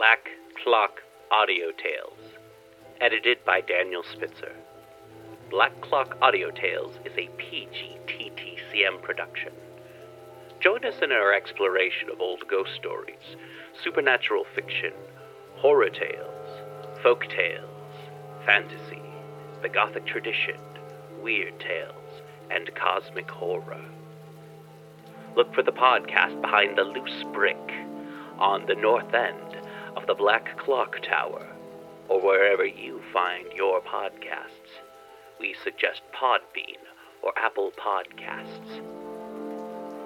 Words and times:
Black 0.00 0.30
Clock 0.64 1.02
Audio 1.30 1.72
Tales, 1.72 2.32
edited 3.02 3.36
by 3.44 3.60
Daniel 3.60 4.02
Spitzer. 4.02 4.54
Black 5.50 5.78
Clock 5.82 6.16
Audio 6.22 6.50
Tales 6.50 6.94
is 7.04 7.12
a 7.18 7.28
PGTTCM 7.36 9.02
production. 9.02 9.52
Join 10.58 10.86
us 10.86 10.94
in 11.02 11.12
our 11.12 11.34
exploration 11.34 12.08
of 12.08 12.18
old 12.18 12.48
ghost 12.48 12.70
stories, 12.76 13.36
supernatural 13.84 14.46
fiction, 14.54 14.94
horror 15.56 15.90
tales, 15.90 16.48
folk 17.02 17.26
tales, 17.28 17.92
fantasy, 18.46 19.02
the 19.60 19.68
Gothic 19.68 20.06
tradition, 20.06 20.56
weird 21.22 21.60
tales, 21.60 22.22
and 22.50 22.74
cosmic 22.74 23.30
horror. 23.30 23.84
Look 25.36 25.54
for 25.54 25.62
the 25.62 25.72
podcast 25.72 26.40
behind 26.40 26.78
the 26.78 26.84
loose 26.84 27.22
brick 27.34 27.70
on 28.38 28.64
the 28.64 28.76
north 28.76 29.12
end 29.12 29.60
of 29.96 30.06
the 30.06 30.14
Black 30.14 30.56
Clock 30.58 31.00
Tower, 31.02 31.46
or 32.08 32.20
wherever 32.20 32.64
you 32.64 33.00
find 33.12 33.46
your 33.54 33.80
podcasts. 33.80 34.80
We 35.38 35.54
suggest 35.64 36.02
Podbean 36.14 36.78
or 37.22 37.32
Apple 37.36 37.72
Podcasts. 37.78 38.80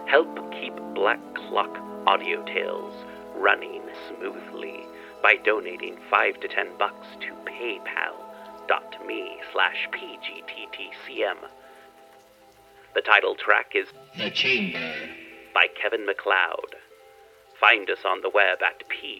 Help 0.08 0.52
keep 0.52 0.74
Black 0.94 1.20
Clock 1.34 1.76
Audio 2.06 2.44
Tales 2.44 2.94
running 3.36 3.82
smoothly 4.08 4.80
by 5.22 5.36
donating 5.44 5.96
5 6.10 6.40
to 6.40 6.48
10 6.48 6.76
bucks 6.78 7.06
to 7.20 7.32
paypal.me 7.50 9.36
slash 9.52 9.88
pgttcm. 9.92 11.36
The 12.94 13.00
title 13.00 13.34
track 13.34 13.72
is 13.74 13.88
The 14.16 14.30
Chamber. 14.30 14.78
by 15.52 15.66
Kevin 15.80 16.06
McLeod. 16.06 16.74
Find 17.64 17.88
us 17.88 18.04
on 18.04 18.20
the 18.20 18.28
web 18.28 18.58
at 18.62 18.82
pgttcm.com 18.90 19.18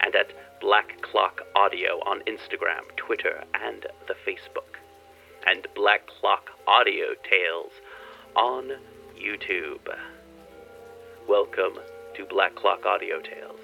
and 0.00 0.16
at 0.16 0.32
Black 0.58 1.02
Clock 1.02 1.42
Audio 1.54 2.00
on 2.06 2.20
Instagram, 2.20 2.88
Twitter, 2.96 3.44
and 3.62 3.86
the 4.08 4.14
Facebook. 4.26 4.78
And 5.46 5.66
Black 5.74 6.06
Clock 6.06 6.48
Audio 6.66 7.08
Tales 7.28 7.72
on 8.34 8.78
YouTube. 9.14 9.94
Welcome 11.28 11.74
to 12.14 12.24
Black 12.24 12.54
Clock 12.54 12.86
Audio 12.86 13.20
Tales. 13.20 13.59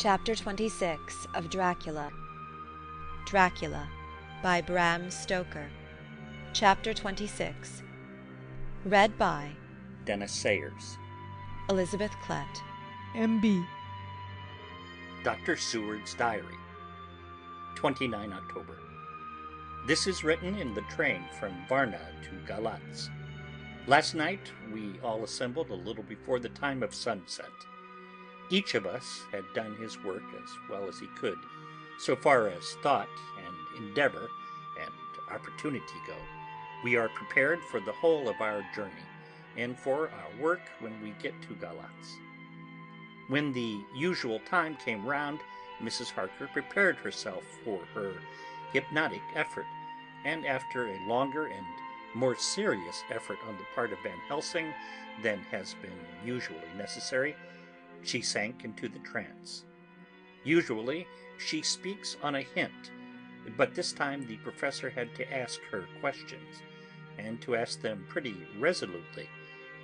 Chapter 0.00 0.36
26 0.36 1.26
of 1.34 1.50
Dracula 1.50 2.12
Dracula 3.26 3.88
by 4.44 4.60
Bram 4.60 5.10
Stoker 5.10 5.66
Chapter 6.52 6.94
26 6.94 7.82
Read 8.84 9.18
by 9.18 9.50
Dennis 10.04 10.30
Sayers. 10.30 10.98
Elizabeth 11.68 12.12
Klett 12.24 12.62
MB. 13.16 13.66
Dr. 15.24 15.56
Seward's 15.56 16.14
Diary. 16.14 16.54
29 17.74 18.32
October. 18.32 18.78
This 19.88 20.06
is 20.06 20.22
written 20.22 20.54
in 20.54 20.74
the 20.74 20.82
train 20.82 21.24
from 21.40 21.66
Varna 21.68 21.98
to 22.22 22.52
Galatz. 22.52 23.08
Last 23.88 24.14
night 24.14 24.52
we 24.72 25.00
all 25.02 25.24
assembled 25.24 25.70
a 25.70 25.74
little 25.74 26.04
before 26.04 26.38
the 26.38 26.50
time 26.50 26.84
of 26.84 26.94
sunset. 26.94 27.50
Each 28.50 28.74
of 28.74 28.86
us 28.86 29.24
had 29.30 29.44
done 29.54 29.76
his 29.76 30.02
work 30.02 30.22
as 30.42 30.50
well 30.70 30.88
as 30.88 30.98
he 30.98 31.06
could, 31.18 31.38
so 31.98 32.16
far 32.16 32.48
as 32.48 32.76
thought 32.82 33.08
and 33.44 33.84
endeavor 33.84 34.28
and 34.80 34.90
opportunity 35.30 35.84
go. 36.06 36.14
We 36.82 36.96
are 36.96 37.10
prepared 37.10 37.60
for 37.70 37.80
the 37.80 37.92
whole 37.92 38.28
of 38.28 38.40
our 38.40 38.64
journey 38.74 38.92
and 39.56 39.78
for 39.78 40.08
our 40.08 40.42
work 40.42 40.60
when 40.80 41.02
we 41.02 41.10
get 41.22 41.34
to 41.42 41.54
Galatz. 41.54 42.16
When 43.28 43.52
the 43.52 43.78
usual 43.94 44.40
time 44.48 44.76
came 44.76 45.04
round, 45.04 45.40
Mrs. 45.82 46.10
Harker 46.10 46.48
prepared 46.52 46.96
herself 46.96 47.44
for 47.64 47.80
her 47.94 48.14
hypnotic 48.72 49.22
effort, 49.34 49.66
and 50.24 50.46
after 50.46 50.86
a 50.86 51.06
longer 51.06 51.46
and 51.46 51.66
more 52.14 52.36
serious 52.36 53.02
effort 53.10 53.38
on 53.46 53.56
the 53.56 53.64
part 53.74 53.92
of 53.92 53.98
Van 54.02 54.18
Helsing 54.28 54.72
than 55.22 55.40
has 55.50 55.74
been 55.74 55.90
usually 56.24 56.58
necessary, 56.76 57.36
she 58.02 58.20
sank 58.20 58.64
into 58.64 58.88
the 58.88 58.98
trance. 59.00 59.64
Usually 60.44 61.06
she 61.38 61.62
speaks 61.62 62.16
on 62.22 62.36
a 62.36 62.42
hint, 62.42 62.90
but 63.56 63.74
this 63.74 63.92
time 63.92 64.26
the 64.26 64.36
professor 64.38 64.90
had 64.90 65.14
to 65.14 65.32
ask 65.32 65.60
her 65.70 65.86
questions, 66.00 66.62
and 67.18 67.40
to 67.42 67.56
ask 67.56 67.80
them 67.80 68.06
pretty 68.08 68.36
resolutely 68.58 69.28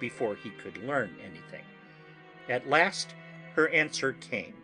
before 0.00 0.34
he 0.36 0.50
could 0.50 0.78
learn 0.84 1.10
anything. 1.24 1.64
At 2.48 2.68
last 2.68 3.14
her 3.54 3.68
answer 3.68 4.14
came. 4.14 4.54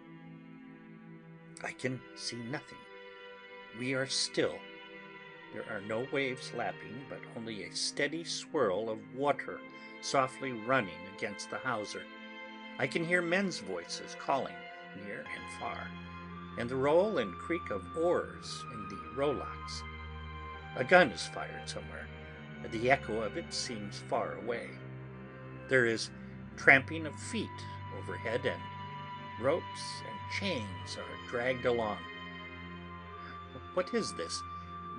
I 1.63 1.73
can 1.73 2.01
see 2.17 2.37
nothing. 2.37 2.79
We 3.79 3.95
are 3.95 4.07
still. 4.07 4.57
There 5.53 5.65
are 5.71 5.81
no 5.81 6.07
waves 6.13 6.53
lapping, 6.57 7.05
but 7.09 7.21
only 7.37 7.65
a 7.65 7.75
steady 7.75 8.25
swirl 8.25 8.89
of 8.89 8.99
water 9.15 9.61
softly 10.01 10.53
running 10.53 10.99
against 11.17 11.51
the 11.51 11.59
hawser. 11.59 12.03
I 12.81 12.87
can 12.87 13.05
hear 13.05 13.21
men's 13.21 13.59
voices 13.59 14.17
calling 14.19 14.55
near 15.05 15.19
and 15.19 15.61
far, 15.61 15.87
and 16.57 16.67
the 16.67 16.77
roll 16.77 17.19
and 17.19 17.31
creak 17.35 17.69
of 17.69 17.85
oars 17.95 18.65
in 18.73 18.89
the 18.89 18.97
rowlocks. 19.15 19.83
A 20.77 20.85
gun 20.85 21.11
is 21.11 21.27
fired 21.27 21.69
somewhere. 21.69 22.07
And 22.63 22.73
the 22.73 22.91
echo 22.91 23.21
of 23.21 23.37
it 23.37 23.53
seems 23.53 23.99
far 24.09 24.39
away. 24.43 24.71
There 25.69 25.85
is 25.85 26.09
tramping 26.57 27.05
of 27.05 27.15
feet 27.31 27.49
overhead, 27.99 28.47
and 28.47 28.61
ropes 29.43 29.83
and 30.09 30.41
chains 30.41 30.97
are 30.97 31.31
dragged 31.31 31.67
along. 31.67 31.99
What 33.75 33.93
is 33.93 34.15
this? 34.15 34.41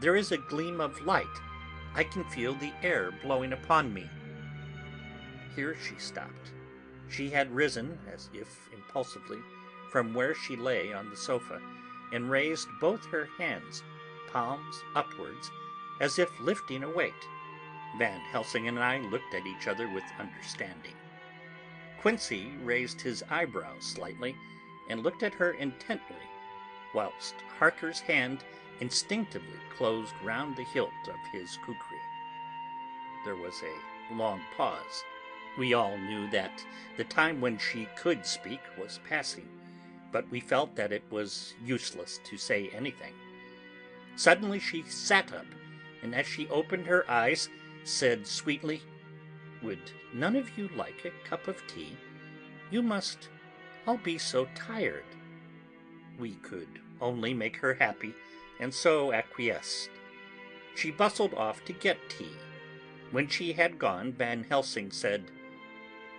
There 0.02 0.16
is 0.16 0.32
a 0.32 0.38
gleam 0.38 0.80
of 0.80 1.04
light. 1.04 1.26
I 1.96 2.04
can 2.04 2.26
feel 2.26 2.54
the 2.54 2.74
air 2.84 3.12
blowing 3.24 3.54
upon 3.54 3.92
me. 3.92 4.08
Here 5.56 5.76
she 5.84 5.96
stopped. 5.98 6.52
She 7.12 7.30
had 7.30 7.54
risen, 7.54 8.00
as 8.12 8.30
if 8.34 8.70
impulsively, 8.74 9.40
from 9.92 10.14
where 10.14 10.34
she 10.34 10.56
lay 10.56 10.94
on 10.94 11.10
the 11.10 11.18
sofa, 11.18 11.62
and 12.14 12.32
raised 12.32 12.70
both 12.80 13.06
her 13.08 13.28
hands, 13.38 13.84
palms 14.32 14.82
upwards, 14.96 15.52
as 16.00 16.18
if 16.18 16.40
lifting 16.40 16.84
a 16.84 16.90
weight. 16.90 17.28
Van 17.98 18.22
Helsing 18.32 18.70
and 18.70 18.80
I 18.80 19.00
looked 19.00 19.34
at 19.34 19.46
each 19.46 19.68
other 19.68 19.90
with 19.90 20.06
understanding. 20.18 20.96
Quincy 22.00 22.54
raised 22.64 23.02
his 23.02 23.24
eyebrows 23.30 23.84
slightly 23.84 24.36
and 24.90 25.04
looked 25.04 25.22
at 25.22 25.34
her 25.34 25.52
intently, 25.52 26.16
whilst 26.94 27.36
Harker's 27.60 28.00
hand 28.00 28.46
instinctively 28.80 29.60
closed 29.76 30.14
round 30.24 30.56
the 30.56 30.64
hilt 30.64 30.90
of 31.08 31.20
his 31.34 31.58
kukri. 31.58 32.00
There 33.26 33.36
was 33.36 33.62
a 33.62 34.14
long 34.16 34.42
pause. 34.56 35.04
We 35.58 35.74
all 35.74 35.98
knew 35.98 36.30
that 36.32 36.64
the 36.98 37.04
time 37.04 37.42
when 37.42 37.58
she 37.58 37.88
could 37.96 38.26
speak 38.26 38.62
was 38.78 39.00
passing, 39.08 39.48
but 40.12 40.30
we 40.32 40.40
felt 40.40 40.76
that 40.76 40.92
it 40.92 41.04
was 41.10 41.54
useless 41.64 42.20
to 42.26 42.38
say 42.38 42.70
anything. 42.70 43.14
Suddenly 44.16 44.60
she 44.60 44.84
sat 44.84 45.34
up, 45.34 45.46
and 46.02 46.16
as 46.16 46.26
she 46.26 46.48
opened 46.50 46.88
her 46.88 47.10
eyes, 47.10 47.50
said 47.84 48.28
sweetly, 48.28 48.82
Would 49.62 49.92
none 50.14 50.36
of 50.36 50.58
you 50.58 50.70
like 50.76 51.06
a 51.06 51.28
cup 51.28 51.48
of 51.48 51.66
tea? 51.68 51.98
You 52.70 52.82
must 52.82 53.30
all 53.86 53.98
be 53.98 54.18
so 54.18 54.48
tired. 54.56 55.04
We 56.20 56.36
could 56.36 56.80
only 57.02 57.34
make 57.34 57.58
her 57.58 57.74
happy, 57.74 58.14
and 58.60 58.74
so 58.74 59.12
acquiesced. 59.12 59.90
She 60.76 60.92
bustled 60.92 61.34
off 61.34 61.66
to 61.66 61.74
get 61.74 62.10
tea. 62.10 62.36
When 63.12 63.28
she 63.28 63.54
had 63.54 63.80
gone, 63.80 64.14
Van 64.14 64.46
Helsing 64.48 64.92
said, 64.92 65.32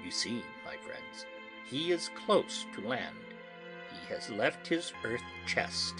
You 0.04 0.10
see, 0.10 0.42
my 0.64 0.76
friends, 0.76 1.26
he 1.68 1.92
is 1.92 2.10
close 2.26 2.66
to 2.74 2.86
land. 2.86 3.16
He 3.90 4.12
has 4.12 4.30
left 4.30 4.66
his 4.66 4.92
earth 5.04 5.22
chest, 5.46 5.94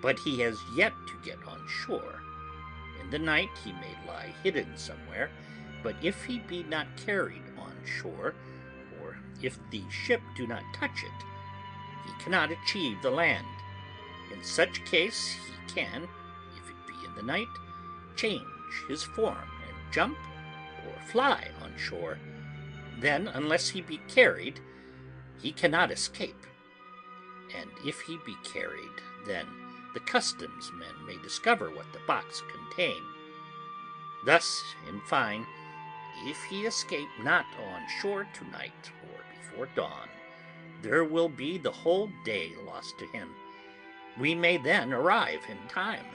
but 0.00 0.18
he 0.18 0.40
has 0.40 0.58
yet 0.76 0.92
to 1.08 1.28
get 1.28 1.38
on 1.46 1.66
shore. 1.68 2.20
In 3.00 3.10
the 3.10 3.18
night 3.18 3.50
he 3.64 3.72
may 3.72 3.94
lie 4.06 4.34
hidden 4.42 4.76
somewhere, 4.76 5.30
but 5.82 5.96
if 6.02 6.24
he 6.24 6.38
be 6.38 6.62
not 6.62 6.86
carried 6.96 7.42
on 7.58 7.74
shore, 7.84 8.34
or 9.00 9.16
if 9.42 9.58
the 9.70 9.82
ship 9.90 10.22
do 10.36 10.46
not 10.46 10.62
touch 10.72 11.02
it, 11.02 11.24
he 12.06 12.24
cannot 12.24 12.50
achieve 12.50 12.96
the 13.02 13.10
land. 13.10 13.46
In 14.32 14.42
such 14.42 14.84
case 14.84 15.36
he 15.46 15.74
can, 15.74 16.08
if 16.56 16.70
it 16.70 16.86
be 16.86 17.06
in 17.06 17.14
the 17.14 17.22
night, 17.22 17.46
change 18.16 18.42
his 18.88 19.02
form 19.02 19.36
and 19.36 19.92
jump 19.92 20.16
or 20.86 21.06
fly 21.06 21.48
on 21.62 21.72
shore. 21.76 22.18
Then, 23.00 23.28
unless 23.28 23.68
he 23.68 23.80
be 23.80 24.00
carried, 24.08 24.60
he 25.40 25.52
cannot 25.52 25.90
escape. 25.90 26.46
And 27.58 27.70
if 27.84 28.00
he 28.00 28.18
be 28.24 28.36
carried, 28.44 29.02
then 29.26 29.46
the 29.94 30.00
customs 30.00 30.70
men 30.74 31.06
may 31.06 31.22
discover 31.22 31.70
what 31.70 31.92
the 31.92 32.00
box 32.06 32.42
contain. 32.52 33.02
Thus, 34.26 34.62
in 34.88 35.00
fine, 35.02 35.46
if 36.24 36.42
he 36.44 36.66
escape 36.66 37.08
not 37.22 37.44
on 37.58 37.82
shore 38.00 38.26
tonight 38.32 38.90
or 39.12 39.20
before 39.38 39.68
dawn, 39.76 40.08
there 40.82 41.04
will 41.04 41.28
be 41.28 41.58
the 41.58 41.70
whole 41.70 42.10
day 42.24 42.52
lost 42.66 42.98
to 42.98 43.06
him. 43.06 43.28
We 44.18 44.34
may 44.34 44.56
then 44.56 44.92
arrive 44.92 45.40
in 45.48 45.68
time, 45.68 46.06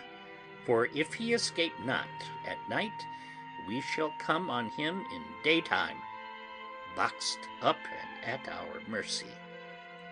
for 0.66 0.88
if 0.96 1.14
he 1.14 1.34
escape 1.34 1.74
not 1.86 2.08
at 2.48 2.58
night, 2.70 2.92
we 3.68 3.82
shall 3.82 4.12
come 4.20 4.50
on 4.50 4.70
him 4.72 5.04
in 5.14 5.22
daytime, 5.44 5.98
boxed 6.96 7.40
up 7.62 7.78
and 8.24 8.34
at 8.34 8.48
our 8.50 8.82
mercy. 8.88 9.28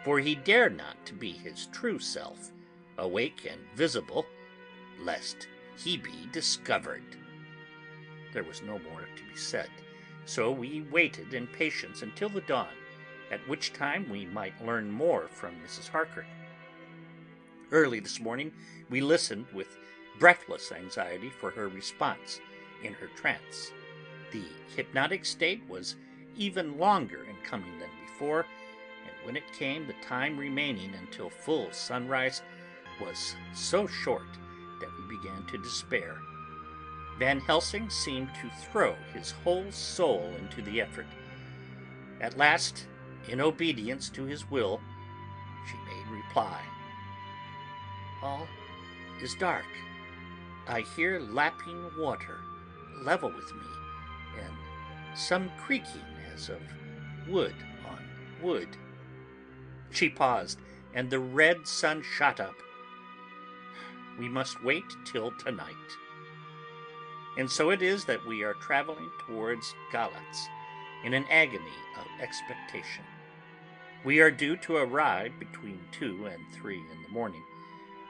For 0.04 0.20
he 0.20 0.36
dare 0.36 0.70
not 0.70 1.06
to 1.06 1.14
be 1.14 1.32
his 1.32 1.68
true 1.68 2.00
self, 2.00 2.52
awake 2.98 3.48
and 3.50 3.60
visible, 3.76 4.26
lest 5.00 5.48
he 5.78 5.98
be 5.98 6.28
discovered. 6.32 7.04
There 8.34 8.44
was 8.44 8.62
no 8.62 8.80
more 8.80 9.02
to 9.02 9.24
be 9.24 9.36
said, 9.36 9.70
so 10.26 10.52
we 10.52 10.86
waited 10.92 11.34
in 11.34 11.48
patience 11.48 12.02
until 12.02 12.30
the 12.30 12.42
dawn, 12.42 12.74
at 13.32 13.48
which 13.48 13.74
time 13.74 14.10
we 14.10 14.26
might 14.26 14.66
learn 14.66 14.90
more 14.90 15.28
from 15.28 15.56
Mrs. 15.56 15.90
Harker. 15.90 16.26
Early 17.72 18.00
this 18.00 18.20
morning 18.20 18.54
we 18.90 19.02
listened 19.02 19.46
with 19.54 19.78
breathless 20.20 20.72
anxiety 20.72 21.30
for 21.30 21.52
her 21.52 21.68
response 21.68 22.40
in 22.84 22.94
her 22.94 23.08
trance. 23.16 23.72
The 24.32 24.44
hypnotic 24.76 25.26
state 25.26 25.62
was 25.68 25.96
even 26.38 26.78
longer 26.78 27.24
in 27.24 27.36
coming 27.44 27.80
than 27.80 27.89
before, 28.06 28.45
and 29.06 29.25
when 29.25 29.36
it 29.36 29.51
came, 29.57 29.88
the 29.88 29.94
time 30.07 30.38
remaining 30.38 30.94
until 30.95 31.30
full 31.30 31.68
sunrise 31.72 32.42
was 33.01 33.36
so 33.54 33.88
short 33.88 34.28
that 34.80 34.89
we 34.98 35.18
began 35.18 35.45
to 35.48 35.57
despair. 35.57 36.18
Van 37.19 37.39
Helsing 37.39 37.89
seemed 37.89 38.30
to 38.36 38.50
throw 38.72 38.95
his 39.13 39.31
whole 39.31 39.72
soul 39.72 40.31
into 40.39 40.62
the 40.62 40.80
effort. 40.80 41.07
At 42.22 42.38
last, 42.38 42.88
in 43.28 43.42
obedience 43.42 44.10
to 44.10 44.24
his 44.24 44.50
will, 44.50 44.80
she 45.69 45.78
made 45.78 46.16
reply. 46.16 46.62
All 48.22 48.48
is 49.22 49.36
dark. 49.36 49.66
I 50.68 50.81
hear 50.95 51.19
lapping 51.19 51.90
water 52.00 52.40
level 53.04 53.30
with 53.30 53.54
me, 53.54 53.68
and 54.44 54.54
some 55.18 55.50
creaking 55.57 56.01
of 56.50 56.62
wood 57.28 57.56
on 57.89 58.00
wood. 58.42 58.69
She 59.92 60.10
paused, 60.10 60.60
and 60.94 61.10
the 61.10 61.19
red 61.19 61.68
sun 61.68 62.04
shot 62.18 62.39
up. 62.39 62.56
We 64.19 64.30
must 64.30 64.63
wait 64.63 64.86
till 65.06 65.31
tonight. 65.39 65.74
And 67.38 67.50
so 67.50 67.69
it 67.69 67.81
is 67.81 68.06
that 68.06 68.25
we 68.25 68.44
are 68.44 68.54
traveling 68.56 69.10
towards 69.28 69.75
Galatz 69.92 70.48
in 71.04 71.13
an 71.13 71.25
agony 71.30 71.80
of 72.00 72.22
expectation. 72.22 73.04
We 74.04 74.19
are 74.19 74.31
due 74.31 74.57
to 74.57 74.78
arrive 74.78 75.33
between 75.40 75.80
two 75.92 76.28
and 76.28 76.42
three 76.54 76.80
in 76.80 77.04
the 77.04 77.13
morning, 77.13 77.44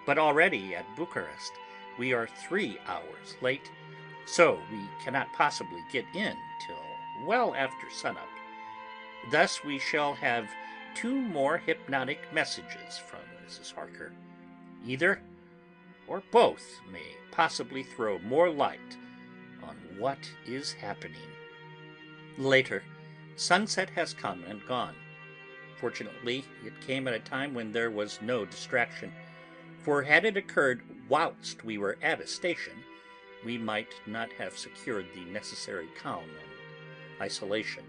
but 0.06 0.18
already 0.18 0.75
at 0.75 0.95
Bucharest 0.95 1.51
we 1.97 2.13
are 2.13 2.27
three 2.47 2.77
hours 2.88 3.35
late, 3.41 3.71
so 4.25 4.59
we 4.71 4.80
cannot 5.03 5.33
possibly 5.33 5.83
get 5.91 6.06
in 6.13 6.35
till 6.65 6.87
well 7.25 7.56
after 7.56 7.90
sunup. 7.90 8.28
Thus 9.31 9.64
we 9.64 9.80
shall 9.80 10.14
have 10.16 10.48
two 10.96 11.19
more 11.22 11.58
hypnotic 11.58 12.19
messages 12.34 12.98
from 12.98 13.19
Mrs. 13.46 13.74
Harker. 13.74 14.12
Either 14.86 15.22
or 16.08 16.24
both 16.31 16.80
may 16.92 17.16
possibly 17.31 17.84
throw 17.84 18.19
more 18.19 18.50
light 18.50 18.98
on 19.64 19.75
what 19.98 20.31
is 20.46 20.74
happening. 20.74 21.30
Later, 22.38 22.84
sunset 23.36 23.90
has 23.92 24.14
come 24.14 24.44
and 24.48 24.66
gone. 24.68 24.96
Fortunately, 25.80 26.44
it 26.66 26.74
came 26.81 27.08
at 27.08 27.14
a 27.14 27.19
time 27.19 27.54
when 27.54 27.72
there 27.72 27.92
was 27.92 28.19
no 28.22 28.46
distraction, 28.46 29.12
for 29.84 30.02
had 30.02 30.25
it 30.25 30.38
occurred 30.38 30.81
whilst 31.08 31.64
we 31.64 31.78
were 31.78 31.98
at 32.02 32.22
a 32.22 32.28
station, 32.28 32.74
we 33.46 33.58
might 33.58 33.94
not 34.08 34.31
have 34.34 34.58
secured 34.58 35.06
the 35.14 35.25
necessary 35.25 35.88
calm 36.02 36.24
isolation. 37.22 37.84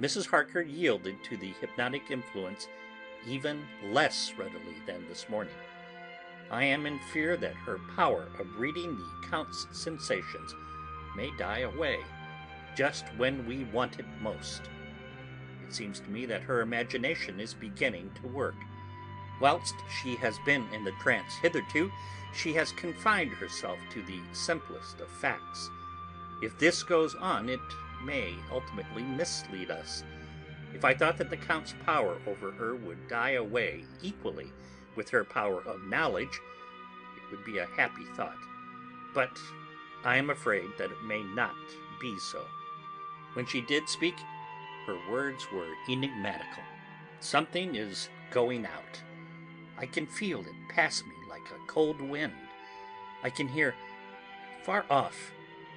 Mrs. 0.00 0.26
Harker 0.26 0.62
yielded 0.62 1.22
to 1.24 1.36
the 1.36 1.52
hypnotic 1.60 2.10
influence 2.10 2.68
even 3.26 3.62
less 3.90 4.32
readily 4.38 4.76
than 4.86 5.06
this 5.08 5.28
morning. 5.28 5.54
I 6.50 6.64
am 6.64 6.86
in 6.86 6.98
fear 7.12 7.36
that 7.36 7.54
her 7.54 7.78
power 7.94 8.28
of 8.38 8.58
reading 8.58 8.96
the 8.96 9.28
Count's 9.28 9.66
sensations 9.72 10.54
may 11.16 11.30
die 11.36 11.60
away 11.60 11.98
just 12.76 13.06
when 13.16 13.44
we 13.46 13.64
want 13.64 13.98
it 13.98 14.06
most. 14.22 14.62
It 15.66 15.74
seems 15.74 15.98
to 16.00 16.10
me 16.10 16.26
that 16.26 16.42
her 16.42 16.60
imagination 16.60 17.40
is 17.40 17.52
beginning 17.52 18.10
to 18.22 18.28
work. 18.28 18.54
Whilst 19.40 19.74
she 20.00 20.14
has 20.16 20.38
been 20.46 20.64
in 20.72 20.84
the 20.84 20.92
trance 21.00 21.34
hitherto, 21.42 21.90
she 22.32 22.52
has 22.54 22.72
confined 22.72 23.32
herself 23.32 23.78
to 23.92 24.02
the 24.02 24.20
simplest 24.32 25.00
of 25.00 25.08
facts. 25.08 25.68
If 26.40 26.56
this 26.58 26.82
goes 26.82 27.14
on, 27.16 27.48
it 27.48 27.60
may 28.04 28.34
ultimately 28.52 29.02
mislead 29.02 29.70
us. 29.70 30.04
If 30.74 30.84
I 30.84 30.94
thought 30.94 31.16
that 31.18 31.30
the 31.30 31.36
Count's 31.36 31.74
power 31.84 32.18
over 32.26 32.52
her 32.52 32.76
would 32.76 33.08
die 33.08 33.32
away 33.32 33.84
equally 34.02 34.52
with 34.96 35.08
her 35.10 35.24
power 35.24 35.62
of 35.62 35.82
knowledge, 35.84 36.40
it 37.16 37.30
would 37.30 37.44
be 37.44 37.58
a 37.58 37.66
happy 37.76 38.04
thought. 38.14 38.36
But 39.14 39.38
I 40.04 40.16
am 40.16 40.30
afraid 40.30 40.68
that 40.78 40.90
it 40.90 41.02
may 41.04 41.22
not 41.22 41.54
be 42.00 42.16
so. 42.18 42.44
When 43.34 43.46
she 43.46 43.60
did 43.62 43.88
speak, 43.88 44.16
her 44.86 44.98
words 45.10 45.46
were 45.52 45.74
enigmatical. 45.88 46.62
Something 47.20 47.74
is 47.74 48.08
going 48.30 48.66
out. 48.66 49.02
I 49.78 49.86
can 49.86 50.06
feel 50.06 50.40
it 50.40 50.46
pass 50.70 51.02
me 51.02 51.14
like 51.28 51.42
a 51.50 51.66
cold 51.66 52.00
wind. 52.00 52.32
I 53.22 53.30
can 53.30 53.48
hear, 53.48 53.74
far 54.62 54.84
off, 54.90 55.32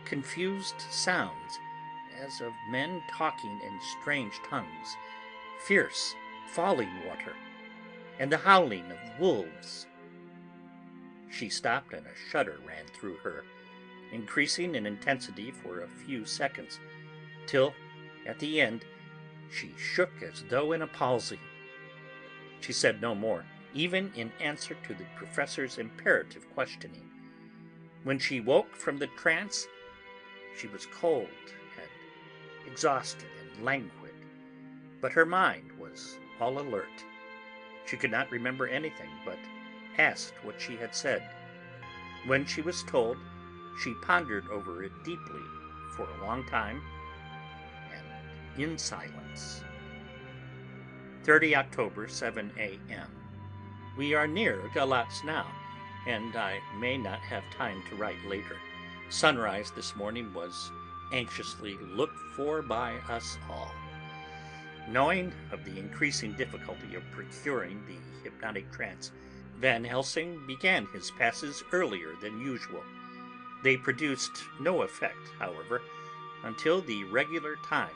confused 0.05 0.75
sounds 0.89 1.59
as 2.19 2.41
of 2.41 2.53
men 2.69 3.01
talking 3.09 3.59
in 3.65 3.79
strange 3.99 4.33
tongues, 4.49 4.95
fierce, 5.65 6.15
falling 6.51 6.89
water, 7.07 7.33
and 8.19 8.31
the 8.31 8.37
howling 8.37 8.85
of 8.91 9.19
wolves. 9.19 9.87
She 11.29 11.49
stopped, 11.49 11.93
and 11.93 12.05
a 12.05 12.29
shudder 12.29 12.59
ran 12.67 12.85
through 12.93 13.17
her, 13.17 13.45
increasing 14.11 14.75
in 14.75 14.85
intensity 14.85 15.51
for 15.51 15.81
a 15.81 15.87
few 15.87 16.25
seconds, 16.25 16.79
till, 17.47 17.73
at 18.25 18.39
the 18.39 18.59
end, 18.59 18.85
she 19.49 19.73
shook 19.77 20.11
as 20.21 20.43
though 20.49 20.71
in 20.73 20.81
a 20.81 20.87
palsy. 20.87 21.39
She 22.59 22.73
said 22.73 23.01
no 23.01 23.15
more, 23.15 23.45
even 23.73 24.11
in 24.15 24.31
answer 24.39 24.75
to 24.87 24.93
the 24.93 25.05
professor's 25.15 25.77
imperative 25.77 26.49
questioning. 26.53 27.09
When 28.03 28.19
she 28.19 28.39
woke 28.39 28.75
from 28.75 28.97
the 28.97 29.07
trance, 29.07 29.67
she 30.57 30.67
was 30.67 30.85
cold 30.87 31.27
exhausted 32.71 33.27
and 33.41 33.65
languid, 33.65 34.15
but 35.01 35.11
her 35.11 35.25
mind 35.25 35.71
was 35.79 36.17
all 36.39 36.59
alert. 36.59 37.05
She 37.85 37.97
could 37.97 38.11
not 38.11 38.31
remember 38.31 38.67
anything, 38.67 39.09
but 39.25 39.37
asked 39.97 40.33
what 40.43 40.59
she 40.59 40.77
had 40.77 40.95
said. 40.95 41.21
When 42.25 42.45
she 42.45 42.61
was 42.61 42.83
told, 42.83 43.17
she 43.83 43.93
pondered 44.01 44.47
over 44.49 44.83
it 44.83 44.91
deeply 45.03 45.41
for 45.95 46.07
a 46.07 46.25
long 46.25 46.45
time 46.45 46.81
and 47.93 48.61
in 48.61 48.77
silence. 48.77 49.63
30 51.23 51.55
October, 51.55 52.07
7 52.07 52.51
a.m. 52.57 53.11
We 53.97 54.13
are 54.13 54.27
near 54.27 54.61
Galatz 54.73 55.23
now, 55.23 55.45
and 56.07 56.35
I 56.35 56.59
may 56.79 56.97
not 56.97 57.19
have 57.19 57.43
time 57.51 57.83
to 57.89 57.95
write 57.95 58.23
later. 58.27 58.57
Sunrise 59.09 59.71
this 59.75 59.95
morning 59.95 60.33
was 60.33 60.71
anxiously 61.11 61.77
looked 61.95 62.17
for 62.35 62.61
by 62.61 62.95
us 63.09 63.37
all. 63.49 63.71
Knowing 64.89 65.31
of 65.51 65.63
the 65.63 65.77
increasing 65.77 66.33
difficulty 66.33 66.95
of 66.95 67.03
procuring 67.11 67.81
the 67.85 67.97
hypnotic 68.23 68.71
trance, 68.71 69.11
Van 69.59 69.83
Helsing 69.83 70.41
began 70.47 70.87
his 70.87 71.11
passes 71.11 71.63
earlier 71.71 72.15
than 72.21 72.41
usual. 72.41 72.83
They 73.63 73.77
produced 73.77 74.43
no 74.59 74.81
effect, 74.81 75.29
however, 75.37 75.81
until 76.43 76.81
the 76.81 77.03
regular 77.05 77.57
time, 77.57 77.95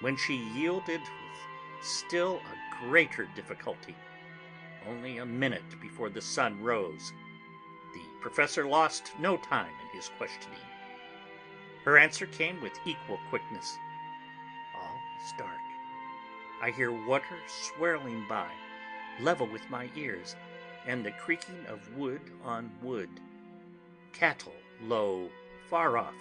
when 0.00 0.16
she 0.16 0.34
yielded 0.56 1.00
with 1.00 1.86
still 1.86 2.36
a 2.36 2.84
greater 2.88 3.28
difficulty, 3.36 3.94
only 4.88 5.18
a 5.18 5.26
minute 5.26 5.80
before 5.80 6.10
the 6.10 6.20
sun 6.20 6.60
rose. 6.60 7.12
The 7.94 8.02
professor 8.20 8.66
lost 8.66 9.12
no 9.20 9.36
time 9.36 9.72
in 9.82 9.96
his 9.96 10.10
questioning. 10.18 10.58
Her 11.84 11.98
answer 11.98 12.26
came 12.26 12.60
with 12.60 12.78
equal 12.84 13.18
quickness. 13.30 13.76
All 14.76 14.96
is 15.24 15.32
dark. 15.38 15.50
I 16.62 16.70
hear 16.70 16.92
water 16.92 17.38
swirling 17.46 18.26
by, 18.28 18.50
level 19.20 19.46
with 19.46 19.68
my 19.70 19.88
ears, 19.96 20.36
and 20.86 21.04
the 21.04 21.12
creaking 21.12 21.64
of 21.68 21.96
wood 21.96 22.20
on 22.44 22.70
wood. 22.82 23.08
Cattle 24.12 24.52
low, 24.82 25.30
far 25.68 25.96
off. 25.96 26.14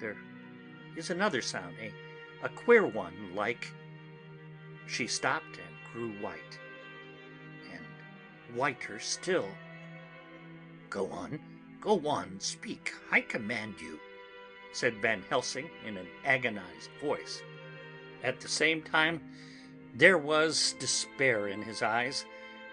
There 0.00 0.16
is 0.96 1.10
another 1.10 1.40
sound, 1.40 1.76
a, 1.80 1.92
a 2.44 2.48
queer 2.50 2.86
one, 2.86 3.14
like. 3.34 3.72
She 4.86 5.06
stopped 5.06 5.56
and 5.56 5.92
grew 5.92 6.12
white, 6.22 6.58
and 7.72 8.56
whiter 8.56 8.98
still. 8.98 9.48
Go 10.88 11.10
on, 11.10 11.38
go 11.80 12.06
on, 12.06 12.40
speak, 12.40 12.92
I 13.12 13.20
command 13.20 13.74
you, 13.80 14.00
said 14.72 15.02
Van 15.02 15.22
Helsing 15.28 15.70
in 15.86 15.96
an 15.96 16.06
agonized 16.24 16.90
voice. 17.00 17.42
At 18.22 18.40
the 18.40 18.48
same 18.48 18.82
time, 18.82 19.20
there 19.94 20.18
was 20.18 20.74
despair 20.78 21.48
in 21.48 21.62
his 21.62 21.82
eyes, 21.82 22.24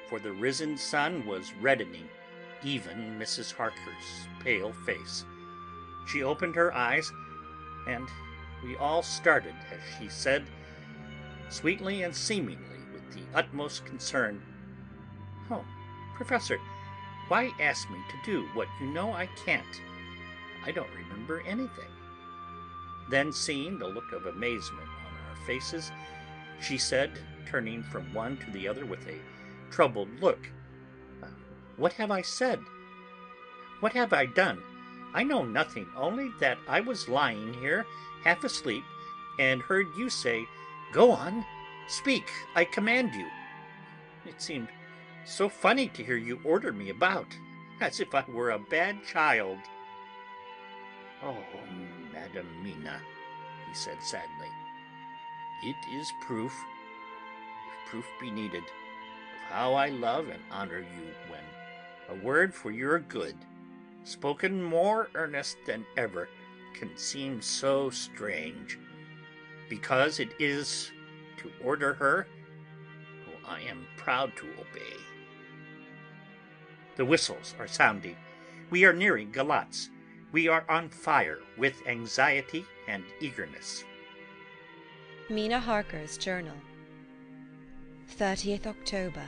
for 0.07 0.19
the 0.19 0.31
risen 0.31 0.77
sun 0.77 1.25
was 1.25 1.53
reddening 1.61 2.07
even 2.63 3.19
Mrs. 3.19 3.53
Harker's 3.53 4.27
pale 4.43 4.73
face. 4.85 5.25
She 6.07 6.23
opened 6.23 6.55
her 6.55 6.73
eyes, 6.73 7.11
and 7.87 8.07
we 8.63 8.75
all 8.77 9.03
started 9.03 9.55
as 9.71 9.79
she 9.97 10.09
said, 10.09 10.45
sweetly 11.49 12.03
and 12.03 12.15
seemingly 12.15 12.79
with 12.93 13.11
the 13.13 13.23
utmost 13.33 13.85
concern, 13.85 14.41
"Oh, 15.49 15.65
Professor, 16.15 16.59
why 17.27 17.51
ask 17.59 17.89
me 17.89 17.99
to 18.09 18.31
do 18.31 18.47
what 18.53 18.67
you 18.79 18.87
know 18.87 19.13
I 19.13 19.27
can't? 19.27 19.81
I 20.67 20.71
don't 20.71 20.93
remember 20.93 21.41
anything." 21.41 21.89
Then, 23.09 23.31
seeing 23.31 23.79
the 23.79 23.87
look 23.87 24.11
of 24.11 24.25
amazement 24.25 24.89
on 24.89 25.29
our 25.29 25.35
faces, 25.47 25.91
she 26.61 26.77
said, 26.77 27.17
turning 27.45 27.81
from 27.83 28.13
one 28.13 28.35
to 28.37 28.51
the 28.51 28.67
other 28.67 28.85
with 28.85 29.07
a 29.07 29.21
troubled 29.71 30.09
look, 30.19 30.49
uh, 31.23 31.27
"What 31.77 31.93
have 31.93 32.11
I 32.11 32.21
said? 32.21 32.59
What 33.79 33.93
have 33.93 34.11
I 34.11 34.25
done? 34.25 34.61
I 35.13 35.23
know 35.23 35.45
nothing, 35.45 35.87
only 35.95 36.33
that 36.39 36.57
I 36.67 36.81
was 36.81 37.07
lying 37.07 37.53
here, 37.53 37.85
half 38.23 38.43
asleep, 38.43 38.83
and 39.39 39.61
heard 39.61 39.87
you 39.95 40.09
say, 40.09 40.45
'Go 40.91 41.11
on, 41.11 41.45
speak, 41.87 42.29
I 42.55 42.65
command 42.65 43.13
you.' 43.15 43.31
It 44.25 44.41
seemed 44.41 44.67
so 45.25 45.47
funny 45.47 45.87
to 45.89 46.03
hear 46.03 46.17
you 46.17 46.41
order 46.43 46.73
me 46.73 46.89
about, 46.89 47.37
as 47.79 48.01
if 48.01 48.13
I 48.13 48.25
were 48.27 48.51
a 48.51 48.59
bad 48.59 49.05
child." 49.05 49.59
"Oh, 51.23 51.43
Madam 52.13 52.47
Mina," 52.63 53.01
he 53.67 53.73
said 53.73 54.01
sadly, 54.03 54.49
"it 55.63 55.75
is 55.91 56.11
proof, 56.21 56.53
if 56.53 57.89
proof 57.89 58.05
be 58.19 58.29
needed, 58.29 58.63
of 58.63 59.49
how 59.49 59.73
I 59.73 59.89
love 59.89 60.29
and 60.29 60.43
honor 60.51 60.79
you 60.79 61.13
when 61.27 61.43
a 62.09 62.23
word 62.23 62.53
for 62.53 62.71
your 62.71 62.99
good, 62.99 63.35
spoken 64.03 64.63
more 64.63 65.09
earnest 65.15 65.57
than 65.65 65.85
ever, 65.97 66.29
can 66.73 66.95
seem 66.95 67.41
so 67.41 67.89
strange, 67.89 68.77
because 69.69 70.19
it 70.19 70.29
is 70.39 70.91
to 71.37 71.51
order 71.63 71.95
her 71.95 72.27
who 73.25 73.31
I 73.47 73.61
am 73.61 73.87
proud 73.97 74.35
to 74.37 74.45
obey. 74.53 74.97
The 76.95 77.05
whistles 77.05 77.55
are 77.59 77.67
sounding. 77.67 78.17
We 78.69 78.85
are 78.85 78.93
nearing 78.93 79.31
Galatz. 79.31 79.89
We 80.37 80.47
are 80.47 80.65
on 80.69 80.89
fire 80.89 81.39
with 81.57 81.81
anxiety 81.87 82.63
and 82.87 83.03
eagerness. 83.19 83.83
Mina 85.31 85.59
Harker's 85.59 86.15
Journal 86.15 86.53
30th 88.19 88.67
October. 88.67 89.23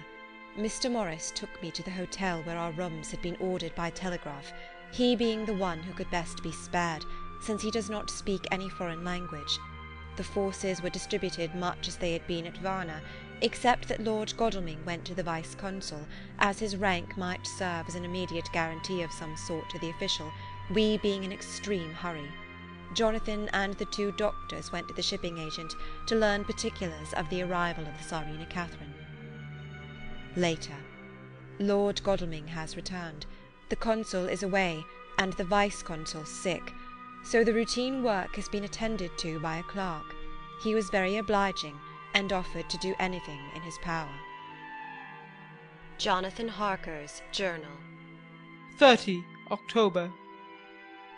Mr. 0.56 0.92
Morris 0.92 1.32
took 1.34 1.50
me 1.64 1.72
to 1.72 1.82
the 1.82 1.90
hotel 1.90 2.44
where 2.44 2.60
our 2.60 2.74
rooms 2.74 3.10
had 3.10 3.24
been 3.24 3.38
ordered 3.38 3.74
by 3.74 3.90
telegraph, 3.90 4.54
he 4.92 5.16
being 5.16 5.48
the 5.48 5.56
one 5.56 5.80
who 5.80 5.94
could 5.94 6.12
best 6.12 6.44
be 6.44 6.52
spared, 6.52 7.04
since 7.42 7.64
he 7.64 7.72
does 7.72 7.90
not 7.90 8.12
speak 8.12 8.46
any 8.52 8.70
foreign 8.70 9.04
language. 9.04 9.58
The 10.16 10.24
forces 10.24 10.84
were 10.84 10.92
distributed 10.92 11.56
much 11.56 11.88
as 11.88 11.98
they 11.98 12.14
had 12.14 12.28
been 12.28 12.46
at 12.46 12.58
Varna, 12.60 13.02
except 13.42 13.88
that 13.88 14.04
Lord 14.04 14.32
Godalming 14.38 14.86
went 14.86 15.06
to 15.06 15.16
the 15.16 15.24
Vice 15.24 15.56
Consul, 15.56 16.06
as 16.38 16.60
his 16.60 16.76
rank 16.76 17.18
might 17.18 17.48
serve 17.48 17.88
as 17.88 17.96
an 17.96 18.06
immediate 18.06 18.50
guarantee 18.54 19.02
of 19.02 19.12
some 19.12 19.36
sort 19.38 19.68
to 19.72 19.80
the 19.80 19.90
official, 19.90 20.32
we 20.72 20.98
being 20.98 21.24
in 21.24 21.32
extreme 21.32 21.92
hurry. 21.94 22.30
Jonathan 22.94 23.50
and 23.54 23.76
the 23.76 23.86
two 23.86 24.12
doctors 24.14 24.72
went 24.72 24.88
to 24.88 24.94
the 24.94 25.02
shipping 25.02 25.38
agent 25.38 25.76
to 26.08 26.16
learn 26.16 26.44
particulars 26.44 27.14
of 27.14 27.30
the 27.30 27.44
arrival 27.44 27.86
of 27.86 27.98
the 27.98 28.04
Czarina 28.04 28.50
Catherine. 28.50 28.94
Later. 30.36 30.76
Lord 31.60 32.02
Godalming 32.04 32.48
has 32.48 32.76
returned. 32.76 33.26
The 33.70 33.76
consul 33.76 34.28
is 34.28 34.44
away, 34.44 34.84
and 35.18 35.34
the 35.34 35.44
vice 35.44 35.84
consul 35.84 36.26
sick, 36.26 36.72
so 37.24 37.44
the 37.44 37.54
routine 37.54 38.04
work 38.04 38.36
has 38.36 38.48
been 38.48 38.64
attended 38.64 39.12
to 39.20 39.40
by 39.40 39.58
a 39.58 39.64
clerk. 39.64 40.16
He 40.64 40.74
was 40.74 40.90
very 40.90 41.18
obliging, 41.18 41.78
and 42.14 42.34
offered 42.34 42.70
to 42.70 42.78
do 42.78 42.96
anything 43.00 43.40
in 43.56 43.62
his 43.62 43.78
power. 43.82 44.10
Jonathan 45.98 46.48
Harker's 46.48 47.22
Journal 47.32 47.78
30 48.78 49.24
October. 49.52 50.10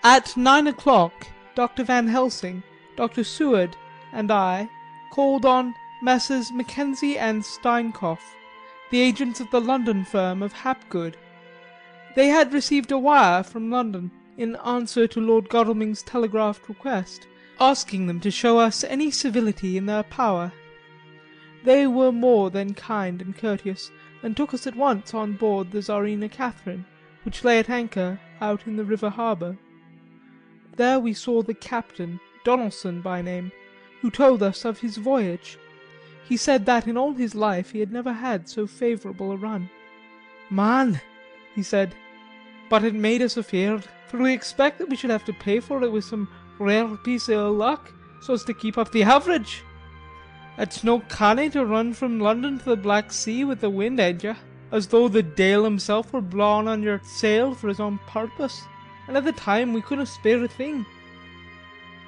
At 0.03 0.36
nine 0.36 0.65
o'clock, 0.65 1.27
Dr. 1.53 1.84
Van 1.84 2.08
Helsing, 2.08 2.63
Dr. 2.96 3.24
Seward, 3.24 3.77
and 4.12 4.31
I 4.31 4.67
called 5.12 5.46
on 5.46 5.75
Messrs. 6.01 6.51
Mackenzie 6.51 7.20
and 7.20 7.43
Steinkopf, 7.43 8.24
the 8.89 9.00
agents 9.00 9.39
of 9.39 9.51
the 9.51 9.62
London 9.62 10.03
firm 10.03 10.41
of 10.41 10.53
Hapgood. 10.53 11.17
They 12.15 12.29
had 12.29 12.51
received 12.51 12.91
a 12.91 12.98
wire 12.98 13.43
from 13.43 13.70
London 13.70 14.10
in 14.38 14.55
answer 14.65 15.05
to 15.05 15.22
Lord 15.22 15.50
Godalming's 15.50 16.01
telegraphed 16.01 16.67
request, 16.67 17.27
asking 17.60 18.08
them 18.08 18.20
to 18.22 18.31
show 18.31 18.58
us 18.58 18.84
any 18.84 19.12
civility 19.12 19.77
in 19.77 19.86
their 19.86 20.01
power. 20.01 20.51
They 21.63 21.86
were 21.86 22.12
more 22.12 22.50
than 22.50 22.74
kind 22.74 23.22
and 23.22 23.38
courteous, 23.38 23.91
and 24.24 24.36
took 24.36 24.51
us 24.55 24.65
at 24.65 24.75
once 24.75 25.13
on 25.13 25.34
board 25.34 25.70
the 25.70 25.84
Czarina 25.84 26.27
Catherine, 26.27 26.88
which 27.22 27.43
lay 27.43 27.60
at 27.60 27.70
anchor 27.70 28.20
out 28.41 28.65
in 28.65 28.77
the 28.77 28.84
river 28.84 29.12
harbour. 29.12 29.58
There 30.77 30.99
we 30.99 31.13
saw 31.13 31.41
the 31.41 31.53
captain, 31.53 32.19
Donaldson 32.43 33.01
by 33.01 33.21
name, 33.21 33.51
who 34.01 34.09
told 34.09 34.41
us 34.41 34.65
of 34.65 34.79
his 34.79 34.97
voyage. 34.97 35.57
He 36.27 36.37
said 36.37 36.65
that 36.65 36.87
in 36.87 36.97
all 36.97 37.13
his 37.13 37.35
life 37.35 37.71
he 37.71 37.79
had 37.79 37.91
never 37.91 38.13
had 38.13 38.47
so 38.47 38.65
favourable 38.67 39.31
a 39.31 39.35
run. 39.35 39.69
Man, 40.49 41.01
he 41.53 41.63
said, 41.63 41.93
but 42.69 42.85
it 42.85 42.95
made 42.95 43.21
us 43.21 43.37
afeard, 43.37 43.85
for 44.07 44.17
we 44.17 44.31
expect 44.33 44.79
that 44.79 44.87
we 44.87 44.95
should 44.95 45.09
have 45.09 45.25
to 45.25 45.33
pay 45.33 45.59
for 45.59 45.83
it 45.83 45.91
with 45.91 46.05
some 46.05 46.29
rare 46.57 46.87
piece 46.97 47.27
ill 47.27 47.51
luck, 47.51 47.91
so 48.21 48.33
as 48.33 48.45
to 48.45 48.53
keep 48.53 48.77
up 48.77 48.91
the 48.91 49.03
average. 49.03 49.63
It's 50.57 50.83
no 50.83 50.99
canny 51.01 51.49
to 51.49 51.65
run 51.65 51.93
from 51.93 52.19
London 52.19 52.59
to 52.59 52.65
the 52.65 52.75
Black 52.77 53.11
Sea 53.11 53.43
with 53.43 53.59
the 53.59 53.69
wind 53.69 53.99
at 53.99 54.23
you, 54.23 54.35
as 54.71 54.87
though 54.87 55.09
the 55.09 55.23
Deil 55.23 55.65
himself 55.65 56.13
were 56.13 56.21
blawing 56.21 56.69
on 56.69 56.81
your 56.81 57.01
sail 57.03 57.53
for 57.53 57.67
his 57.67 57.81
own 57.81 57.99
purpose, 58.07 58.61
and 59.12 59.18
at 59.18 59.25
the 59.25 59.34
time 59.34 59.74
we 59.74 59.82
couldn't 59.82 60.06
spare 60.06 60.41
a 60.41 60.48
thing. 60.48 60.86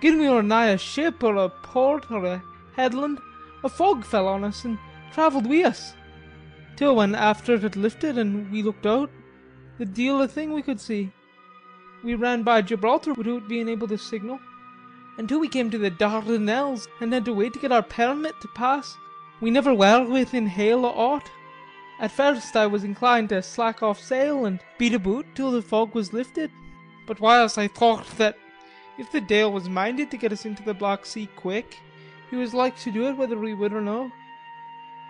Gin 0.01 0.19
we 0.19 0.29
were 0.29 0.41
nigh 0.41 0.67
a 0.67 0.77
ship 0.77 1.21
or 1.21 1.35
a 1.35 1.49
port 1.49 2.09
or 2.09 2.23
a 2.23 2.41
headland, 2.77 3.19
a 3.61 3.67
fog 3.67 4.05
fell 4.05 4.25
on 4.25 4.45
us 4.45 4.63
and 4.63 4.77
travelled 5.11 5.45
wi' 5.45 5.63
us, 5.63 5.95
till 6.77 6.95
when 6.95 7.13
after 7.13 7.55
it 7.55 7.63
had 7.63 7.75
lifted 7.75 8.17
and 8.17 8.49
we 8.49 8.63
looked 8.63 8.85
out, 8.85 9.09
the 9.79 9.85
deal 9.85 10.21
o' 10.21 10.27
thing 10.27 10.53
we 10.53 10.61
could 10.61 10.79
see. 10.79 11.11
We 12.05 12.15
ran 12.15 12.43
by 12.43 12.61
Gibraltar 12.61 13.11
without 13.11 13.49
being 13.49 13.67
able 13.67 13.89
to 13.89 13.97
signal, 13.97 14.39
until 15.17 15.41
we 15.41 15.49
came 15.49 15.69
to 15.71 15.77
the 15.77 15.91
Dardanelles 15.91 16.87
and 17.01 17.11
had 17.11 17.25
to 17.25 17.33
wait 17.33 17.51
to 17.51 17.59
get 17.59 17.73
our 17.73 17.83
permit 17.83 18.39
to 18.39 18.47
pass. 18.55 18.95
We 19.41 19.51
never 19.51 19.73
were 19.73 20.05
within 20.05 20.47
hail 20.47 20.85
o' 20.85 20.89
aught. 20.89 21.29
At 21.99 22.11
first 22.11 22.55
I 22.55 22.65
was 22.65 22.85
inclined 22.85 23.27
to 23.29 23.43
slack 23.43 23.83
off 23.83 23.99
sail 23.99 24.45
and 24.45 24.61
beat 24.77 24.93
about 24.93 25.25
till 25.35 25.51
the 25.51 25.61
fog 25.61 25.93
was 25.93 26.13
lifted, 26.13 26.49
but 27.05 27.19
whilst 27.19 27.57
I 27.57 27.67
thought 27.67 28.05
that 28.17 28.37
if 28.97 29.11
the 29.11 29.21
Deil 29.21 29.51
was 29.51 29.67
minded 29.69 30.11
to 30.11 30.17
get 30.17 30.31
us 30.31 30.45
into 30.45 30.63
the 30.63 30.73
Black 30.73 31.05
Sea 31.05 31.27
quick, 31.35 31.79
he 32.29 32.35
was 32.35 32.53
like 32.53 32.77
to 32.79 32.91
do 32.91 33.07
it 33.07 33.17
whether 33.17 33.37
we 33.37 33.53
would 33.53 33.73
or 33.73 33.81
no. 33.81 34.11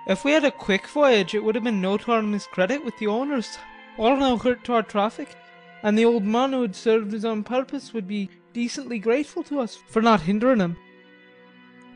If 0.08 0.26
we 0.26 0.32
had 0.32 0.44
a 0.44 0.52
quick 0.52 0.88
voyage 0.88 1.34
it 1.34 1.44
would 1.44 1.56
have 1.56 1.64
been 1.64 1.82
no 1.82 1.98
to 1.98 2.12
our 2.12 2.22
miscredit 2.22 2.84
with 2.84 2.98
the 2.98 3.08
owners, 3.08 3.58
or 3.98 4.18
no 4.18 4.38
hurt 4.38 4.64
to 4.66 4.74
our 4.74 4.84
traffic, 4.84 5.36
and 5.82 5.98
the 5.98 6.06
old 6.06 6.24
man 6.24 6.54
who 6.54 6.62
had 6.62 6.76
served 6.76 7.14
us 7.14 7.24
on 7.24 7.44
purpose 7.44 7.94
would 7.94 8.08
be 8.08 8.30
decently 8.54 9.00
grateful 9.00 9.44
to 9.44 9.60
us 9.60 9.76
for 9.76 10.02
not 10.02 10.22
hindering 10.22 10.60
him. 10.60 10.78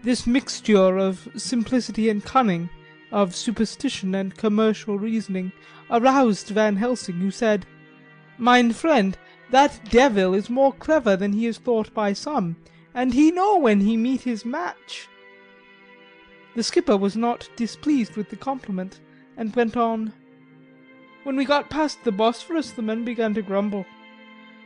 This 0.04 0.27
mixture 0.27 0.98
of 0.98 1.27
simplicity 1.36 2.10
and 2.10 2.24
cunning, 2.24 2.70
of 3.12 3.36
superstition 3.36 4.13
and 4.13 4.36
commercial 4.36 5.00
reasoning, 5.00 5.51
aroused 5.89 6.50
Van 6.50 6.75
Helsing, 6.75 7.16
who 7.16 7.32
said, 7.32 7.66
Mine 8.38 8.74
friend, 8.74 9.18
that 9.50 9.80
devil 9.89 10.34
is 10.34 10.50
more 10.50 10.74
clever 10.74 11.16
than 11.16 11.34
he 11.34 11.46
is 11.46 11.58
thought 11.58 11.94
by 11.94 12.13
some, 12.13 12.56
and 12.94 13.13
he 13.13 13.32
know 13.32 13.58
when 13.58 13.82
he 13.82 13.96
meet 13.96 14.22
his 14.22 14.46
match. 14.46 15.08
The 16.56 16.63
skipper 16.63 16.98
was 16.98 17.16
not 17.16 17.50
displeased 17.56 18.16
with 18.16 18.30
the 18.30 18.36
compliment, 18.36 19.00
and 19.38 19.56
went 19.56 19.77
on: 19.77 20.13
"When 21.24 21.36
we 21.36 21.46
got 21.46 21.70
past 21.70 22.04
the 22.04 22.12
Bosphorus 22.12 22.72
the 22.72 22.82
men 22.82 23.06
began 23.06 23.34
to 23.36 23.42
grumble. 23.42 23.86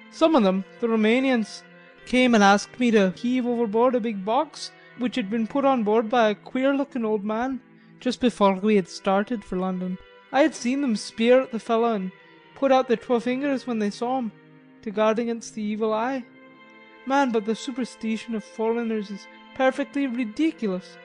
Some 0.10 0.36
of 0.36 0.44
them, 0.44 0.66
the 0.80 0.88
Roumanians, 0.88 1.64
came 2.06 2.34
and 2.34 2.44
asked 2.44 2.80
me 2.80 2.92
to 2.92 3.12
heave 3.12 3.46
overboard 3.46 3.96
a 3.96 4.00
big 4.00 4.26
box 4.26 4.72
which 4.98 5.16
had 5.16 5.30
been 5.30 5.48
put 5.48 5.66
on 5.66 5.84
board 5.84 6.10
by 6.10 6.30
a 6.30 6.36
queer 6.36 6.74
looking 6.74 7.06
old 7.06 7.24
man 7.24 7.62
just 8.00 8.20
before 8.20 8.56
we 8.56 8.76
had 8.76 8.88
started 8.88 9.44
for 9.44 9.58
London. 9.58 9.98
I 10.32 10.42
had 10.42 10.56
seen 10.56 10.82
them 10.82 10.96
speer 10.96 11.42
at 11.42 11.52
the 11.52 11.60
fellow 11.60 11.94
and 11.94 12.12
put 12.56 12.72
out 12.72 12.88
their 12.88 12.98
twa 12.98 13.20
fingers 13.20 13.68
when 13.68 13.80
they 13.80 13.90
saw 13.90 14.20
him, 14.20 14.32
to 14.84 14.92
guard 14.92 15.20
against 15.20 15.56
the 15.56 15.62
evil 15.62 15.94
eye. 15.94 16.26
Man, 17.06 17.32
but 17.32 17.46
the 17.46 17.54
supersteetion 17.54 18.36
of 18.36 18.44
foreigners 18.44 19.10
is 19.10 19.28
perfectly 19.56 20.08
ridiculous. 20.08 20.98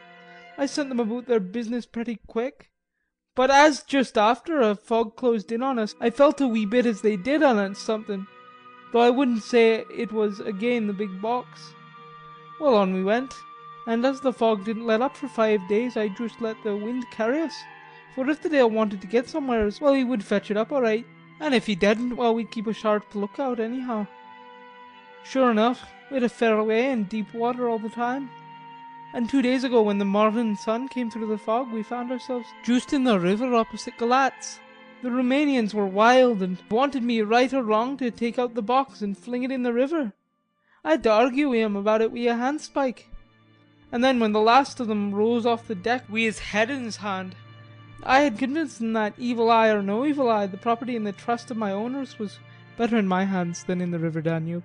I 0.58 0.66
sent 0.66 0.88
them 0.88 1.00
about 1.00 1.26
their 1.26 1.40
business 1.40 1.86
pretty 1.86 2.18
quick. 2.26 2.70
But 3.34 3.50
as 3.50 3.82
just 3.82 4.16
after 4.16 4.60
a 4.60 4.74
fog 4.74 5.14
closed 5.16 5.52
in 5.52 5.62
on 5.62 5.78
us 5.78 5.94
I 6.00 6.08
felt 6.08 6.40
a 6.40 6.48
wee 6.48 6.64
bit 6.64 6.86
as 6.86 7.02
they 7.02 7.16
did 7.16 7.42
announce 7.42 7.78
something, 7.78 8.26
though 8.92 9.00
I 9.00 9.10
wouldn't 9.10 9.42
say 9.42 9.84
it 9.94 10.10
was 10.10 10.40
again 10.40 10.86
the 10.86 10.94
big 10.94 11.20
box. 11.20 11.74
Well, 12.58 12.76
on 12.76 12.94
we 12.94 13.04
went, 13.04 13.34
and 13.86 14.06
as 14.06 14.22
the 14.22 14.32
fog 14.32 14.64
didn't 14.64 14.86
let 14.86 15.02
up 15.02 15.14
for 15.14 15.28
five 15.28 15.60
days 15.68 15.98
I 15.98 16.08
just 16.08 16.40
let 16.40 16.56
the 16.64 16.74
wind 16.74 17.04
carry 17.10 17.42
us, 17.42 17.54
for 18.14 18.28
if 18.30 18.40
the 18.40 18.48
Dale 18.48 18.70
wanted 18.70 19.02
to 19.02 19.06
get 19.06 19.28
somewheres, 19.28 19.82
well 19.82 19.92
he 19.92 20.04
would 20.04 20.24
fetch 20.24 20.50
it 20.50 20.56
up 20.56 20.72
all 20.72 20.80
right, 20.80 21.06
and 21.40 21.54
if 21.54 21.66
he 21.66 21.74
didn't, 21.74 22.16
well 22.16 22.34
we'd 22.34 22.50
keep 22.50 22.66
a 22.66 22.72
sharp 22.72 23.14
lookout 23.14 23.60
anyhow. 23.60 24.06
Sure 25.24 25.50
enough, 25.50 25.90
we 26.10 26.14
had 26.14 26.22
a 26.22 26.28
fair 26.28 26.62
way 26.62 26.90
in 26.90 27.04
deep 27.04 27.34
water 27.34 27.68
all 27.68 27.78
the 27.78 27.88
time. 27.88 28.30
And 29.12 29.28
two 29.28 29.42
days 29.42 29.64
ago 29.64 29.82
when 29.82 29.98
the 29.98 30.04
morning 30.04 30.56
sun 30.56 30.88
came 30.88 31.10
through 31.10 31.28
the 31.28 31.38
fog 31.38 31.72
we 31.72 31.82
found 31.82 32.12
ourselves 32.12 32.46
just 32.64 32.92
in 32.92 33.04
the 33.04 33.18
river 33.18 33.54
opposite 33.54 33.96
Galatz. 33.98 34.58
The 35.02 35.08
Roumanians 35.10 35.74
were 35.74 35.86
wild 35.86 36.42
and 36.42 36.58
wanted 36.70 37.02
me 37.02 37.20
right 37.20 37.52
or 37.52 37.62
wrong 37.62 37.96
to 37.98 38.10
take 38.10 38.38
out 38.38 38.54
the 38.54 38.62
box 38.62 39.02
and 39.02 39.16
fling 39.16 39.42
it 39.42 39.52
in 39.52 39.62
the 39.62 39.72
river. 39.72 40.12
I 40.84 40.92
had 40.92 41.02
to 41.04 41.10
argue 41.10 41.50
wi' 41.50 41.58
'em 41.58 41.76
about 41.76 42.02
it 42.02 42.12
wi' 42.12 42.30
a 42.30 42.34
handspike. 42.34 43.06
And 43.92 44.02
then 44.02 44.20
when 44.20 44.32
the 44.32 44.40
last 44.40 44.80
of 44.80 44.88
them 44.88 45.14
rose 45.14 45.46
off 45.46 45.68
the 45.68 45.74
deck 45.74 46.04
wi' 46.08 46.20
his 46.20 46.38
head 46.38 46.70
in 46.70 46.84
his 46.84 46.96
hand, 46.96 47.34
I 48.02 48.20
had 48.20 48.38
convinced 48.38 48.78
them 48.78 48.92
that 48.92 49.14
evil 49.18 49.50
eye 49.50 49.68
or 49.68 49.82
no 49.82 50.04
evil 50.04 50.28
eye, 50.28 50.46
the 50.46 50.56
property 50.56 50.96
and 50.96 51.06
the 51.06 51.12
trust 51.12 51.50
of 51.50 51.56
my 51.56 51.72
owners 51.72 52.18
was 52.18 52.38
better 52.76 52.96
in 52.96 53.08
my 53.08 53.24
hands 53.24 53.64
than 53.64 53.80
in 53.80 53.90
the 53.90 53.98
river 53.98 54.20
Danube. 54.20 54.64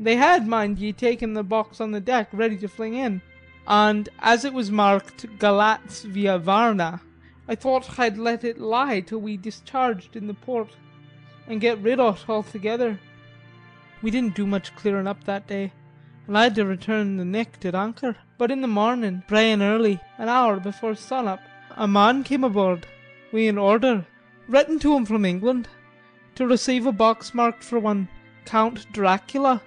They 0.00 0.16
had, 0.16 0.48
mind 0.48 0.78
ye, 0.78 0.92
taken 0.92 1.34
the 1.34 1.42
box 1.42 1.80
on 1.80 1.92
the 1.92 2.00
deck 2.00 2.28
ready 2.32 2.56
to 2.58 2.68
fling 2.68 2.94
in 2.94 3.22
and 3.66 4.08
as 4.18 4.44
it 4.44 4.52
was 4.52 4.70
marked 4.70 5.38
Galatz 5.38 6.02
via 6.02 6.38
Varna, 6.38 7.00
I 7.46 7.54
thought 7.54 7.98
I'd 7.98 8.18
let 8.18 8.44
it 8.44 8.58
lie 8.58 9.00
till 9.00 9.20
we 9.20 9.36
discharged 9.36 10.16
in 10.16 10.26
the 10.26 10.34
port 10.34 10.70
and 11.46 11.60
get 11.60 11.78
rid 11.78 12.00
o't 12.00 12.28
altogether. 12.28 12.98
We 14.00 14.10
didn't 14.10 14.34
do 14.34 14.46
much 14.46 14.74
clearing 14.74 15.06
up 15.06 15.24
that 15.24 15.46
day, 15.46 15.72
and 16.26 16.36
I 16.36 16.44
had 16.44 16.54
to 16.56 16.64
return 16.64 17.16
the 17.16 17.24
nicht 17.24 17.64
at 17.64 17.74
anchor. 17.74 18.16
But 18.36 18.50
in 18.50 18.62
the 18.62 18.68
morning, 18.68 19.22
brae 19.28 19.52
and 19.52 19.62
early, 19.62 20.00
an 20.18 20.28
hour 20.28 20.58
before 20.58 20.96
sun 20.96 21.28
up, 21.28 21.40
a 21.76 21.88
man 21.88 22.22
came 22.22 22.44
aboard 22.44 22.86
wi' 23.32 23.42
an 23.42 23.58
order, 23.58 24.06
written 24.46 24.78
to 24.78 24.94
him 24.94 25.06
from 25.06 25.24
England, 25.24 25.68
to 26.34 26.46
receive 26.46 26.86
a 26.86 26.92
box 26.92 27.34
marked 27.34 27.64
for 27.64 27.78
one 27.78 28.08
Count 28.44 28.86
Dracula. 28.92 29.62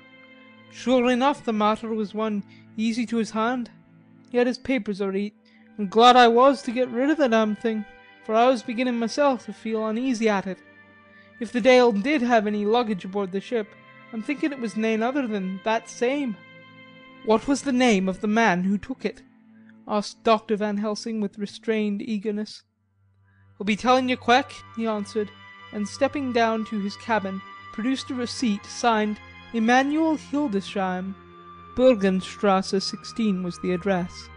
Sure 0.71 1.09
enough 1.09 1.43
the 1.45 1.53
matter 1.53 1.89
was 1.89 2.13
one 2.13 2.43
easy 2.77 3.05
to 3.05 3.17
his 3.17 3.31
hand. 3.31 3.69
He 4.29 4.37
had 4.37 4.47
his 4.47 4.57
papers 4.57 5.01
all 5.01 5.13
and 5.77 5.89
glad 5.89 6.15
I 6.15 6.27
was 6.27 6.61
to 6.63 6.71
get 6.71 6.89
rid 6.89 7.09
of 7.09 7.17
the 7.17 7.29
damn 7.29 7.55
thing, 7.55 7.85
for 8.23 8.35
I 8.35 8.47
was 8.47 8.63
beginning 8.63 8.99
myself 8.99 9.45
to 9.45 9.53
feel 9.53 9.87
uneasy 9.87 10.29
at 10.29 10.47
it. 10.47 10.59
If 11.39 11.51
the 11.51 11.61
Dale 11.61 11.91
did 11.91 12.21
have 12.21 12.47
any 12.47 12.65
luggage 12.65 13.05
aboard 13.05 13.31
the 13.31 13.41
ship, 13.41 13.67
I'm 14.13 14.21
thinking 14.21 14.51
it 14.51 14.59
was 14.59 14.77
nane 14.77 15.03
other 15.03 15.27
than 15.27 15.59
that 15.63 15.89
same." 15.89 16.37
"What 17.25 17.47
was 17.47 17.63
the 17.63 17.73
name 17.73 18.07
of 18.07 18.21
the 18.21 18.27
man 18.27 18.63
who 18.63 18.77
took 18.77 19.03
it?" 19.05 19.21
Asked 19.87 20.23
Dr. 20.23 20.55
Van 20.55 20.77
Helsing 20.77 21.21
with 21.21 21.37
restrained 21.37 22.01
eagerness. 22.01 22.63
"I'll 23.59 23.65
be 23.65 23.75
telling 23.75 24.09
you 24.09 24.17
quick," 24.17 24.63
he 24.75 24.87
answered, 24.87 25.29
and 25.71 25.87
stepping 25.87 26.31
down 26.31 26.65
to 26.65 26.79
his 26.79 26.97
cabin 26.97 27.41
produced 27.73 28.09
a 28.09 28.15
receipt 28.15 28.65
signed 28.65 29.19
Emanuel 29.53 30.17
Hildesheim. 30.17 31.15
Bergenstrasse 31.75 32.81
16 32.81 33.43
was 33.43 33.59
the 33.59 33.73
address. 33.73 34.29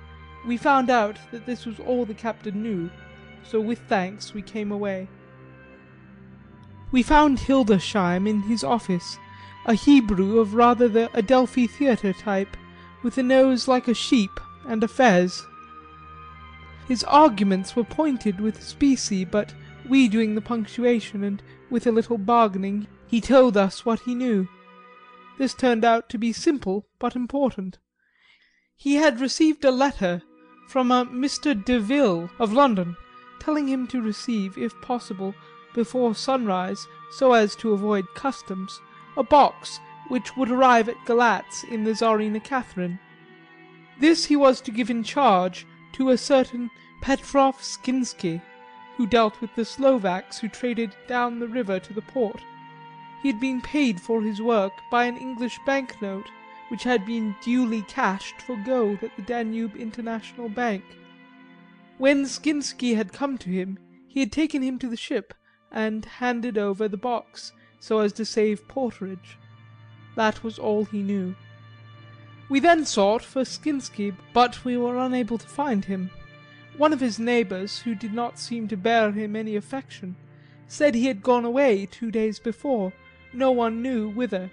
We 0.46 0.56
found 0.56 0.90
out 0.90 1.18
that 1.30 1.46
this 1.46 1.64
was 1.66 1.80
all 1.80 2.04
the 2.04 2.14
captain 2.14 2.62
knew, 2.62 2.90
so 3.42 3.60
with 3.60 3.78
thanks 3.88 4.34
we 4.34 4.42
came 4.42 4.70
away. 4.72 5.08
We 6.90 7.02
found 7.02 7.38
Hildesheim 7.38 8.26
in 8.26 8.42
his 8.42 8.64
office, 8.64 9.18
a 9.66 9.74
Hebrew 9.74 10.38
of 10.38 10.54
rather 10.54 10.88
the 10.88 11.10
Adelphi 11.16 11.66
Theatre 11.66 12.12
type, 12.12 12.56
with 13.02 13.18
a 13.18 13.22
nose 13.22 13.68
like 13.68 13.88
a 13.88 13.94
sheep 13.94 14.40
and 14.68 14.84
a 14.84 14.88
fez. 14.88 15.44
His 16.86 17.02
arguments 17.04 17.74
were 17.74 17.84
pointed 17.84 18.40
with 18.40 18.62
specie, 18.62 19.24
but 19.24 19.52
we 19.88 20.06
doing 20.06 20.34
the 20.34 20.40
punctuation 20.40 21.24
and 21.24 21.42
with 21.70 21.86
a 21.86 21.92
little 21.92 22.18
bargaining 22.18 22.86
he 23.08 23.20
told 23.20 23.56
us 23.56 23.84
what 23.84 24.00
he 24.00 24.14
knew. 24.14 24.46
This 25.38 25.54
turned 25.54 25.84
out 25.84 26.08
to 26.10 26.18
be 26.18 26.32
simple 26.32 26.86
but 26.98 27.16
important. 27.16 27.78
He 28.76 28.94
had 28.94 29.20
received 29.20 29.64
a 29.64 29.70
letter 29.70 30.22
from 30.68 30.92
uh, 30.92 31.02
a 31.02 31.06
Mr. 31.06 31.54
Deville 31.64 32.30
of 32.38 32.52
London, 32.52 32.96
telling 33.40 33.68
him 33.68 33.86
to 33.88 34.02
receive, 34.02 34.58
if 34.58 34.78
possible, 34.82 35.34
before 35.74 36.14
sunrise, 36.14 36.86
so 37.10 37.32
as 37.32 37.56
to 37.56 37.72
avoid 37.72 38.14
customs, 38.14 38.80
a 39.16 39.22
box 39.22 39.80
which 40.08 40.36
would 40.36 40.50
arrive 40.50 40.88
at 40.88 41.04
Galatz 41.06 41.64
in 41.70 41.84
the 41.84 41.92
Czarina 41.92 42.42
Catherine. 42.42 42.98
This 44.00 44.26
he 44.26 44.36
was 44.36 44.60
to 44.60 44.70
give 44.70 44.90
in 44.90 45.02
charge 45.02 45.66
to 45.92 46.10
a 46.10 46.18
certain 46.18 46.70
Petrov 47.00 47.60
Skinsky, 47.60 48.40
who 48.96 49.06
dealt 49.06 49.40
with 49.40 49.54
the 49.54 49.64
Slovaks 49.64 50.38
who 50.38 50.48
traded 50.48 50.94
down 51.06 51.38
the 51.38 51.48
river 51.48 51.80
to 51.80 51.92
the 51.92 52.02
port. 52.02 52.42
He 53.22 53.28
had 53.28 53.40
been 53.40 53.60
paid 53.60 54.00
for 54.00 54.22
his 54.22 54.40
work 54.40 54.72
by 54.90 55.04
an 55.04 55.16
English 55.16 55.58
bank 55.66 56.00
note 56.00 56.28
which 56.68 56.84
had 56.84 57.04
been 57.06 57.34
duly 57.42 57.82
cashed 57.82 58.40
for 58.42 58.56
gold 58.56 59.02
at 59.02 59.16
the 59.16 59.22
Danube 59.22 59.74
International 59.74 60.48
Bank. 60.48 60.84
When 61.96 62.24
Skinsky 62.24 62.94
had 62.94 63.12
come 63.12 63.38
to 63.38 63.50
him 63.50 63.78
he 64.06 64.20
had 64.20 64.30
taken 64.30 64.62
him 64.62 64.78
to 64.78 64.88
the 64.88 64.96
ship 64.96 65.34
and 65.72 66.04
handed 66.04 66.56
over 66.56 66.88
the 66.88 66.96
box 66.96 67.52
so 67.80 67.98
as 68.00 68.12
to 68.14 68.24
save 68.24 68.68
porterage. 68.68 69.38
That 70.14 70.44
was 70.44 70.58
all 70.58 70.84
he 70.84 71.02
knew. 71.02 71.34
We 72.48 72.60
then 72.60 72.84
sought 72.84 73.22
for 73.22 73.44
Skinsky, 73.44 74.14
but 74.32 74.64
we 74.64 74.76
were 74.76 74.98
unable 74.98 75.36
to 75.38 75.46
find 75.46 75.84
him. 75.84 76.10
One 76.76 76.92
of 76.92 77.00
his 77.00 77.18
neighbours, 77.18 77.80
who 77.80 77.94
did 77.94 78.14
not 78.14 78.38
seem 78.38 78.68
to 78.68 78.76
bear 78.76 79.12
him 79.12 79.36
any 79.36 79.56
affection, 79.56 80.16
said 80.66 80.94
he 80.94 81.06
had 81.06 81.22
gone 81.22 81.44
away 81.44 81.86
two 81.86 82.10
days 82.10 82.38
before 82.38 82.92
no 83.32 83.50
one 83.50 83.82
knew 83.82 84.08
whither. 84.08 84.50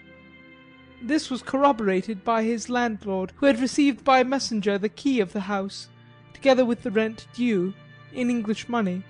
This 1.01 1.29
was 1.29 1.41
corroborated 1.41 2.23
by 2.23 2.43
his 2.43 2.69
landlord, 2.69 3.31
who 3.36 3.45
had 3.45 3.60
received 3.60 4.03
by 4.03 4.23
messenger 4.23 4.77
the 4.77 4.89
key 4.89 5.19
of 5.19 5.34
the 5.34 5.41
house, 5.41 5.88
together 6.34 6.65
with 6.65 6.84
the 6.84 6.91
rent 6.91 7.27
due, 7.34 7.73
in 8.13 8.29
English 8.29 8.67
money. 8.67 9.03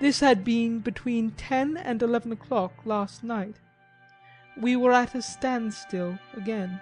This 0.00 0.20
had 0.20 0.44
been 0.44 0.78
between 0.78 1.32
ten 1.32 1.76
and 1.76 2.02
eleven 2.02 2.30
o'clock 2.30 2.72
last 2.84 3.24
night. 3.24 3.56
We 4.60 4.76
were 4.76 4.92
at 4.92 5.14
a 5.14 5.22
standstill 5.22 6.18
again. 6.36 6.80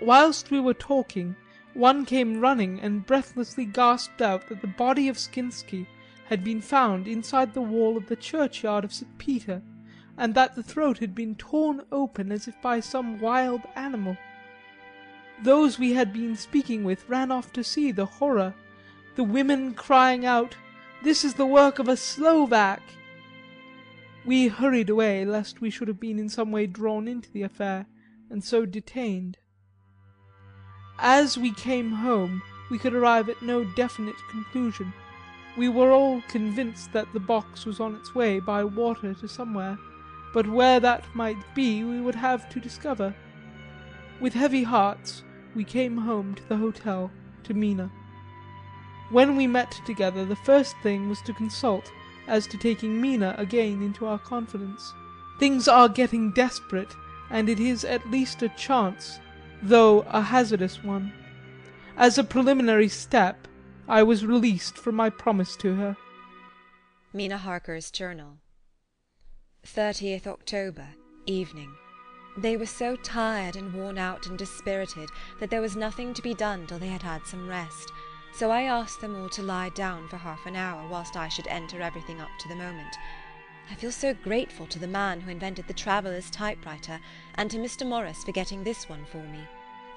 Whilst 0.00 0.50
we 0.50 0.60
were 0.60 0.74
talking, 0.74 1.36
one 1.72 2.04
came 2.04 2.40
running 2.40 2.80
and 2.80 3.06
breathlessly 3.06 3.64
gasped 3.64 4.20
out 4.20 4.48
that 4.48 4.60
the 4.60 4.66
body 4.66 5.08
of 5.08 5.16
Skinsky 5.16 5.86
had 6.26 6.42
been 6.42 6.60
found 6.60 7.06
inside 7.06 7.52
the 7.52 7.62
wall 7.62 7.96
of 7.96 8.06
the 8.06 8.16
churchyard 8.16 8.84
of 8.84 8.92
St. 8.92 9.18
Peter 9.18 9.62
and 10.16 10.34
that 10.34 10.54
the 10.54 10.62
throat 10.62 10.98
had 10.98 11.14
been 11.14 11.34
torn 11.34 11.82
open 11.90 12.30
as 12.30 12.46
if 12.46 12.60
by 12.62 12.80
some 12.80 13.20
wild 13.20 13.62
animal. 13.74 14.16
Those 15.42 15.78
we 15.78 15.92
had 15.92 16.12
been 16.12 16.36
speaking 16.36 16.84
with 16.84 17.08
ran 17.08 17.30
off 17.30 17.52
to 17.52 17.64
see 17.64 17.90
the 17.90 18.06
horror, 18.06 18.54
the 19.16 19.24
women 19.24 19.74
crying 19.74 20.24
out, 20.24 20.56
This 21.02 21.24
is 21.24 21.34
the 21.34 21.46
work 21.46 21.78
of 21.78 21.88
a 21.88 21.96
Slovak! 21.96 22.82
We 24.24 24.48
hurried 24.48 24.88
away 24.88 25.24
lest 25.24 25.60
we 25.60 25.70
should 25.70 25.88
have 25.88 26.00
been 26.00 26.18
in 26.18 26.28
some 26.28 26.50
way 26.50 26.66
drawn 26.66 27.08
into 27.08 27.30
the 27.30 27.42
affair 27.42 27.86
and 28.30 28.42
so 28.42 28.64
detained. 28.64 29.38
As 30.98 31.36
we 31.36 31.52
came 31.52 31.90
home 31.90 32.42
we 32.70 32.78
could 32.78 32.94
arrive 32.94 33.28
at 33.28 33.42
no 33.42 33.64
definite 33.64 34.16
conclusion. 34.30 34.92
We 35.56 35.68
were 35.68 35.92
all 35.92 36.22
convinced 36.28 36.92
that 36.92 37.12
the 37.12 37.20
box 37.20 37.66
was 37.66 37.78
on 37.78 37.94
its 37.94 38.14
way 38.14 38.40
by 38.40 38.64
water 38.64 39.14
to 39.14 39.28
somewhere 39.28 39.78
but 40.34 40.48
where 40.48 40.80
that 40.80 41.04
might 41.14 41.54
be 41.54 41.84
we 41.84 42.00
would 42.00 42.16
have 42.16 42.48
to 42.50 42.60
discover. 42.60 43.14
With 44.20 44.34
heavy 44.34 44.64
hearts 44.64 45.22
we 45.54 45.62
came 45.64 45.96
home 45.96 46.34
to 46.34 46.48
the 46.48 46.56
hotel, 46.56 47.10
to 47.44 47.54
Mina. 47.54 47.90
When 49.10 49.36
we 49.36 49.46
met 49.46 49.80
together 49.86 50.24
the 50.24 50.36
first 50.36 50.74
thing 50.82 51.08
was 51.08 51.22
to 51.22 51.32
consult 51.32 51.90
as 52.26 52.48
to 52.48 52.58
taking 52.58 53.00
Mina 53.00 53.36
again 53.38 53.80
into 53.82 54.06
our 54.06 54.18
confidence. 54.18 54.92
Things 55.38 55.68
are 55.68 55.88
getting 55.88 56.32
desperate 56.32 56.94
and 57.30 57.48
it 57.48 57.60
is 57.60 57.84
at 57.84 58.10
least 58.10 58.42
a 58.42 58.48
chance, 58.50 59.20
though 59.64 60.00
a 60.02 60.20
hazardous 60.20 60.84
one. 60.84 61.12
As 61.96 62.18
a 62.18 62.24
preliminary 62.24 62.88
step 62.88 63.48
I 63.88 64.02
was 64.02 64.26
released 64.26 64.76
from 64.76 64.94
my 64.94 65.10
promise 65.10 65.56
to 65.56 65.74
her. 65.76 65.96
Mina 67.12 67.38
Harker's 67.38 67.90
Journal 67.90 68.38
30th 69.66 70.26
October, 70.26 70.88
evening. 71.26 71.72
They 72.36 72.56
were 72.56 72.66
so 72.66 72.96
tired 72.96 73.56
and 73.56 73.72
worn 73.72 73.96
out 73.96 74.26
and 74.26 74.36
dispirited 74.36 75.08
that 75.40 75.48
there 75.48 75.62
was 75.62 75.76
nothing 75.76 76.12
to 76.14 76.22
be 76.22 76.34
done 76.34 76.66
till 76.66 76.78
they 76.78 76.88
had 76.88 77.02
had 77.02 77.26
some 77.26 77.48
rest, 77.48 77.90
so 78.34 78.50
I 78.50 78.62
asked 78.62 79.00
them 79.00 79.14
all 79.14 79.28
to 79.30 79.42
lie 79.42 79.70
down 79.70 80.08
for 80.08 80.16
half 80.16 80.44
an 80.44 80.56
hour 80.56 80.86
whilst 80.88 81.16
I 81.16 81.28
should 81.28 81.46
enter 81.46 81.80
everything 81.80 82.20
up 82.20 82.30
to 82.40 82.48
the 82.48 82.56
moment. 82.56 82.94
I 83.70 83.74
feel 83.74 83.92
so 83.92 84.14
grateful 84.14 84.66
to 84.66 84.78
the 84.78 84.86
man 84.86 85.20
who 85.20 85.30
invented 85.30 85.66
the 85.66 85.74
traveller's 85.74 86.30
typewriter 86.30 87.00
and 87.34 87.50
to 87.50 87.56
Mr. 87.56 87.86
Morris 87.86 88.22
for 88.22 88.32
getting 88.32 88.62
this 88.62 88.88
one 88.88 89.04
for 89.06 89.22
me. 89.22 89.40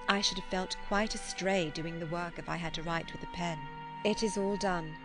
I 0.08 0.22
should 0.22 0.40
have 0.40 0.50
felt 0.50 0.78
quite 0.88 1.16
astray 1.16 1.70
doing 1.72 2.00
the 2.00 2.08
work 2.08 2.40
if 2.40 2.48
I 2.48 2.56
had 2.56 2.74
to 2.76 2.84
write 2.84 3.12
with 3.12 3.24
a 3.24 3.34
pen. 3.34 3.60
It 4.06 4.24
is 4.24 4.38
all 4.38 4.56
done. 4.56 4.96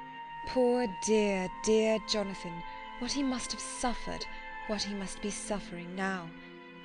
Poor 0.47 0.87
dear, 1.05 1.49
dear 1.65 1.99
Jonathan, 2.09 2.63
what 3.01 3.13
he 3.13 3.23
must 3.23 3.51
have 3.51 3.61
suffered, 3.61 4.25
what 4.69 4.83
he 4.83 4.95
must 4.95 5.21
be 5.21 5.31
suffering 5.31 5.97
now. 5.97 6.31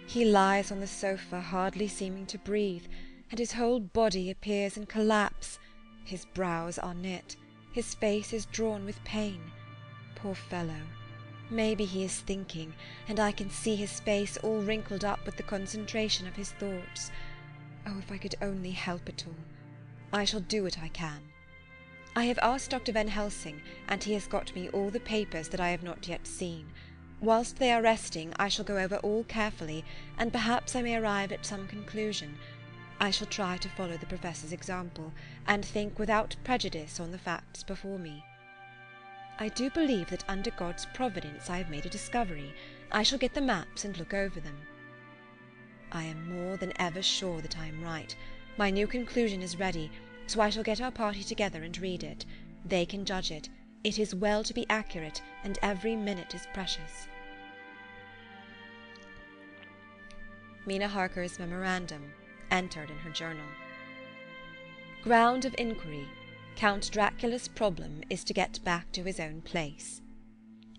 He 0.07 0.25
lies 0.25 0.71
on 0.71 0.79
the 0.79 0.87
sofa 0.87 1.39
hardly 1.39 1.87
seeming 1.87 2.25
to 2.27 2.39
breathe, 2.39 2.85
and 3.29 3.37
his 3.39 3.53
whole 3.53 3.79
body 3.79 4.31
appears 4.31 4.77
in 4.77 4.87
collapse. 4.87 5.59
His 6.05 6.25
brows 6.25 6.79
are 6.79 6.95
knit, 6.95 7.35
his 7.71 7.93
face 7.93 8.33
is 8.33 8.47
drawn 8.47 8.83
with 8.85 9.03
pain. 9.03 9.51
Poor 10.15 10.33
fellow! 10.33 10.81
Maybe 11.49 11.85
he 11.85 12.03
is 12.03 12.19
thinking, 12.19 12.73
and 13.07 13.19
I 13.19 13.31
can 13.31 13.49
see 13.49 13.75
his 13.75 14.01
face 14.01 14.37
all 14.37 14.59
wrinkled 14.59 15.05
up 15.05 15.25
with 15.25 15.37
the 15.37 15.43
concentration 15.43 16.27
of 16.27 16.35
his 16.35 16.51
thoughts. 16.51 17.09
Oh, 17.85 17.97
if 17.99 18.11
I 18.11 18.17
could 18.17 18.35
only 18.41 18.71
help 18.71 19.07
it 19.07 19.23
all! 19.25 19.35
I 20.11 20.25
shall 20.25 20.41
do 20.41 20.63
what 20.63 20.77
I 20.79 20.89
can. 20.89 21.21
I 22.17 22.25
have 22.25 22.39
asked 22.41 22.71
Dr. 22.71 22.91
Van 22.91 23.07
Helsing, 23.07 23.61
and 23.87 24.03
he 24.03 24.13
has 24.13 24.27
got 24.27 24.55
me 24.55 24.69
all 24.69 24.89
the 24.89 24.99
papers 24.99 25.47
that 25.49 25.61
I 25.61 25.69
have 25.69 25.83
not 25.83 26.07
yet 26.07 26.27
seen. 26.27 26.71
Whilst 27.21 27.57
they 27.57 27.71
are 27.71 27.81
resting 27.81 28.33
I 28.37 28.49
shall 28.49 28.65
go 28.65 28.77
over 28.77 28.97
all 28.97 29.23
carefully, 29.23 29.85
and 30.17 30.33
perhaps 30.33 30.75
I 30.75 30.81
may 30.81 30.95
arrive 30.95 31.31
at 31.31 31.45
some 31.45 31.67
conclusion. 31.67 32.37
I 32.99 33.11
shall 33.11 33.27
try 33.27 33.57
to 33.57 33.69
follow 33.69 33.95
the 33.95 34.05
Professor's 34.05 34.51
example, 34.51 35.13
and 35.45 35.63
think 35.63 35.97
without 35.97 36.35
prejudice 36.43 36.99
on 36.99 37.11
the 37.11 37.17
facts 37.17 37.63
before 37.63 37.99
me. 37.99 38.25
I 39.39 39.49
do 39.49 39.69
believe 39.69 40.09
that 40.09 40.23
under 40.27 40.49
God's 40.51 40.87
providence 40.93 41.49
I 41.49 41.57
have 41.57 41.69
made 41.69 41.85
a 41.85 41.89
discovery. 41.89 42.53
I 42.91 43.03
shall 43.03 43.19
get 43.19 43.33
the 43.33 43.41
maps 43.41 43.85
and 43.85 43.97
look 43.97 44.13
over 44.13 44.39
them. 44.39 44.57
I 45.91 46.03
am 46.03 46.29
more 46.33 46.57
than 46.57 46.73
ever 46.79 47.01
sure 47.01 47.41
that 47.41 47.57
I 47.57 47.67
am 47.67 47.83
right. 47.83 48.15
My 48.57 48.71
new 48.71 48.87
conclusion 48.87 49.43
is 49.43 49.59
ready, 49.59 49.91
so 50.25 50.41
I 50.41 50.49
shall 50.49 50.63
get 50.63 50.81
our 50.81 50.91
party 50.91 51.23
together 51.23 51.63
and 51.63 51.77
read 51.77 52.03
it. 52.03 52.25
They 52.65 52.85
can 52.85 53.05
judge 53.05 53.31
it. 53.31 53.47
It 53.83 53.99
is 53.99 54.15
well 54.15 54.43
to 54.43 54.53
be 54.53 54.65
accurate, 54.69 55.21
and 55.43 55.59
every 55.61 55.95
minute 55.95 56.33
is 56.33 56.47
precious. 56.53 57.07
Mina 60.65 60.87
Harker's 60.87 61.39
memorandum, 61.39 62.11
entered 62.51 62.89
in 62.89 62.97
her 62.97 63.11
journal. 63.11 63.45
Ground 65.03 65.45
of 65.45 65.55
inquiry. 65.57 66.07
Count 66.57 66.89
Dracula's 66.91 67.47
problem 67.47 68.01
is 68.09 68.23
to 68.23 68.33
get 68.33 68.63
back 68.63 68.91
to 68.93 69.03
his 69.03 69.19
own 69.19 69.41
place. 69.41 70.01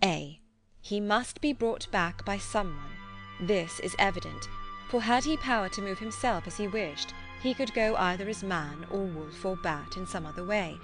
A. 0.02 0.40
He 0.80 0.98
must 0.98 1.40
be 1.40 1.52
brought 1.52 1.88
back 1.92 2.24
by 2.24 2.36
someone. 2.36 2.96
This 3.40 3.78
is 3.78 3.94
evident, 3.96 4.48
for 4.88 5.00
had 5.00 5.22
he 5.22 5.36
power 5.36 5.68
to 5.68 5.80
move 5.80 6.00
himself 6.00 6.48
as 6.48 6.56
he 6.56 6.66
wished, 6.66 7.14
he 7.44 7.54
could 7.54 7.72
go 7.74 7.94
either 7.94 8.28
as 8.28 8.42
man 8.42 8.86
or 8.90 9.04
wolf 9.04 9.44
or 9.44 9.54
bat 9.54 9.96
in 9.96 10.04
some 10.04 10.26
other 10.26 10.44
way. 10.44 10.76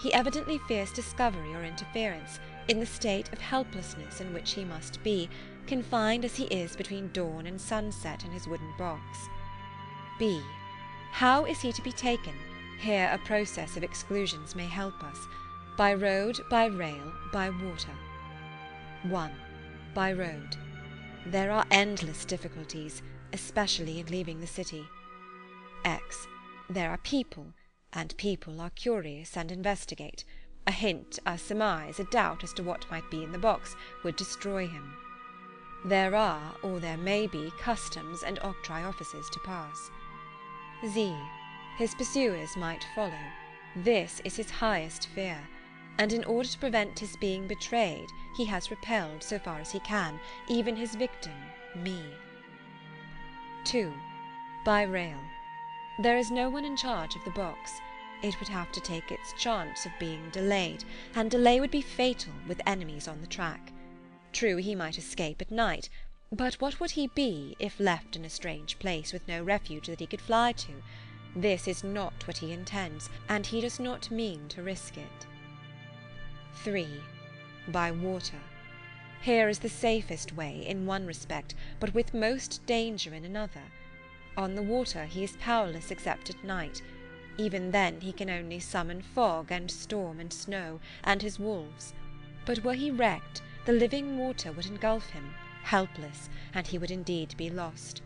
He 0.00 0.10
evidently 0.14 0.58
fears 0.66 0.90
discovery 0.90 1.54
or 1.54 1.62
interference, 1.62 2.40
in 2.66 2.80
the 2.80 2.86
state 2.86 3.30
of 3.34 3.40
helplessness 3.40 4.22
in 4.22 4.32
which 4.32 4.54
he 4.54 4.64
must 4.64 5.02
be, 5.02 5.28
confined 5.66 6.24
as 6.24 6.36
he 6.36 6.44
is 6.44 6.76
between 6.76 7.12
dawn 7.12 7.46
and 7.46 7.60
sunset 7.60 8.24
in 8.24 8.30
his 8.30 8.48
wooden 8.48 8.72
box. 8.78 9.28
B. 10.18 10.40
How 11.12 11.44
is 11.44 11.60
he 11.60 11.72
to 11.72 11.82
be 11.82 11.92
taken? 11.92 12.32
Here 12.80 13.10
a 13.12 13.18
process 13.26 13.76
of 13.76 13.82
exclusions 13.82 14.56
may 14.56 14.64
help 14.64 15.04
us. 15.04 15.18
By 15.76 15.92
road, 15.92 16.40
by 16.48 16.64
rail, 16.64 17.12
by 17.30 17.50
water. 17.50 17.92
1. 19.02 19.30
By 19.92 20.14
road. 20.14 20.56
There 21.26 21.50
are 21.50 21.66
endless 21.70 22.24
difficulties, 22.24 23.02
especially 23.34 24.00
in 24.00 24.06
leaving 24.06 24.40
the 24.40 24.46
city. 24.46 24.88
X. 25.84 26.26
There 26.70 26.90
are 26.90 26.96
people 26.96 27.52
and 27.92 28.16
people 28.16 28.62
are 28.62 28.70
curious 28.70 29.36
and 29.36 29.52
investigate. 29.52 30.24
A 30.66 30.72
hint, 30.72 31.18
a 31.26 31.36
surmise, 31.36 32.00
a 32.00 32.04
doubt 32.04 32.42
as 32.44 32.54
to 32.54 32.62
what 32.62 32.90
might 32.90 33.10
be 33.10 33.22
in 33.22 33.32
the 33.32 33.38
box 33.38 33.76
would 34.04 34.16
destroy 34.16 34.66
him. 34.66 34.94
There 35.84 36.14
are, 36.14 36.54
or 36.62 36.80
there 36.80 36.96
may 36.96 37.26
be, 37.26 37.52
customs 37.58 38.22
and 38.22 38.40
octroi 38.40 38.88
offices 38.88 39.28
to 39.30 39.40
pass. 39.40 39.90
Z. 40.88 41.14
His 41.80 41.94
pursuers 41.94 42.58
might 42.58 42.84
follow. 42.94 43.24
This 43.74 44.20
is 44.22 44.36
his 44.36 44.50
highest 44.50 45.06
fear, 45.14 45.48
and 45.96 46.12
in 46.12 46.24
order 46.24 46.46
to 46.46 46.58
prevent 46.58 46.98
his 46.98 47.16
being 47.16 47.48
betrayed, 47.48 48.06
he 48.36 48.44
has 48.44 48.70
repelled, 48.70 49.22
so 49.22 49.38
far 49.38 49.60
as 49.60 49.72
he 49.72 49.80
can, 49.80 50.20
even 50.46 50.76
his 50.76 50.94
victim, 50.94 51.32
me. 51.74 52.04
2. 53.64 53.90
By 54.62 54.82
rail. 54.82 55.16
There 56.02 56.18
is 56.18 56.30
no 56.30 56.50
one 56.50 56.66
in 56.66 56.76
charge 56.76 57.16
of 57.16 57.24
the 57.24 57.30
box. 57.30 57.72
It 58.22 58.38
would 58.38 58.48
have 58.48 58.70
to 58.72 58.80
take 58.82 59.10
its 59.10 59.32
chance 59.38 59.86
of 59.86 59.92
being 59.98 60.28
delayed, 60.32 60.84
and 61.14 61.30
delay 61.30 61.60
would 61.60 61.70
be 61.70 61.80
fatal 61.80 62.34
with 62.46 62.60
enemies 62.66 63.08
on 63.08 63.22
the 63.22 63.26
track. 63.26 63.72
True, 64.34 64.58
he 64.58 64.74
might 64.74 64.98
escape 64.98 65.40
at 65.40 65.50
night, 65.50 65.88
but 66.30 66.60
what 66.60 66.78
would 66.78 66.90
he 66.90 67.06
be 67.06 67.56
if 67.58 67.80
left 67.80 68.16
in 68.16 68.26
a 68.26 68.30
strange 68.30 68.78
place 68.78 69.14
with 69.14 69.26
no 69.26 69.42
refuge 69.42 69.86
that 69.86 70.00
he 70.00 70.06
could 70.06 70.20
fly 70.20 70.52
to? 70.52 70.82
This 71.36 71.68
is 71.68 71.84
not 71.84 72.26
what 72.26 72.38
he 72.38 72.52
intends, 72.52 73.08
and 73.28 73.46
he 73.46 73.60
does 73.60 73.78
not 73.78 74.10
mean 74.10 74.48
to 74.48 74.62
risk 74.62 74.98
it. 74.98 75.26
3. 76.64 76.88
By 77.68 77.92
water. 77.92 78.40
Here 79.22 79.48
is 79.48 79.60
the 79.60 79.68
safest 79.68 80.34
way, 80.34 80.66
in 80.66 80.86
one 80.86 81.06
respect, 81.06 81.54
but 81.78 81.94
with 81.94 82.14
most 82.14 82.64
danger 82.66 83.14
in 83.14 83.24
another. 83.24 83.62
On 84.36 84.54
the 84.54 84.62
water 84.62 85.04
he 85.04 85.22
is 85.22 85.36
powerless 85.36 85.90
except 85.90 86.30
at 86.30 86.42
night. 86.42 86.82
Even 87.38 87.70
then 87.70 88.00
he 88.00 88.12
can 88.12 88.28
only 88.28 88.58
summon 88.58 89.00
fog 89.00 89.52
and 89.52 89.70
storm 89.70 90.18
and 90.18 90.32
snow, 90.32 90.80
and 91.04 91.22
his 91.22 91.38
wolves. 91.38 91.94
But 92.44 92.64
were 92.64 92.74
he 92.74 92.90
wrecked, 92.90 93.42
the 93.66 93.72
living 93.72 94.18
water 94.18 94.50
would 94.52 94.66
engulf 94.66 95.10
him, 95.10 95.34
helpless, 95.62 96.28
and 96.52 96.66
he 96.66 96.78
would 96.78 96.90
indeed 96.90 97.36
be 97.36 97.50
lost. 97.50 98.02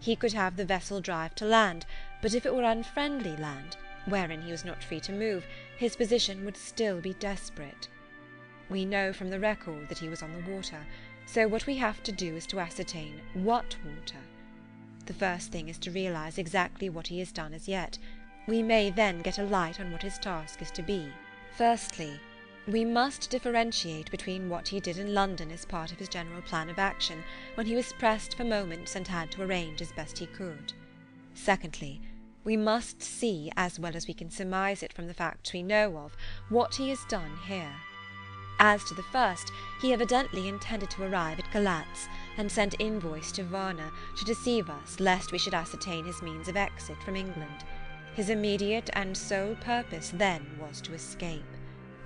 He 0.00 0.16
could 0.16 0.32
have 0.32 0.56
the 0.56 0.64
vessel 0.64 1.00
drive 1.00 1.34
to 1.36 1.44
land, 1.44 1.86
but 2.22 2.34
if 2.34 2.46
it 2.46 2.54
were 2.54 2.64
unfriendly 2.64 3.36
land, 3.36 3.76
wherein 4.06 4.42
he 4.42 4.50
was 4.50 4.64
not 4.64 4.82
free 4.82 5.00
to 5.00 5.12
move, 5.12 5.44
his 5.76 5.96
position 5.96 6.44
would 6.44 6.56
still 6.56 7.00
be 7.00 7.14
desperate. 7.14 7.88
We 8.68 8.84
know 8.84 9.12
from 9.12 9.30
the 9.30 9.40
record 9.40 9.88
that 9.88 9.98
he 9.98 10.08
was 10.08 10.22
on 10.22 10.32
the 10.32 10.50
water, 10.50 10.86
so 11.26 11.46
what 11.48 11.66
we 11.66 11.76
have 11.76 12.02
to 12.04 12.12
do 12.12 12.36
is 12.36 12.46
to 12.46 12.60
ascertain 12.60 13.20
what 13.34 13.76
water. 13.84 14.18
The 15.06 15.14
first 15.14 15.50
thing 15.50 15.68
is 15.68 15.78
to 15.78 15.90
realize 15.90 16.38
exactly 16.38 16.88
what 16.88 17.06
he 17.06 17.18
has 17.18 17.32
done 17.32 17.54
as 17.54 17.68
yet. 17.68 17.98
We 18.46 18.62
may 18.62 18.90
then 18.90 19.20
get 19.20 19.38
a 19.38 19.42
light 19.42 19.80
on 19.80 19.90
what 19.90 20.02
his 20.02 20.18
task 20.18 20.62
is 20.62 20.70
to 20.72 20.82
be. 20.82 21.12
Firstly, 21.56 22.20
we 22.68 22.84
must 22.84 23.30
differentiate 23.30 24.10
between 24.10 24.50
what 24.50 24.68
he 24.68 24.78
did 24.78 24.98
in 24.98 25.14
London 25.14 25.50
as 25.50 25.64
part 25.64 25.90
of 25.90 25.98
his 25.98 26.08
general 26.08 26.42
plan 26.42 26.68
of 26.68 26.78
action, 26.78 27.24
when 27.54 27.66
he 27.66 27.74
was 27.74 27.94
pressed 27.94 28.36
for 28.36 28.44
moments 28.44 28.94
and 28.94 29.08
had 29.08 29.30
to 29.30 29.42
arrange 29.42 29.80
as 29.80 29.90
best 29.92 30.18
he 30.18 30.26
could. 30.26 30.74
Secondly, 31.32 32.00
we 32.44 32.58
must 32.58 33.02
see, 33.02 33.50
as 33.56 33.80
well 33.80 33.96
as 33.96 34.06
we 34.06 34.12
can 34.12 34.30
surmise 34.30 34.82
it 34.82 34.92
from 34.92 35.06
the 35.06 35.14
facts 35.14 35.52
we 35.52 35.62
know 35.62 35.96
of, 35.96 36.14
what 36.50 36.74
he 36.74 36.90
has 36.90 37.04
done 37.08 37.38
here. 37.46 37.72
As 38.60 38.84
to 38.84 38.94
the 38.94 39.02
first, 39.04 39.50
he 39.80 39.92
evidently 39.92 40.46
intended 40.46 40.90
to 40.90 41.04
arrive 41.04 41.38
at 41.38 41.50
Galatz, 41.50 42.06
and 42.36 42.52
sent 42.52 42.74
invoice 42.78 43.32
to 43.32 43.44
Varna, 43.44 43.90
to 44.18 44.24
deceive 44.24 44.68
us, 44.68 45.00
lest 45.00 45.32
we 45.32 45.38
should 45.38 45.54
ascertain 45.54 46.04
his 46.04 46.20
means 46.20 46.48
of 46.48 46.56
exit 46.56 47.02
from 47.02 47.16
England. 47.16 47.64
His 48.14 48.28
immediate 48.28 48.90
and 48.92 49.16
sole 49.16 49.54
purpose 49.56 50.12
then 50.14 50.44
was 50.60 50.82
to 50.82 50.92
escape. 50.92 51.44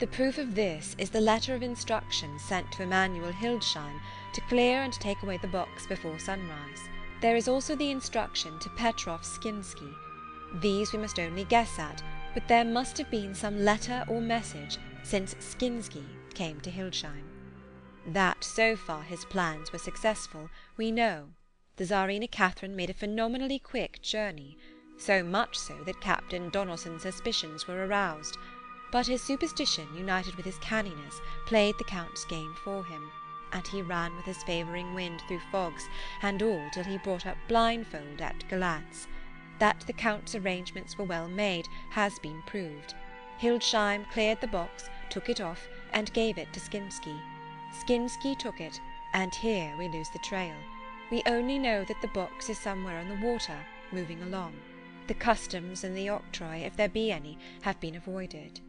The 0.02 0.08
proof 0.08 0.38
of 0.38 0.56
this 0.56 0.96
is 0.98 1.10
the 1.10 1.20
letter 1.20 1.54
of 1.54 1.62
instructions 1.62 2.42
sent 2.42 2.72
to 2.72 2.82
Emanuel 2.82 3.30
Hildesheim 3.30 4.00
to 4.32 4.40
clear 4.48 4.82
and 4.82 4.92
take 4.92 5.22
away 5.22 5.36
the 5.36 5.46
box 5.46 5.86
before 5.86 6.18
sunrise. 6.18 6.88
There 7.20 7.36
is 7.36 7.46
also 7.46 7.76
the 7.76 7.92
instruction 7.92 8.58
to 8.58 8.70
Petrov 8.70 9.22
Skinsky. 9.22 9.94
These 10.60 10.92
we 10.92 10.98
must 10.98 11.20
only 11.20 11.44
guess 11.44 11.78
at, 11.78 12.02
but 12.34 12.48
there 12.48 12.64
must 12.64 12.98
have 12.98 13.12
been 13.12 13.32
some 13.32 13.64
letter 13.64 14.04
or 14.08 14.20
message 14.20 14.76
since 15.04 15.34
Skinsky 15.34 16.04
came 16.34 16.60
to 16.62 16.70
Hildesheim. 16.72 17.22
That 18.04 18.42
so 18.42 18.74
far 18.74 19.04
his 19.04 19.24
plans 19.26 19.70
were 19.70 19.78
successful, 19.78 20.50
we 20.76 20.90
know. 20.90 21.28
The 21.76 21.84
Czarina 21.84 22.28
Catherine 22.28 22.74
made 22.74 22.90
a 22.90 22.94
phenomenally 22.94 23.60
quick 23.60 24.02
journey, 24.02 24.58
so 24.98 25.22
much 25.22 25.56
so 25.56 25.74
that 25.84 26.00
Captain 26.00 26.50
Donelson's 26.50 27.02
suspicions 27.02 27.68
were 27.68 27.86
aroused; 27.86 28.36
but 28.92 29.06
his 29.06 29.22
superstition 29.22 29.88
united 29.96 30.34
with 30.36 30.44
his 30.44 30.58
canniness 30.58 31.20
played 31.46 31.76
the 31.78 31.84
Count's 31.84 32.26
game 32.26 32.54
for 32.62 32.84
him, 32.84 33.10
and 33.50 33.66
he 33.66 33.80
ran 33.80 34.14
with 34.14 34.26
his 34.26 34.42
favouring 34.44 34.94
wind 34.94 35.22
through 35.26 35.40
fogs 35.50 35.88
and 36.20 36.42
all 36.42 36.68
till 36.72 36.84
he 36.84 36.98
brought 36.98 37.26
up 37.26 37.38
blindfold 37.48 38.20
at 38.20 38.44
Galatz. 38.50 39.06
That 39.58 39.82
the 39.86 39.94
Count's 39.94 40.34
arrangements 40.34 40.98
were 40.98 41.06
well 41.06 41.26
made 41.26 41.66
has 41.90 42.18
been 42.18 42.42
proved. 42.42 42.94
Hildesheim 43.38 44.04
cleared 44.12 44.40
the 44.42 44.46
box, 44.46 44.90
took 45.08 45.30
it 45.30 45.40
off, 45.40 45.66
and 45.92 46.12
gave 46.12 46.36
it 46.36 46.52
to 46.52 46.60
Skinsky. 46.60 47.18
Skinsky 47.80 48.38
took 48.38 48.60
it, 48.60 48.78
and 49.14 49.34
here 49.34 49.74
we 49.78 49.88
lose 49.88 50.10
the 50.10 50.18
trail. 50.18 50.54
We 51.10 51.22
only 51.26 51.58
know 51.58 51.84
that 51.84 52.00
the 52.02 52.08
box 52.08 52.50
is 52.50 52.58
somewhere 52.58 52.98
on 52.98 53.08
the 53.08 53.26
water, 53.26 53.56
moving 53.90 54.22
along. 54.22 54.54
The 55.06 55.14
customs 55.14 55.82
and 55.82 55.96
the 55.96 56.06
octroi, 56.08 56.66
if 56.66 56.76
there 56.76 56.88
be 56.88 57.10
any, 57.10 57.38
have 57.62 57.80
been 57.80 57.96
avoided. 57.96 58.60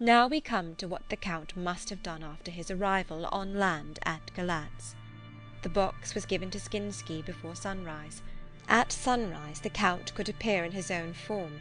Now 0.00 0.26
we 0.26 0.40
come 0.40 0.74
to 0.76 0.88
what 0.88 1.08
the 1.08 1.16
Count 1.16 1.56
must 1.56 1.90
have 1.90 2.02
done 2.02 2.24
after 2.24 2.50
his 2.50 2.70
arrival 2.70 3.26
on 3.26 3.54
land 3.54 4.00
at 4.04 4.32
Galatz. 4.34 4.94
The 5.62 5.68
box 5.68 6.14
was 6.14 6.26
given 6.26 6.50
to 6.50 6.58
Skinsky 6.58 7.24
before 7.24 7.54
sunrise. 7.54 8.20
At 8.68 8.90
sunrise 8.90 9.60
the 9.60 9.70
Count 9.70 10.12
could 10.14 10.28
appear 10.28 10.64
in 10.64 10.72
his 10.72 10.90
own 10.90 11.12
form. 11.12 11.60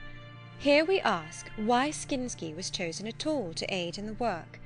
Here 0.58 0.84
we 0.84 1.00
ask 1.02 1.50
why 1.56 1.92
Skinsky 1.92 2.56
was 2.56 2.72
chosen 2.72 3.06
at 3.06 3.28
all 3.28 3.54
to 3.54 3.72
aid 3.72 3.98
in 3.98 4.08
the 4.08 4.14
work. 4.14 4.60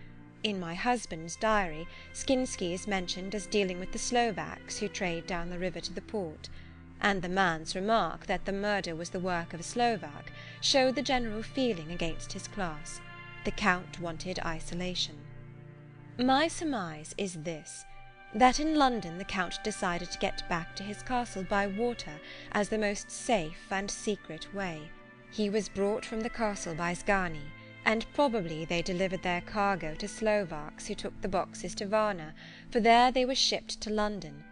In 0.43 0.59
my 0.59 0.75
husband's 0.75 1.35
diary 1.35 1.87
Skinsky 2.13 2.73
is 2.73 2.87
mentioned 2.87 3.35
as 3.35 3.47
dealing 3.47 3.79
with 3.79 3.91
the 3.91 3.99
Slovaks 3.99 4.77
who 4.77 4.87
trade 4.87 5.27
down 5.27 5.49
the 5.49 5.59
river 5.59 5.81
to 5.81 5.91
the 5.91 6.01
port; 6.01 6.49
and 7.01 7.21
the 7.21 7.27
man's 7.27 7.75
remark 7.75 8.27
that 8.27 8.45
the 8.45 8.53
murder 8.53 8.95
was 8.95 9.09
the 9.09 9.19
work 9.19 9.53
of 9.53 9.59
a 9.59 9.63
Slovak 9.63 10.31
showed 10.61 10.95
the 10.95 11.01
general 11.01 11.43
feeling 11.43 11.91
against 11.91 12.33
his 12.33 12.47
class. 12.47 13.01
The 13.45 13.51
Count 13.51 14.01
wanted 14.01 14.39
isolation. 14.43 15.15
My 16.17 16.47
surmise 16.47 17.13
is 17.15 17.35
this 17.43 17.85
that 18.33 18.59
in 18.59 18.73
London 18.73 19.19
the 19.19 19.23
Count 19.23 19.59
decided 19.63 20.09
to 20.11 20.17
get 20.17 20.49
back 20.49 20.75
to 20.75 20.83
his 20.83 21.03
castle 21.03 21.43
by 21.43 21.67
water 21.67 22.19
as 22.53 22.69
the 22.69 22.79
most 22.79 23.11
safe 23.11 23.67
and 23.69 23.89
secret 23.89 24.51
way. 24.51 24.89
He 25.31 25.47
was 25.47 25.69
brought 25.69 26.03
from 26.03 26.21
the 26.21 26.29
castle 26.29 26.73
by 26.73 26.93
Szgany, 26.93 27.43
and 27.85 28.11
probably 28.15 28.65
they 28.65 28.81
delivered 28.81 29.21
their 29.21 29.41
cargo 29.41 29.93
to 29.93 30.07
Slovaks 30.07 30.87
who 30.87 30.95
took 30.95 31.21
the 31.21 31.27
boxes 31.27 31.75
to 31.75 31.85
Varna, 31.85 32.33
for 32.71 32.79
there 32.79 33.11
they 33.11 33.25
were 33.25 33.35
shipped 33.35 33.79
to 33.81 33.91
London. 33.91 34.43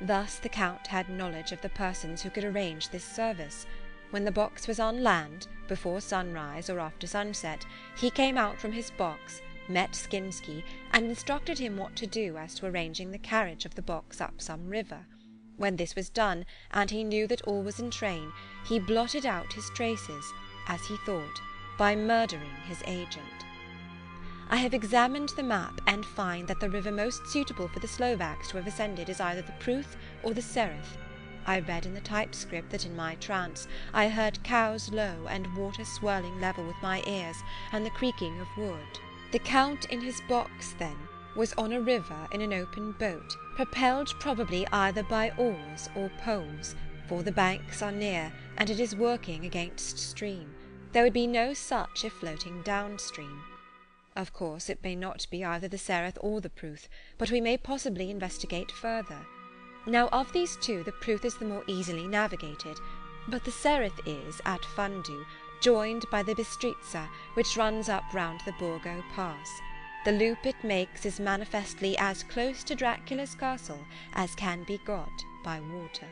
Thus 0.00 0.40
the 0.40 0.48
Count 0.48 0.88
had 0.88 1.08
knowledge 1.08 1.52
of 1.52 1.60
the 1.60 1.68
persons 1.68 2.22
who 2.22 2.30
could 2.30 2.44
arrange 2.44 2.88
this 2.88 3.04
service. 3.04 3.64
When 4.10 4.24
the 4.24 4.32
box 4.32 4.66
was 4.66 4.80
on 4.80 5.02
land, 5.02 5.46
before 5.68 6.00
sunrise 6.00 6.68
or 6.68 6.80
after 6.80 7.06
sunset, 7.06 7.64
he 7.96 8.10
came 8.10 8.36
out 8.36 8.58
from 8.58 8.72
his 8.72 8.90
box 8.90 9.40
met 9.70 9.92
Skinsky, 9.92 10.64
and 10.92 11.06
instructed 11.06 11.58
him 11.58 11.76
what 11.76 11.94
to 11.96 12.06
do 12.06 12.36
as 12.36 12.54
to 12.56 12.66
arranging 12.66 13.12
the 13.12 13.18
carriage 13.18 13.64
of 13.64 13.76
the 13.76 13.82
box 13.82 14.20
up 14.20 14.34
some 14.40 14.68
river. 14.68 15.06
When 15.56 15.76
this 15.76 15.94
was 15.94 16.10
done, 16.10 16.44
and 16.72 16.90
he 16.90 17.04
knew 17.04 17.26
that 17.28 17.42
all 17.42 17.62
was 17.62 17.78
in 17.78 17.90
train, 17.90 18.32
he 18.66 18.78
blotted 18.78 19.24
out 19.24 19.52
his 19.52 19.70
traces, 19.70 20.32
as 20.66 20.84
he 20.86 20.96
thought, 21.06 21.40
by 21.78 21.94
murdering 21.94 22.56
his 22.66 22.82
agent. 22.86 23.24
I 24.48 24.56
have 24.56 24.74
examined 24.74 25.30
the 25.30 25.42
map, 25.44 25.80
and 25.86 26.04
find 26.04 26.48
that 26.48 26.58
the 26.58 26.70
river 26.70 26.90
most 26.90 27.26
suitable 27.28 27.68
for 27.68 27.78
the 27.78 27.88
Slovaks 27.88 28.48
to 28.48 28.56
have 28.56 28.66
ascended 28.66 29.08
is 29.08 29.20
either 29.20 29.42
the 29.42 29.52
Pruth 29.60 29.96
or 30.24 30.34
the 30.34 30.42
Sereth. 30.42 30.98
I 31.46 31.60
read 31.60 31.86
in 31.86 31.94
the 31.94 32.00
typescript 32.00 32.70
that 32.70 32.84
in 32.84 32.94
my 32.94 33.14
trance 33.16 33.66
I 33.92 34.08
heard 34.08 34.42
cows 34.42 34.90
low 34.90 35.26
and 35.28 35.56
water 35.56 35.84
swirling 35.84 36.40
level 36.40 36.64
with 36.64 36.76
my 36.82 37.02
ears, 37.06 37.36
and 37.72 37.84
the 37.84 37.90
creaking 37.90 38.40
of 38.40 38.48
wood. 38.56 38.98
The 39.32 39.38
Count 39.38 39.84
in 39.86 40.00
his 40.00 40.20
box, 40.28 40.74
then, 40.78 40.96
was 41.36 41.52
on 41.54 41.72
a 41.72 41.80
river 41.80 42.28
in 42.32 42.40
an 42.40 42.52
open 42.52 42.92
boat, 42.92 43.36
propelled 43.54 44.08
probably 44.18 44.66
either 44.72 45.02
by 45.04 45.30
oars 45.38 45.88
or 45.94 46.10
poles, 46.18 46.74
for 47.06 47.22
the 47.22 47.32
banks 47.32 47.82
are 47.82 47.92
near, 47.92 48.32
and 48.56 48.68
it 48.68 48.80
is 48.80 48.94
working 48.96 49.44
against 49.44 49.98
stream; 49.98 50.54
there 50.92 51.04
would 51.04 51.12
be 51.12 51.26
no 51.26 51.54
such 51.54 52.04
if 52.04 52.12
floating 52.12 52.62
downstream. 52.62 53.42
Of 54.16 54.32
course 54.32 54.68
it 54.68 54.82
may 54.82 54.96
not 54.96 55.26
be 55.30 55.44
either 55.44 55.68
the 55.68 55.78
Sereth 55.78 56.18
or 56.20 56.40
the 56.40 56.50
Pruth, 56.50 56.88
but 57.16 57.30
we 57.30 57.40
may 57.40 57.56
possibly 57.56 58.10
investigate 58.10 58.72
further. 58.72 59.26
Now 59.86 60.08
of 60.08 60.32
these 60.32 60.56
two 60.56 60.82
the 60.82 60.92
Pruth 60.92 61.24
is 61.24 61.36
the 61.36 61.44
more 61.44 61.64
easily 61.66 62.06
navigated, 62.06 62.78
but 63.28 63.44
the 63.44 63.50
Sereth 63.50 64.00
is, 64.06 64.40
at 64.44 64.62
Fundu 64.62 65.24
joined 65.60 66.04
by 66.10 66.22
the 66.22 66.34
Bistritza, 66.34 67.08
which 67.34 67.56
runs 67.56 67.88
up 67.88 68.04
round 68.12 68.40
the 68.44 68.52
Borgo 68.52 69.02
Pass. 69.14 69.60
The 70.04 70.12
loop 70.12 70.46
it 70.46 70.62
makes 70.64 71.04
is 71.04 71.20
manifestly 71.20 71.96
as 71.98 72.22
close 72.22 72.64
to 72.64 72.74
Dracula's 72.74 73.34
castle 73.34 73.84
as 74.14 74.34
can 74.34 74.64
be 74.64 74.78
got 74.86 75.12
by 75.44 75.60
water. 75.60 76.08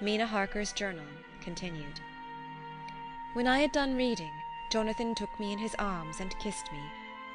Mina 0.00 0.26
Harker's 0.26 0.72
journal 0.72 1.06
continued. 1.40 2.00
When 3.34 3.46
I 3.46 3.60
had 3.60 3.72
done 3.72 3.96
reading, 3.96 4.32
Jonathan 4.70 5.14
took 5.14 5.38
me 5.38 5.52
in 5.52 5.58
his 5.58 5.76
arms 5.78 6.20
and 6.20 6.36
kissed 6.38 6.70
me. 6.72 6.80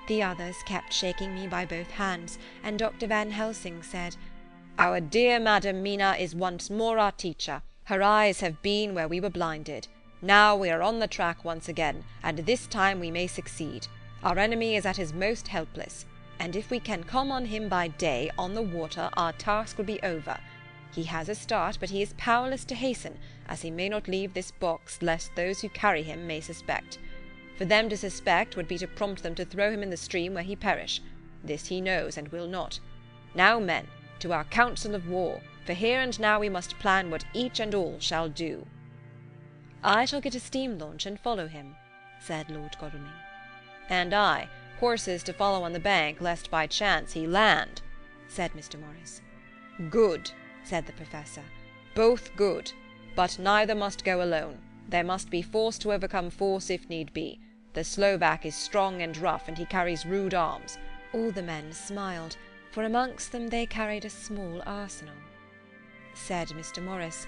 The 0.08 0.24
others 0.24 0.58
kept 0.66 0.92
shaking 0.94 1.36
me 1.36 1.48
by 1.48 1.66
both 1.66 1.92
hands, 1.92 2.40
and 2.64 2.78
Dr. 2.80 3.08
Van 3.08 3.32
Helsing 3.32 3.84
said, 3.84 4.16
Our 4.78 5.00
dear 5.00 5.40
Madam 5.40 5.84
Mina 5.84 6.16
is 6.20 6.36
once 6.36 6.70
more 6.70 6.98
our 6.98 7.12
teacher. 7.12 7.62
Her 7.86 8.02
eyes 8.02 8.40
have 8.40 8.62
been 8.62 8.96
where 8.96 9.08
we 9.08 9.20
were 9.20 9.30
blinded. 9.30 9.88
Now 10.22 10.56
we 10.56 10.70
are 10.70 10.82
on 10.82 11.00
the 11.00 11.08
track 11.08 11.44
once 11.44 11.68
again, 11.68 12.04
and 12.24 12.40
this 12.40 12.68
time 12.68 13.00
we 13.00 13.12
may 13.12 13.28
succeed. 13.28 13.88
Our 14.24 14.38
enemy 14.38 14.76
is 14.76 14.86
at 14.86 14.98
his 14.98 15.14
most 15.14 15.48
helpless, 15.48 16.06
and 16.40 16.56
if 16.56 16.70
we 16.70 16.80
can 16.80 17.04
come 17.04 17.32
on 17.32 17.46
him 17.46 17.70
by 17.70 17.88
day, 17.88 18.32
on 18.38 18.54
the 18.54 18.62
water, 18.62 19.10
our 19.14 19.34
task 19.34 19.78
will 19.78 19.86
be 19.86 20.02
over. 20.02 20.38
He 20.92 21.04
has 21.04 21.30
a 21.30 21.36
start, 21.36 21.78
but 21.80 21.90
he 21.90 22.02
is 22.02 22.14
powerless 22.18 22.66
to 22.66 22.76
hasten, 22.76 23.18
as 23.48 23.62
he 23.62 23.72
may 23.72 23.90
not 23.90 24.08
leave 24.08 24.34
this 24.34 24.52
box 24.52 25.02
lest 25.02 25.36
those 25.36 25.62
who 25.62 25.70
carry 25.70 26.04
him 26.04 26.28
may 26.28 26.42
suspect. 26.42 27.00
For 27.62 27.66
them 27.66 27.90
to 27.90 27.96
suspect 27.98 28.58
would 28.58 28.68
be 28.68 28.80
to 28.80 28.88
prompt 28.88 29.22
them 29.22 29.36
to 29.36 29.46
throw 29.46 29.70
him 29.72 29.84
in 29.84 29.92
the 29.92 29.96
stream 29.96 30.34
where 30.34 30.42
he 30.42 30.56
perish. 30.56 31.00
This 31.44 31.68
he 31.68 31.80
knows, 31.80 32.18
and 32.18 32.28
will 32.30 32.48
not. 32.48 32.80
Now, 33.36 33.60
men, 33.60 33.86
to 34.18 34.34
our 34.34 34.46
council 34.46 34.96
of 34.96 35.08
war, 35.08 35.42
for 35.64 35.74
here 35.74 36.02
and 36.02 36.20
now 36.20 36.40
we 36.40 36.50
must 36.50 36.80
plan 36.80 37.12
what 37.12 37.24
each 37.36 37.60
and 37.60 37.76
all 37.76 38.00
shall 38.00 38.30
do. 38.30 38.66
I 39.84 40.06
shall 40.06 40.22
get 40.22 40.34
a 40.34 40.40
steam 40.40 40.80
launch 40.80 41.06
and 41.06 41.20
follow 41.20 41.48
him, 41.48 41.76
said 42.20 42.50
Lord 42.50 42.76
Godalming. 42.80 43.12
And 43.90 44.12
I, 44.12 44.50
horses 44.80 45.22
to 45.22 45.32
follow 45.32 45.64
on 45.64 45.74
the 45.74 45.80
bank, 45.80 46.20
lest 46.20 46.50
by 46.50 46.66
chance 46.66 47.14
he 47.14 47.28
land, 47.28 47.84
said 48.28 48.54
Mr. 48.54 48.80
Morris. 48.80 49.22
Good, 49.92 50.32
said 50.64 50.88
the 50.88 50.94
Professor. 50.94 51.44
Both 51.94 52.36
good. 52.36 52.72
But 53.16 53.38
neither 53.38 53.76
must 53.76 54.04
go 54.04 54.24
alone. 54.24 54.58
There 54.90 55.04
must 55.04 55.30
be 55.30 55.44
force 55.44 55.78
to 55.78 55.94
overcome 55.94 56.32
force 56.32 56.72
if 56.72 56.90
need 56.90 57.14
be. 57.14 57.40
The 57.74 57.84
Slovak 57.84 58.46
is 58.46 58.56
strong 58.56 59.02
and 59.02 59.16
rough, 59.18 59.48
and 59.48 59.58
he 59.58 59.66
carries 59.66 60.06
rude 60.06 60.34
arms. 60.34 60.78
All 61.14 61.32
the 61.32 61.42
men 61.42 61.72
smiled, 61.72 62.38
for 62.72 62.84
amongst 62.84 63.32
them 63.32 63.48
they 63.48 63.66
carried 63.66 64.06
a 64.06 64.10
small 64.10 64.62
arsenal. 64.66 65.16
Said 66.14 66.50
Mr. 66.50 66.84
Morris, 66.84 67.28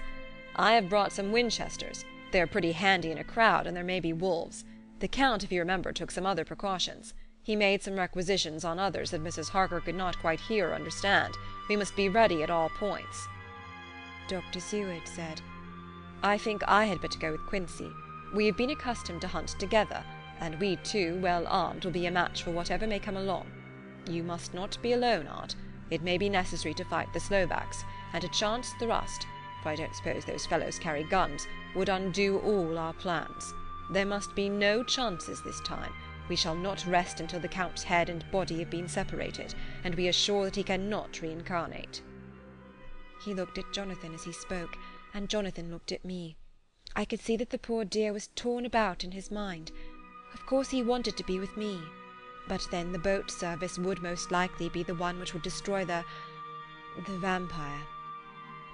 I 0.56 0.74
have 0.74 0.88
brought 0.88 1.12
some 1.12 1.32
Winchesters. 1.32 2.04
They 2.30 2.40
are 2.40 2.46
pretty 2.46 2.72
handy 2.72 3.10
in 3.10 3.18
a 3.18 3.24
crowd, 3.24 3.66
and 3.66 3.76
there 3.76 3.84
may 3.84 4.00
be 4.00 4.12
wolves. 4.12 4.64
The 5.00 5.08
Count, 5.08 5.44
if 5.44 5.52
you 5.52 5.60
remember, 5.60 5.92
took 5.92 6.10
some 6.10 6.26
other 6.26 6.44
precautions. 6.44 7.14
He 7.42 7.56
made 7.56 7.82
some 7.82 7.96
requisitions 7.96 8.64
on 8.64 8.78
others 8.78 9.10
that 9.10 9.22
Mrs. 9.22 9.50
Harker 9.50 9.80
could 9.80 9.94
not 9.94 10.18
quite 10.18 10.40
hear 10.40 10.70
or 10.70 10.74
understand. 10.74 11.34
We 11.68 11.76
must 11.76 11.94
be 11.96 12.08
ready 12.08 12.42
at 12.42 12.50
all 12.50 12.70
points. 12.70 13.28
Dr. 14.28 14.60
Seward 14.60 15.06
said, 15.06 15.40
I 16.22 16.38
think 16.38 16.62
I 16.66 16.86
had 16.86 17.02
better 17.02 17.18
go 17.18 17.32
with 17.32 17.46
Quincey. 17.46 17.90
We 18.34 18.46
have 18.46 18.56
been 18.56 18.70
accustomed 18.70 19.20
to 19.20 19.28
hunt 19.28 19.48
together, 19.58 20.02
and 20.40 20.58
we 20.60 20.76
two, 20.76 21.18
well 21.20 21.46
armed, 21.46 21.84
will 21.84 21.92
be 21.92 22.06
a 22.06 22.10
match 22.10 22.42
for 22.42 22.50
whatever 22.50 22.86
may 22.86 22.98
come 22.98 23.16
along. 23.16 23.46
You 24.08 24.22
must 24.22 24.54
not 24.54 24.76
be 24.82 24.92
alone, 24.92 25.26
Art. 25.26 25.54
It 25.90 26.02
may 26.02 26.18
be 26.18 26.28
necessary 26.28 26.74
to 26.74 26.84
fight 26.84 27.12
the 27.12 27.20
Slovaks, 27.20 27.84
and 28.12 28.24
a 28.24 28.28
chance 28.28 28.72
thrust 28.78 29.26
for 29.64 29.70
I 29.70 29.76
don't 29.76 29.96
suppose 29.96 30.26
those 30.26 30.44
fellows 30.44 30.78
carry 30.78 31.04
guns, 31.04 31.48
would 31.74 31.88
undo 31.88 32.38
all 32.40 32.78
our 32.78 32.92
plans. 32.92 33.54
There 33.90 34.04
must 34.04 34.34
be 34.34 34.50
no 34.50 34.84
chances 34.84 35.42
this 35.42 35.60
time. 35.62 35.92
We 36.28 36.36
shall 36.36 36.54
not 36.54 36.86
rest 36.86 37.20
until 37.20 37.40
the 37.40 37.48
Count's 37.48 37.82
head 37.82 38.10
and 38.10 38.30
body 38.30 38.58
have 38.58 38.68
been 38.68 38.88
separated, 38.88 39.54
and 39.82 39.94
we 39.94 40.06
are 40.06 40.12
sure 40.12 40.44
that 40.44 40.56
he 40.56 40.62
cannot 40.62 41.22
reincarnate. 41.22 42.02
He 43.24 43.32
looked 43.32 43.56
at 43.56 43.72
Jonathan 43.72 44.14
as 44.14 44.24
he 44.24 44.32
spoke, 44.32 44.76
and 45.14 45.30
Jonathan 45.30 45.70
looked 45.70 45.92
at 45.92 46.04
me. 46.04 46.36
I 46.94 47.06
could 47.06 47.20
see 47.20 47.38
that 47.38 47.48
the 47.48 47.58
poor 47.58 47.86
dear 47.86 48.12
was 48.12 48.28
torn 48.36 48.66
about 48.66 49.02
in 49.02 49.12
his 49.12 49.30
mind. 49.30 49.72
Of 50.34 50.44
course 50.46 50.68
he 50.68 50.82
wanted 50.82 51.16
to 51.16 51.24
be 51.24 51.40
with 51.40 51.56
me, 51.56 51.80
but 52.48 52.66
then 52.70 52.92
the 52.92 52.98
boat 52.98 53.30
service 53.30 53.78
would 53.78 54.02
most 54.02 54.30
likely 54.30 54.68
be 54.68 54.82
the 54.82 54.94
one 54.94 55.18
which 55.18 55.32
would 55.32 55.42
destroy 55.42 55.84
the 55.84 56.04
the 57.06 57.16
vampire. 57.18 57.80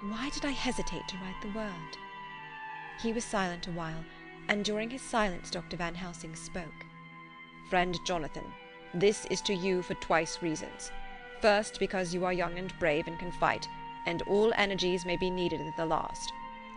Why 0.01 0.29
did 0.29 0.43
I 0.45 0.51
hesitate 0.51 1.07
to 1.07 1.17
write 1.17 1.41
the 1.41 1.57
word? 1.57 1.97
He 3.01 3.13
was 3.13 3.23
silent 3.23 3.67
a 3.67 3.71
while, 3.71 4.03
and 4.47 4.65
during 4.65 4.89
his 4.89 5.01
silence 5.01 5.49
Dr. 5.49 5.77
Van 5.77 5.95
Helsing 5.95 6.35
spoke. 6.35 6.85
Friend 7.69 7.97
Jonathan, 8.05 8.51
this 8.93 9.25
is 9.27 9.41
to 9.41 9.53
you 9.53 9.81
for 9.81 9.93
twice 9.95 10.41
reasons. 10.41 10.91
First, 11.41 11.79
because 11.79 12.13
you 12.13 12.25
are 12.25 12.33
young 12.33 12.57
and 12.57 12.77
brave 12.79 13.07
and 13.07 13.17
can 13.17 13.31
fight, 13.31 13.67
and 14.05 14.21
all 14.23 14.51
energies 14.55 15.05
may 15.05 15.17
be 15.17 15.29
needed 15.29 15.61
at 15.61 15.77
the 15.77 15.85
last. 15.85 16.31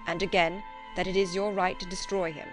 And 0.06 0.22
again, 0.22 0.62
that 0.96 1.06
it 1.06 1.16
is 1.16 1.34
your 1.34 1.52
right 1.52 1.78
to 1.80 1.86
destroy 1.86 2.32
him, 2.32 2.48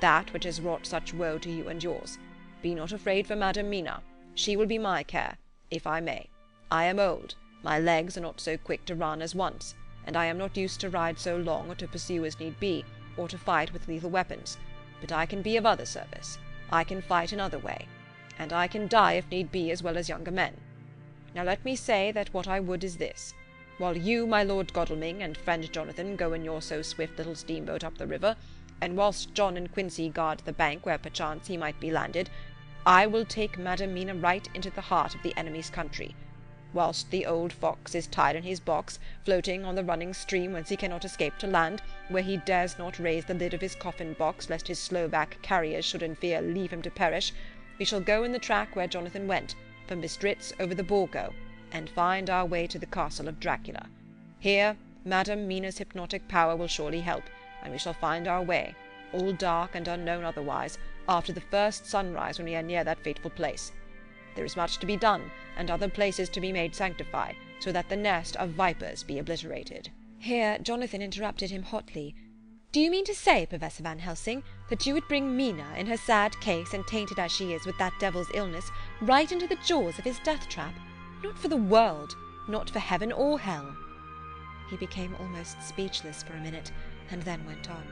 that 0.00 0.32
which 0.32 0.44
has 0.44 0.60
wrought 0.60 0.86
such 0.86 1.14
woe 1.14 1.38
to 1.38 1.50
you 1.50 1.68
and 1.68 1.82
yours. 1.82 2.18
Be 2.62 2.74
not 2.74 2.92
afraid 2.92 3.26
for 3.26 3.36
Madam 3.36 3.70
Mina. 3.70 4.02
She 4.34 4.56
will 4.56 4.66
be 4.66 4.78
my 4.78 5.02
care, 5.02 5.38
if 5.70 5.86
I 5.86 6.00
may. 6.00 6.28
I 6.70 6.84
am 6.84 6.98
old, 6.98 7.34
my 7.62 7.78
legs 7.78 8.16
are 8.16 8.20
not 8.20 8.40
so 8.40 8.56
quick 8.56 8.84
to 8.84 8.94
run 8.94 9.22
as 9.22 9.34
once, 9.34 9.74
and 10.06 10.16
I 10.16 10.26
am 10.26 10.38
not 10.38 10.56
used 10.56 10.80
to 10.80 10.90
ride 10.90 11.18
so 11.18 11.36
long 11.36 11.70
or 11.70 11.74
to 11.76 11.88
pursue 11.88 12.24
as 12.24 12.38
need 12.38 12.60
be, 12.60 12.84
or 13.16 13.28
to 13.28 13.38
fight 13.38 13.72
with 13.72 13.88
lethal 13.88 14.10
weapons. 14.10 14.58
But 15.00 15.12
I 15.12 15.26
can 15.26 15.42
be 15.42 15.56
of 15.56 15.66
other 15.66 15.86
service. 15.86 16.38
I 16.70 16.84
can 16.84 17.02
fight 17.02 17.32
another 17.32 17.58
way. 17.58 17.88
And 18.38 18.52
I 18.52 18.68
can 18.68 18.88
die 18.88 19.14
if 19.14 19.30
need 19.30 19.50
be 19.50 19.70
as 19.70 19.82
well 19.82 19.96
as 19.96 20.08
younger 20.08 20.30
men. 20.30 20.56
Now 21.34 21.42
let 21.42 21.64
me 21.64 21.74
say 21.76 22.12
that 22.12 22.32
what 22.32 22.46
I 22.46 22.60
would 22.60 22.84
is 22.84 22.98
this. 22.98 23.34
While 23.78 23.96
you, 23.96 24.26
my 24.26 24.42
Lord 24.42 24.72
Godalming, 24.72 25.22
and 25.22 25.36
friend 25.36 25.70
Jonathan 25.70 26.16
go 26.16 26.32
in 26.32 26.44
your 26.44 26.62
so 26.62 26.82
swift 26.82 27.18
little 27.18 27.34
steamboat 27.34 27.84
up 27.84 27.98
the 27.98 28.06
river, 28.06 28.36
and 28.80 28.96
whilst 28.96 29.34
John 29.34 29.56
and 29.56 29.72
Quincey 29.72 30.08
guard 30.08 30.40
the 30.44 30.52
bank 30.52 30.84
where 30.84 30.98
perchance 30.98 31.46
he 31.46 31.56
might 31.56 31.80
be 31.80 31.90
landed, 31.90 32.30
I 32.84 33.06
will 33.06 33.24
take 33.24 33.58
Madam 33.58 33.94
Mina 33.94 34.14
right 34.14 34.48
into 34.54 34.70
the 34.70 34.80
heart 34.80 35.14
of 35.14 35.22
the 35.22 35.36
enemy's 35.36 35.70
country, 35.70 36.14
whilst 36.72 37.10
the 37.10 37.26
old 37.26 37.52
fox 37.52 37.94
is 37.94 38.06
tied 38.06 38.36
in 38.36 38.42
his 38.42 38.60
box, 38.60 38.98
floating 39.24 39.64
on 39.64 39.74
the 39.74 39.84
running 39.84 40.12
stream 40.12 40.52
whence 40.52 40.68
he 40.68 40.76
cannot 40.76 41.04
escape 41.04 41.38
to 41.38 41.46
land, 41.46 41.82
where 42.08 42.22
he 42.22 42.36
dares 42.36 42.78
not 42.78 42.98
raise 42.98 43.24
the 43.24 43.34
lid 43.34 43.54
of 43.54 43.60
his 43.60 43.74
coffin-box 43.74 44.50
lest 44.50 44.68
his 44.68 44.78
Slovak 44.78 45.40
carriers 45.42 45.84
should 45.84 46.02
in 46.02 46.14
fear 46.14 46.40
leave 46.40 46.70
him 46.70 46.82
to 46.82 46.90
perish, 46.90 47.32
we 47.78 47.84
shall 47.84 48.00
go 48.00 48.24
in 48.24 48.32
the 48.32 48.38
track 48.38 48.76
where 48.76 48.86
Jonathan 48.86 49.26
went, 49.26 49.54
from 49.86 50.00
Bistritz 50.00 50.52
over 50.60 50.74
the 50.74 50.82
Borgo, 50.82 51.32
and 51.72 51.90
find 51.90 52.30
our 52.30 52.46
way 52.46 52.66
to 52.66 52.78
the 52.78 52.86
castle 52.86 53.28
of 53.28 53.40
Dracula. 53.40 53.86
Here 54.38 54.76
Madam 55.04 55.46
Mina's 55.46 55.78
hypnotic 55.78 56.28
power 56.28 56.56
will 56.56 56.68
surely 56.68 57.00
help, 57.00 57.24
and 57.66 57.72
we 57.72 57.78
shall 57.78 57.92
find 57.92 58.28
our 58.28 58.42
way, 58.42 58.76
all 59.12 59.32
dark 59.32 59.74
and 59.74 59.88
unknown 59.88 60.22
otherwise, 60.22 60.78
after 61.08 61.32
the 61.32 61.40
first 61.40 61.84
sunrise 61.84 62.38
when 62.38 62.46
we 62.46 62.54
are 62.54 62.62
near 62.62 62.84
that 62.84 63.02
fateful 63.02 63.30
place. 63.30 63.72
There 64.36 64.44
is 64.44 64.56
much 64.56 64.78
to 64.78 64.86
be 64.86 64.96
done, 64.96 65.32
and 65.56 65.68
other 65.68 65.88
places 65.88 66.28
to 66.28 66.40
be 66.40 66.52
made 66.52 66.76
sanctify, 66.76 67.32
so 67.58 67.72
that 67.72 67.88
the 67.88 67.96
nest 67.96 68.36
of 68.36 68.50
vipers 68.50 69.02
be 69.02 69.18
obliterated. 69.18 69.90
Here 70.20 70.58
Jonathan 70.62 71.02
interrupted 71.02 71.50
him 71.50 71.64
hotly. 71.64 72.14
Do 72.70 72.78
you 72.80 72.88
mean 72.88 73.04
to 73.06 73.14
say, 73.14 73.46
Professor 73.46 73.82
Van 73.82 73.98
Helsing, 73.98 74.44
that 74.70 74.86
you 74.86 74.94
would 74.94 75.08
bring 75.08 75.36
Mina, 75.36 75.66
in 75.76 75.86
her 75.86 75.96
sad 75.96 76.38
case 76.40 76.72
and 76.72 76.86
tainted 76.86 77.18
as 77.18 77.32
she 77.32 77.52
is 77.52 77.66
with 77.66 77.76
that 77.78 77.94
devil's 77.98 78.30
illness, 78.32 78.70
right 79.00 79.32
into 79.32 79.48
the 79.48 79.58
jaws 79.64 79.98
of 79.98 80.04
his 80.04 80.20
death-trap? 80.20 80.74
Not 81.24 81.36
for 81.36 81.48
the 81.48 81.56
world, 81.56 82.14
not 82.48 82.70
for 82.70 82.78
heaven 82.78 83.10
or 83.10 83.40
hell. 83.40 83.74
He 84.68 84.76
became 84.76 85.16
almost 85.20 85.62
speechless 85.62 86.22
for 86.22 86.34
a 86.34 86.40
minute, 86.40 86.72
and 87.10 87.22
then 87.22 87.44
went 87.46 87.70
on. 87.70 87.84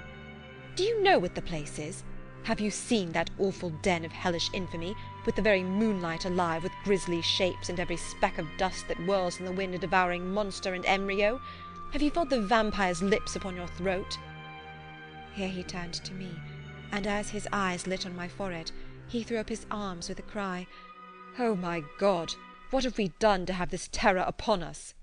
Do 0.77 0.83
you 0.83 1.03
know 1.03 1.19
what 1.19 1.35
the 1.35 1.43
place 1.43 1.79
is? 1.79 2.03
Have 2.45 2.61
you 2.61 2.71
seen 2.71 3.13
that 3.13 3.31
awful 3.39 3.71
den 3.71 4.05
of 4.05 4.13
hellish 4.13 4.51
infamy, 4.53 4.95
with 5.25 5.35
the 5.35 5.43
very 5.43 5.63
moonlight 5.63 6.27
alive 6.27 6.63
with 6.63 6.73
grisly 6.85 7.23
shapes, 7.23 7.71
and 7.71 7.81
every 7.81 7.97
speck 7.97 8.37
of 8.39 8.47
dust 8.59 8.87
that 8.89 8.99
whirls 8.99 9.39
in 9.39 9.47
the 9.47 9.53
wind 9.53 9.75
a 9.75 9.79
devouring 9.79 10.31
monster 10.31 10.75
and 10.75 10.85
embryo? 10.85 11.41
Have 11.93 12.03
you 12.03 12.11
felt 12.11 12.29
the 12.29 12.43
vampire's 12.43 13.03
lips 13.03 13.35
upon 13.35 13.57
your 13.57 13.69
throat? 13.69 14.19
Here 15.33 15.49
he 15.49 15.63
turned 15.63 15.95
to 15.95 16.13
me, 16.13 16.31
and 16.93 17.07
as 17.07 17.31
his 17.31 17.49
eyes 17.51 17.87
lit 17.87 18.05
on 18.05 18.15
my 18.15 18.29
forehead, 18.29 18.73
he 19.09 19.23
threw 19.23 19.39
up 19.39 19.49
his 19.49 19.65
arms 19.71 20.09
with 20.09 20.19
a 20.19 20.23
cry, 20.23 20.67
Oh, 21.39 21.55
my 21.55 21.83
God! 21.99 22.35
What 22.71 22.85
have 22.85 22.99
we 22.99 23.09
done 23.19 23.47
to 23.47 23.53
have 23.53 23.71
this 23.71 23.89
terror 23.91 24.25
upon 24.27 24.63
us? 24.63 24.95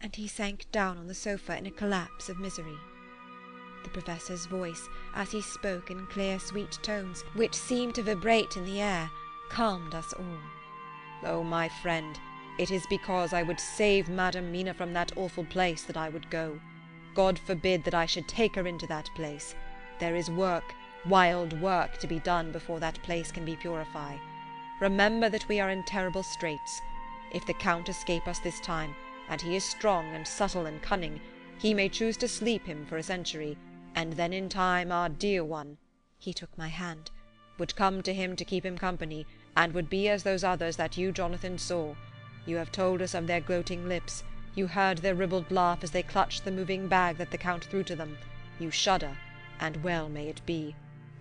And 0.00 0.16
he 0.16 0.26
sank 0.26 0.66
down 0.72 0.98
on 0.98 1.06
the 1.06 1.14
sofa 1.14 1.56
in 1.56 1.66
a 1.66 1.70
collapse 1.70 2.28
of 2.28 2.38
misery. 2.38 2.78
The 3.82 3.90
Professor's 3.90 4.46
voice, 4.46 4.88
as 5.14 5.30
he 5.30 5.40
spoke 5.40 5.90
in 5.90 6.06
clear, 6.06 6.38
sweet 6.38 6.78
tones, 6.82 7.24
which 7.34 7.54
seemed 7.54 7.94
to 7.96 8.02
vibrate 8.02 8.56
in 8.56 8.64
the 8.64 8.80
air, 8.80 9.10
calmed 9.48 9.94
us 9.94 10.12
all. 10.12 10.38
Oh, 11.24 11.42
my 11.42 11.68
friend, 11.68 12.18
it 12.58 12.70
is 12.70 12.86
because 12.88 13.32
I 13.32 13.42
would 13.42 13.60
save 13.60 14.08
Madam 14.08 14.52
Mina 14.52 14.74
from 14.74 14.92
that 14.92 15.16
awful 15.16 15.44
place 15.44 15.82
that 15.84 15.96
I 15.96 16.08
would 16.08 16.30
go. 16.30 16.60
God 17.14 17.38
forbid 17.38 17.84
that 17.84 17.94
I 17.94 18.06
should 18.06 18.28
take 18.28 18.54
her 18.56 18.66
into 18.66 18.86
that 18.86 19.10
place. 19.14 19.54
There 19.98 20.16
is 20.16 20.30
work, 20.30 20.74
wild 21.06 21.60
work, 21.60 21.98
to 21.98 22.06
be 22.06 22.18
done 22.20 22.52
before 22.52 22.80
that 22.80 23.02
place 23.02 23.30
can 23.30 23.44
be 23.44 23.56
purified. 23.56 24.20
Remember 24.80 25.28
that 25.28 25.48
we 25.48 25.60
are 25.60 25.70
in 25.70 25.84
terrible 25.84 26.22
straits. 26.22 26.80
If 27.32 27.46
the 27.46 27.54
Count 27.54 27.88
escape 27.88 28.26
us 28.26 28.38
this 28.38 28.60
time, 28.60 28.94
and 29.28 29.40
he 29.40 29.56
is 29.56 29.64
strong 29.64 30.06
and 30.14 30.26
subtle 30.26 30.66
and 30.66 30.82
cunning, 30.82 31.20
he 31.58 31.74
may 31.74 31.88
choose 31.88 32.16
to 32.18 32.28
sleep 32.28 32.66
him 32.66 32.84
for 32.86 32.96
a 32.96 33.02
century, 33.02 33.56
and 33.94 34.14
then 34.14 34.32
in 34.32 34.48
time 34.48 34.90
our 34.92 35.08
dear 35.08 35.44
one 35.44 35.78
he 36.18 36.32
took 36.32 36.56
my 36.56 36.68
hand 36.68 37.10
would 37.58 37.76
come 37.76 38.02
to 38.02 38.14
him 38.14 38.34
to 38.34 38.44
keep 38.44 38.64
him 38.64 38.76
company, 38.76 39.26
and 39.56 39.72
would 39.72 39.88
be 39.88 40.08
as 40.08 40.22
those 40.22 40.42
others 40.42 40.76
that 40.76 40.96
you, 40.96 41.12
Jonathan, 41.12 41.58
saw. 41.58 41.94
You 42.46 42.56
have 42.56 42.72
told 42.72 43.02
us 43.02 43.14
of 43.14 43.26
their 43.26 43.40
gloating 43.40 43.86
lips. 43.88 44.24
You 44.54 44.66
heard 44.66 44.98
their 44.98 45.14
ribald 45.14 45.50
laugh 45.50 45.84
as 45.84 45.90
they 45.90 46.02
clutched 46.02 46.44
the 46.44 46.50
moving 46.50 46.88
bag 46.88 47.18
that 47.18 47.30
the 47.30 47.38
Count 47.38 47.64
threw 47.64 47.84
to 47.84 47.94
them. 47.94 48.18
You 48.58 48.70
shudder, 48.70 49.16
and 49.60 49.84
well 49.84 50.08
may 50.08 50.28
it 50.28 50.44
be. 50.44 50.74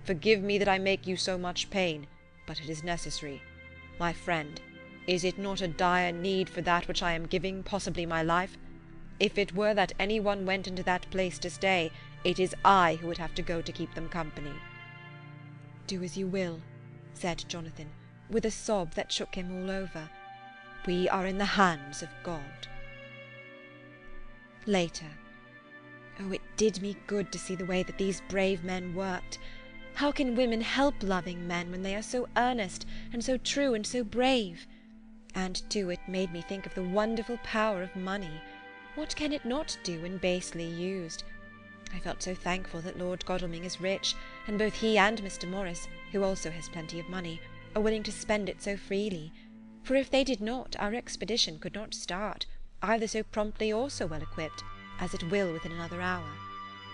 Forgive 0.04 0.42
me 0.42 0.58
that 0.58 0.68
I 0.68 0.80
make 0.80 1.06
you 1.06 1.16
so 1.16 1.38
much 1.38 1.70
pain, 1.70 2.08
but 2.48 2.60
it 2.60 2.70
is 2.70 2.84
necessary. 2.84 3.42
My 4.00 4.14
friend, 4.14 4.60
is 5.06 5.24
it 5.24 5.38
not 5.38 5.62
a 5.62 5.68
dire 5.68 6.12
need 6.12 6.50
for 6.50 6.62
that 6.62 6.88
which 6.88 7.04
I 7.04 7.14
am 7.14 7.28
giving, 7.28 7.62
possibly 7.62 8.06
my 8.06 8.24
life? 8.24 8.58
If 9.20 9.38
it 9.38 9.54
were 9.54 9.76
that 9.76 9.94
any 10.00 10.20
one 10.20 10.46
went 10.46 10.68
into 10.68 10.82
that 10.84 11.10
place 11.12 11.38
to 11.40 11.50
stay, 11.52 11.92
it 12.24 12.40
is 12.40 12.56
I 12.64 12.96
who 12.96 13.08
would 13.08 13.18
have 13.18 13.34
to 13.36 13.42
go 13.42 13.62
to 13.62 13.72
keep 13.72 13.94
them 13.94 14.10
company. 14.10 14.54
Do 15.88 16.04
as 16.04 16.18
you 16.18 16.28
will, 16.28 16.62
said 17.14 17.44
Jonathan, 17.48 17.90
with 18.30 18.46
a 18.46 18.52
sob 18.52 18.94
that 18.94 19.12
shook 19.12 19.36
him 19.36 19.52
all 19.52 19.72
over. 19.72 20.10
We 20.86 21.10
are 21.10 21.26
in 21.26 21.38
the 21.38 21.46
hands 21.46 22.02
of 22.02 22.10
God. 22.24 22.68
Later. 24.66 25.08
Oh, 26.20 26.32
it 26.32 26.42
did 26.58 26.82
me 26.82 26.96
good 27.08 27.32
to 27.32 27.40
see 27.40 27.56
the 27.56 27.66
way 27.66 27.84
that 27.84 27.98
these 27.98 28.22
brave 28.30 28.64
men 28.64 28.94
worked. 28.94 29.40
How 29.96 30.12
can 30.12 30.36
women 30.36 30.62
help 30.62 30.96
loving 31.02 31.48
men 31.48 31.72
when 31.72 31.82
they 31.82 31.96
are 31.96 32.04
so 32.04 32.28
earnest 32.38 32.86
and 33.12 33.24
so 33.24 33.38
true 33.38 33.74
and 33.74 33.86
so 33.86 34.04
brave? 34.04 34.68
And, 35.34 35.62
too, 35.70 35.90
it 35.90 36.00
made 36.08 36.32
me 36.32 36.42
think 36.42 36.66
of 36.66 36.76
the 36.76 36.84
wonderful 36.84 37.38
power 37.44 37.82
of 37.82 37.96
money. 37.96 38.42
What 38.96 39.16
can 39.16 39.34
it 39.34 39.46
not 39.46 39.78
do 39.84 40.02
when 40.02 40.18
basely 40.18 40.66
used? 40.66 41.24
I 41.94 42.00
felt 42.00 42.24
so 42.24 42.34
thankful 42.34 42.82
that 42.82 42.98
Lord 42.98 43.26
Godalming 43.26 43.64
is 43.64 43.82
rich, 43.82 44.16
and 44.48 44.58
both 44.58 44.76
he 44.76 44.98
and 44.98 45.22
Mr. 45.22 45.48
Morris, 45.48 45.88
who 46.12 46.24
also 46.24 46.50
has 46.50 46.70
plenty 46.70 47.00
of 47.00 47.10
money, 47.10 47.42
are 47.76 47.82
willing 47.82 48.04
to 48.04 48.12
spend 48.12 48.50
it 48.50 48.62
so 48.62 48.78
freely. 48.78 49.32
For 49.84 49.96
if 49.96 50.10
they 50.10 50.24
did 50.24 50.42
not, 50.42 50.76
our 50.80 50.94
expedition 50.94 51.60
could 51.60 51.74
not 51.74 51.94
start, 51.94 52.46
either 52.82 53.08
so 53.08 53.24
promptly 53.24 53.72
or 53.72 53.90
so 53.90 54.06
well 54.06 54.22
equipped, 54.22 54.64
as 55.00 55.14
it 55.14 55.30
will 55.30 55.52
within 55.52 55.72
another 55.72 56.02
hour. 56.02 56.30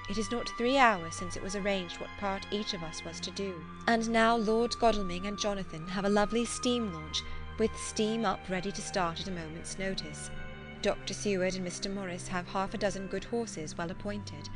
It 0.09 0.17
is 0.17 0.31
not 0.31 0.49
three 0.57 0.77
hours 0.77 1.15
since 1.15 1.35
it 1.35 1.43
was 1.43 1.55
arranged 1.55 1.99
what 1.99 2.09
part 2.17 2.47
each 2.49 2.73
of 2.73 2.81
us 2.81 3.03
was 3.03 3.19
to 3.19 3.31
do. 3.31 3.61
And 3.87 4.09
now 4.09 4.37
Lord 4.37 4.73
Godalming 4.79 5.27
and 5.27 5.37
Jonathan 5.37 5.87
have 5.89 6.05
a 6.05 6.09
lovely 6.09 6.45
steam 6.45 6.93
launch, 6.93 7.23
with 7.59 7.75
steam 7.77 8.23
up 8.23 8.39
ready 8.49 8.71
to 8.71 8.81
start 8.81 9.19
at 9.19 9.27
a 9.27 9.31
moment's 9.31 9.77
notice. 9.77 10.29
Dr. 10.81 11.13
Seward 11.13 11.55
and 11.55 11.67
Mr. 11.67 11.93
Morris 11.93 12.27
have 12.29 12.47
half 12.47 12.73
a 12.73 12.77
dozen 12.77 13.07
good 13.07 13.25
horses 13.25 13.77
well 13.77 13.91
appointed. 13.91 14.47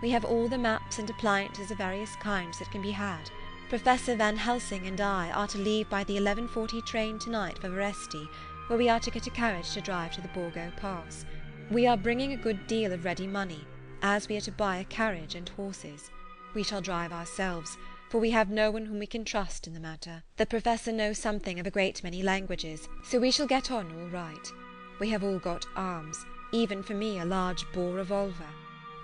We 0.00 0.10
have 0.10 0.24
all 0.24 0.48
the 0.48 0.58
maps 0.58 0.98
and 0.98 1.10
appliances 1.10 1.70
of 1.70 1.78
various 1.78 2.14
kinds 2.16 2.58
that 2.58 2.70
can 2.70 2.82
be 2.82 2.92
had. 2.92 3.30
Professor 3.68 4.14
Van 4.14 4.36
Helsing 4.36 4.86
and 4.86 5.00
I 5.00 5.30
are 5.30 5.48
to 5.48 5.58
leave 5.58 5.90
by 5.90 6.04
the 6.04 6.16
11.40 6.16 6.86
train 6.86 7.18
to-night 7.18 7.58
for 7.58 7.68
Veresti, 7.68 8.28
where 8.68 8.78
we 8.78 8.88
are 8.88 9.00
to 9.00 9.10
get 9.10 9.26
a 9.26 9.30
carriage 9.30 9.72
to 9.72 9.80
drive 9.80 10.12
to 10.12 10.20
the 10.20 10.28
Borgo 10.28 10.72
Pass. 10.76 11.24
We 11.70 11.86
are 11.86 11.96
bringing 11.96 12.32
a 12.32 12.36
good 12.36 12.66
deal 12.66 12.92
of 12.92 13.04
ready 13.04 13.26
money, 13.26 13.66
as 14.00 14.28
we 14.28 14.36
are 14.36 14.42
to 14.42 14.52
buy 14.52 14.78
a 14.78 14.84
carriage 14.84 15.34
and 15.34 15.48
horses. 15.50 16.10
We 16.54 16.62
shall 16.62 16.80
drive 16.80 17.12
ourselves, 17.12 17.76
for 18.08 18.18
we 18.18 18.30
have 18.30 18.48
no 18.48 18.70
one 18.70 18.86
whom 18.86 19.00
we 19.00 19.06
can 19.06 19.24
trust 19.24 19.66
in 19.66 19.74
the 19.74 19.80
matter. 19.80 20.22
The 20.36 20.46
Professor 20.46 20.92
knows 20.92 21.18
something 21.18 21.58
of 21.58 21.66
a 21.66 21.70
great 21.70 22.02
many 22.02 22.22
languages, 22.22 22.88
so 23.02 23.18
we 23.18 23.30
shall 23.30 23.46
get 23.46 23.70
on 23.70 23.92
all 23.92 24.08
right. 24.08 24.52
We 24.98 25.10
have 25.10 25.22
all 25.24 25.38
got 25.38 25.66
arms, 25.76 26.24
even 26.52 26.82
for 26.82 26.94
me 26.94 27.18
a 27.18 27.24
large 27.24 27.70
bore 27.72 27.92
revolver. 27.92 28.46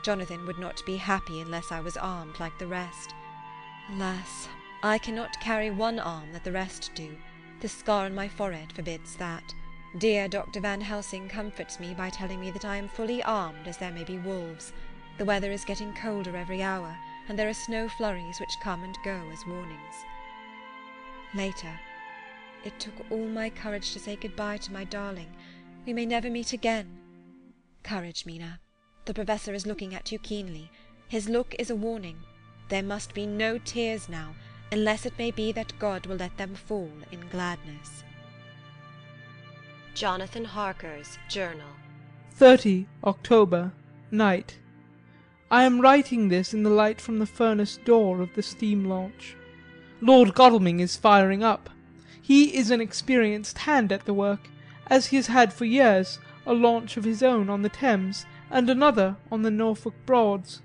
Jonathan 0.05 0.45
would 0.45 0.59
not 0.59 0.85
be 0.85 0.97
happy 0.97 1.41
unless 1.41 1.73
I 1.73 1.81
was 1.81 1.97
armed 1.97 2.39
like 2.39 2.59
the 2.59 2.67
rest. 2.67 3.15
Alas, 3.91 4.49
I 4.83 4.99
cannot 4.99 5.41
carry 5.41 5.71
one 5.71 5.99
arm 5.99 6.31
that 6.33 6.45
the 6.45 6.53
rest 6.53 6.91
do. 6.95 7.17
The 7.61 7.69
scar 7.69 8.05
on 8.05 8.15
my 8.15 8.29
forehead 8.29 8.71
forbids 8.71 9.17
that. 9.17 9.55
Dear 9.97 10.29
Dr. 10.29 10.61
Van 10.61 10.83
Helsing 10.83 11.27
comforts 11.29 11.81
me 11.81 11.95
by 11.95 12.11
telling 12.11 12.39
me 12.39 12.51
that 12.51 12.67
I 12.67 12.77
am 12.77 12.89
fully 12.89 13.23
armed 13.23 13.67
as 13.67 13.79
there 13.79 13.93
may 13.93 14.05
be 14.05 14.19
wolves. 14.19 14.75
The 15.17 15.25
weather 15.25 15.51
is 15.51 15.65
getting 15.65 15.95
colder 15.95 16.37
every 16.37 16.63
hour, 16.63 16.95
and 17.29 17.39
there 17.39 17.49
are 17.49 17.55
snow 17.55 17.89
flurries 17.89 18.41
which 18.41 18.61
come 18.63 18.85
and 18.85 18.99
go 19.05 19.23
as 19.33 19.47
warnings. 19.47 19.95
Later. 21.35 21.81
It 22.63 22.79
took 22.79 22.95
all 23.11 23.27
my 23.27 23.49
courage 23.49 23.95
to 23.95 23.99
say 23.99 24.17
good-bye 24.17 24.59
to 24.59 24.73
my 24.73 24.85
darling. 24.85 25.35
We 25.87 25.95
may 25.95 26.05
never 26.05 26.29
meet 26.29 26.53
again. 26.53 26.99
Courage, 27.83 28.27
Mina. 28.27 28.61
The 29.07 29.15
Professor 29.15 29.53
is 29.53 29.67
looking 29.67 29.95
at 29.95 30.11
you 30.13 30.19
keenly. 30.19 30.71
His 31.09 31.29
look 31.29 31.55
is 31.59 31.69
a 31.69 31.77
warning. 31.77 32.21
There 32.71 32.83
must 32.83 33.13
be 33.13 33.27
no 33.27 33.59
tears 33.59 34.09
now, 34.09 34.35
unless 34.73 35.05
it 35.05 35.19
may 35.19 35.31
be 35.31 35.53
that 35.53 35.79
God 35.79 36.07
will 36.07 36.17
let 36.17 36.39
them 36.39 36.55
fall 36.55 36.91
in 37.13 37.29
gladness. 37.29 38.03
Jonathan 39.95 40.47
Harker's 40.47 41.19
Journal 41.29 41.69
30 42.31 42.87
October, 43.05 43.73
night. 44.11 44.59
I 45.51 45.65
am 45.65 45.83
writing 45.83 46.29
this 46.29 46.55
in 46.55 46.63
the 46.63 46.71
light 46.71 47.01
from 47.01 47.19
the 47.19 47.27
furnace 47.27 47.79
door 47.85 48.23
of 48.23 48.35
the 48.35 48.43
steam 48.43 48.87
launch. 48.87 49.37
Lord 50.01 50.35
Godalming 50.35 50.81
is 50.81 50.97
firing 50.97 51.43
up. 51.45 51.69
He 52.23 52.57
is 52.57 52.71
an 52.71 52.81
experienced 52.81 53.59
hand 53.59 53.93
at 53.93 54.07
the 54.07 54.15
work, 54.15 54.49
as 54.87 55.07
he 55.07 55.17
has 55.17 55.27
had 55.27 55.53
for 55.53 55.67
years 55.67 56.19
a 56.47 56.55
launch 56.55 56.97
of 56.97 57.05
his 57.05 57.23
own 57.23 57.51
on 57.51 57.61
the 57.61 57.69
Thames 57.69 58.25
and 58.55 58.71
another 58.71 59.17
on 59.33 59.43
the 59.43 59.51
Norfolk 59.51 59.95
Broads. 60.07 60.63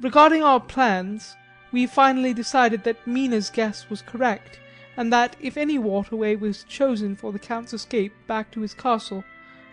Regarding 0.00 0.42
our 0.42 0.58
plans, 0.58 1.36
we 1.70 1.86
finally 1.86 2.32
decided 2.32 2.84
that 2.84 3.06
Mina's 3.06 3.50
guess 3.50 3.90
was 3.90 4.00
correct, 4.00 4.58
and 4.96 5.12
that 5.12 5.36
if 5.38 5.58
any 5.58 5.78
waterway 5.78 6.36
was 6.36 6.64
chosen 6.64 7.14
for 7.14 7.32
the 7.32 7.38
Count's 7.38 7.74
escape 7.74 8.14
back 8.26 8.50
to 8.50 8.62
his 8.62 8.72
castle, 8.72 9.22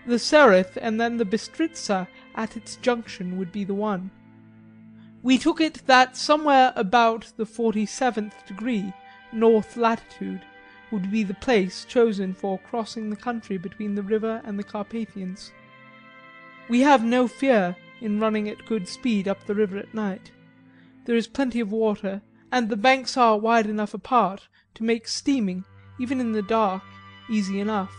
the 0.06 0.20
Sereth 0.20 0.78
and 0.82 1.00
then 1.00 1.16
the 1.16 1.24
Bistritza 1.24 2.08
at 2.36 2.58
its 2.58 2.76
junction 2.76 3.38
would 3.38 3.54
be 3.54 3.64
the 3.64 3.74
one. 3.74 4.12
We 5.22 5.38
took 5.38 5.62
it 5.62 5.84
that 5.86 6.18
somewhere 6.18 6.74
about 6.76 7.32
the 7.38 7.46
forty 7.46 7.86
seventh 7.86 8.46
degree, 8.46 8.92
north 9.32 9.78
latitude, 9.78 10.42
would 10.92 11.10
be 11.10 11.24
the 11.24 11.36
place 11.36 11.86
chosen 11.86 12.34
for 12.34 12.60
crossing 12.60 13.10
the 13.10 13.16
country 13.16 13.58
between 13.58 13.96
the 13.96 14.04
river 14.04 14.42
and 14.44 14.60
the 14.60 14.64
Carpathians. 14.64 15.54
We 16.70 16.82
have 16.82 17.04
no 17.04 17.28
fear 17.28 17.76
in 18.00 18.20
running 18.20 18.48
at 18.48 18.66
good 18.66 18.88
speed 18.88 19.28
up 19.28 19.46
the 19.46 19.56
river 19.56 19.78
at 19.78 19.94
night. 19.94 20.32
There 21.06 21.16
is 21.16 21.28
plenty 21.28 21.60
of 21.60 21.72
water, 21.72 22.22
and 22.52 22.70
the 22.70 22.78
banks 22.78 23.18
are 23.18 23.38
wide 23.38 23.68
enough 23.68 23.94
apart 23.94 24.48
to 24.76 24.84
make 24.84 25.08
steaming, 25.08 25.66
even 26.00 26.22
in 26.22 26.32
the 26.32 26.42
dark, 26.42 26.82
easy 27.30 27.60
enough. 27.60 27.94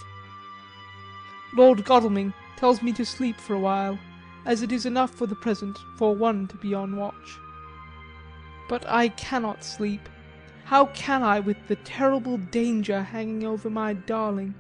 Lord 1.55 1.85
Godalming 1.85 2.33
tells 2.57 2.83
me 2.83 2.93
to 2.95 3.05
sleep 3.05 3.37
for 3.37 3.55
a 3.55 3.61
while, 3.61 3.99
as 4.47 4.63
it 4.63 4.73
is 4.73 4.87
enough 4.87 5.11
for 5.11 5.27
the 5.27 5.35
present 5.35 5.79
for 5.97 6.15
one 6.15 6.49
to 6.49 6.57
be 6.57 6.75
on 6.75 6.97
watch. 6.97 7.39
But 8.69 8.89
I 8.89 9.09
cannot 9.09 9.63
sleep. 9.63 10.09
How 10.65 10.87
can 10.87 11.23
I 11.23 11.41
with 11.41 11.59
the 11.69 11.77
terrible 11.77 12.39
danger 12.39 13.03
hanging 13.03 13.45
over 13.45 13.69
my 13.69 13.93
darling, 13.93 14.55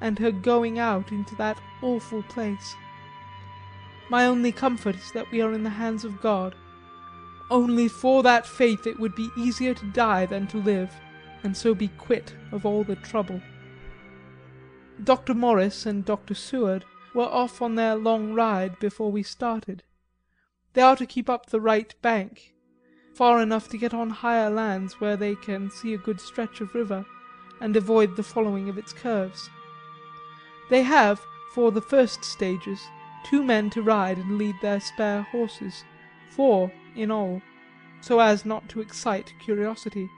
and 0.00 0.18
her 0.18 0.32
going 0.32 0.78
out 0.78 1.12
into 1.12 1.36
that 1.36 1.60
awful 1.82 2.22
place? 2.24 2.74
My 4.12 4.26
only 4.26 4.52
comfort 4.52 4.96
is 4.96 5.10
that 5.12 5.30
we 5.30 5.40
are 5.40 5.54
in 5.54 5.62
the 5.62 5.70
hands 5.70 6.04
of 6.04 6.20
God. 6.20 6.54
Only 7.50 7.88
for 7.88 8.22
that 8.22 8.46
faith 8.46 8.86
it 8.86 9.00
would 9.00 9.14
be 9.14 9.30
easier 9.38 9.72
to 9.72 9.92
die 9.92 10.26
than 10.26 10.46
to 10.48 10.58
live, 10.58 10.92
and 11.42 11.56
so 11.56 11.74
be 11.74 11.88
quit 11.88 12.34
of 12.52 12.66
all 12.66 12.84
the 12.84 12.96
trouble. 12.96 13.40
Dr. 15.02 15.32
Morris 15.32 15.86
and 15.86 16.04
Dr. 16.04 16.34
Seward 16.34 16.84
were 17.14 17.24
off 17.24 17.62
on 17.62 17.74
their 17.74 17.94
long 17.94 18.34
ride 18.34 18.78
before 18.80 19.10
we 19.10 19.22
started. 19.22 19.82
They 20.74 20.82
are 20.82 20.96
to 20.96 21.06
keep 21.06 21.30
up 21.30 21.46
the 21.46 21.62
right 21.62 21.94
bank, 22.02 22.52
far 23.14 23.40
enough 23.40 23.70
to 23.70 23.78
get 23.78 23.94
on 23.94 24.10
higher 24.10 24.50
lands 24.50 25.00
where 25.00 25.16
they 25.16 25.36
can 25.36 25.70
see 25.70 25.94
a 25.94 25.98
good 26.06 26.20
stretch 26.20 26.60
of 26.60 26.74
river, 26.74 27.06
and 27.62 27.74
avoid 27.78 28.16
the 28.16 28.22
following 28.22 28.68
of 28.68 28.76
its 28.76 28.92
curves. 28.92 29.48
They 30.68 30.82
have, 30.82 31.18
for 31.54 31.72
the 31.72 31.80
first 31.80 32.22
stages, 32.26 32.78
two 33.24 33.42
men 33.42 33.70
to 33.70 33.82
ride 33.82 34.18
and 34.18 34.38
lead 34.38 34.56
their 34.60 34.80
spare 34.80 35.22
horses, 35.22 35.84
four 36.30 36.72
in 36.96 37.10
all, 37.10 37.42
so 38.00 38.20
as 38.20 38.44
not 38.44 38.68
to 38.68 38.80
excite 38.80 39.32
curiosity. 39.44 40.08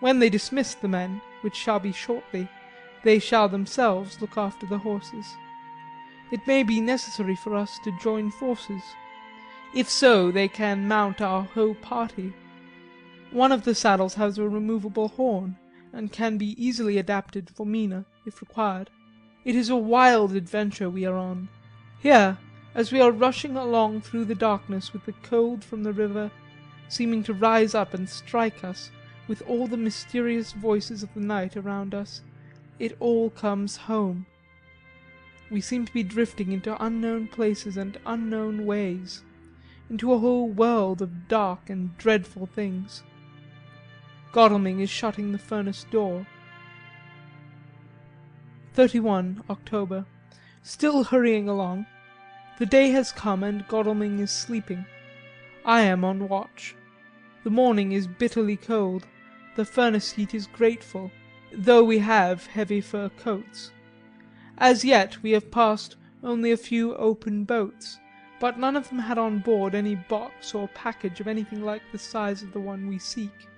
When 0.00 0.18
they 0.18 0.30
dismiss 0.30 0.74
the 0.74 0.88
men, 0.88 1.20
which 1.42 1.54
shall 1.54 1.78
be 1.78 1.92
shortly, 1.92 2.48
they 3.04 3.18
shall 3.18 3.48
themselves 3.48 4.20
look 4.20 4.36
after 4.36 4.66
the 4.66 4.78
horses. 4.78 5.26
It 6.30 6.46
may 6.46 6.62
be 6.62 6.80
necessary 6.80 7.36
for 7.36 7.54
us 7.54 7.78
to 7.84 7.98
join 8.00 8.30
forces. 8.30 8.82
If 9.74 9.88
so, 9.88 10.30
they 10.30 10.48
can 10.48 10.88
mount 10.88 11.20
our 11.20 11.42
whole 11.42 11.74
party. 11.74 12.32
One 13.30 13.52
of 13.52 13.64
the 13.64 13.74
saddles 13.74 14.14
has 14.14 14.38
a 14.38 14.48
removable 14.48 15.08
horn, 15.08 15.56
and 15.92 16.12
can 16.12 16.38
be 16.38 16.54
easily 16.62 16.98
adapted 16.98 17.50
for 17.54 17.66
Mina, 17.66 18.06
if 18.26 18.40
required. 18.40 18.90
It 19.44 19.54
is 19.54 19.68
a 19.68 19.76
wild 19.76 20.34
adventure 20.34 20.88
we 20.88 21.04
are 21.04 21.16
on. 21.16 21.48
Here, 22.02 22.36
as 22.74 22.90
we 22.90 23.00
are 23.00 23.12
rushing 23.12 23.56
along 23.56 24.00
through 24.00 24.24
the 24.24 24.34
darkness 24.34 24.92
with 24.92 25.06
the 25.06 25.14
cold 25.22 25.62
from 25.62 25.84
the 25.84 25.92
river 25.92 26.32
seeming 26.92 27.22
to 27.22 27.32
rise 27.32 27.74
up 27.74 27.94
and 27.94 28.06
strike 28.06 28.62
us, 28.62 28.90
with 29.26 29.40
all 29.48 29.66
the 29.68 29.76
mysterious 29.76 30.52
voices 30.52 31.02
of 31.02 31.14
the 31.14 31.20
night 31.20 31.56
around 31.56 31.94
us, 31.94 32.20
it 32.78 32.96
all 33.00 33.30
comes 33.30 33.76
home. 33.76 34.26
We 35.48 35.62
seem 35.62 35.86
to 35.86 35.92
be 35.92 36.02
drifting 36.02 36.52
into 36.52 36.84
unknown 36.84 37.28
places 37.28 37.78
and 37.78 37.98
unknown 38.04 38.66
ways, 38.66 39.22
into 39.88 40.12
a 40.12 40.18
whole 40.18 40.48
world 40.48 41.00
of 41.00 41.28
dark 41.28 41.70
and 41.70 41.96
dreadful 41.96 42.46
things. 42.46 43.02
Godalming 44.32 44.80
is 44.80 44.90
shutting 44.90 45.32
the 45.32 45.38
furnace 45.38 45.86
door. 45.90 46.26
31 48.74 49.44
October. 49.48 50.04
Still 50.62 51.04
hurrying 51.04 51.48
along. 51.48 51.86
The 52.58 52.66
day 52.66 52.90
has 52.90 53.10
come 53.10 53.42
and 53.42 53.66
Godalming 53.66 54.20
is 54.20 54.30
sleeping. 54.30 54.86
I 55.64 55.82
am 55.82 56.04
on 56.04 56.28
watch. 56.28 56.76
The 57.42 57.50
morning 57.50 57.90
is 57.90 58.06
bitterly 58.06 58.56
cold, 58.56 59.06
the 59.56 59.64
furnace 59.64 60.12
heat 60.12 60.34
is 60.34 60.46
grateful, 60.46 61.10
though 61.52 61.82
we 61.82 61.98
have 61.98 62.46
heavy 62.46 62.80
fur 62.80 63.08
coats. 63.08 63.72
As 64.56 64.84
yet 64.84 65.20
we 65.22 65.32
have 65.32 65.50
passed 65.50 65.96
only 66.22 66.52
a 66.52 66.56
few 66.56 66.94
open 66.94 67.42
boats, 67.42 67.98
but 68.38 68.58
none 68.58 68.76
of 68.76 68.88
them 68.88 69.00
had 69.00 69.18
on 69.18 69.40
board 69.40 69.74
any 69.74 69.96
box 69.96 70.54
or 70.54 70.68
package 70.68 71.20
of 71.20 71.26
anything 71.26 71.64
like 71.64 71.82
the 71.90 71.98
size 71.98 72.42
of 72.42 72.52
the 72.52 72.60
one 72.60 72.86
we 72.86 72.98
seek. 72.98 73.48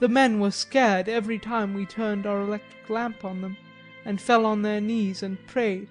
The 0.00 0.08
men 0.08 0.38
were 0.38 0.50
scared 0.50 1.08
every 1.08 1.38
time 1.38 1.72
we 1.72 1.86
turned 1.86 2.26
our 2.26 2.42
electric 2.42 2.90
lamp 2.90 3.24
on 3.24 3.40
them, 3.40 3.56
and 4.04 4.20
fell 4.20 4.44
on 4.46 4.62
their 4.62 4.80
knees 4.80 5.22
and 5.22 5.44
prayed. 5.46 5.88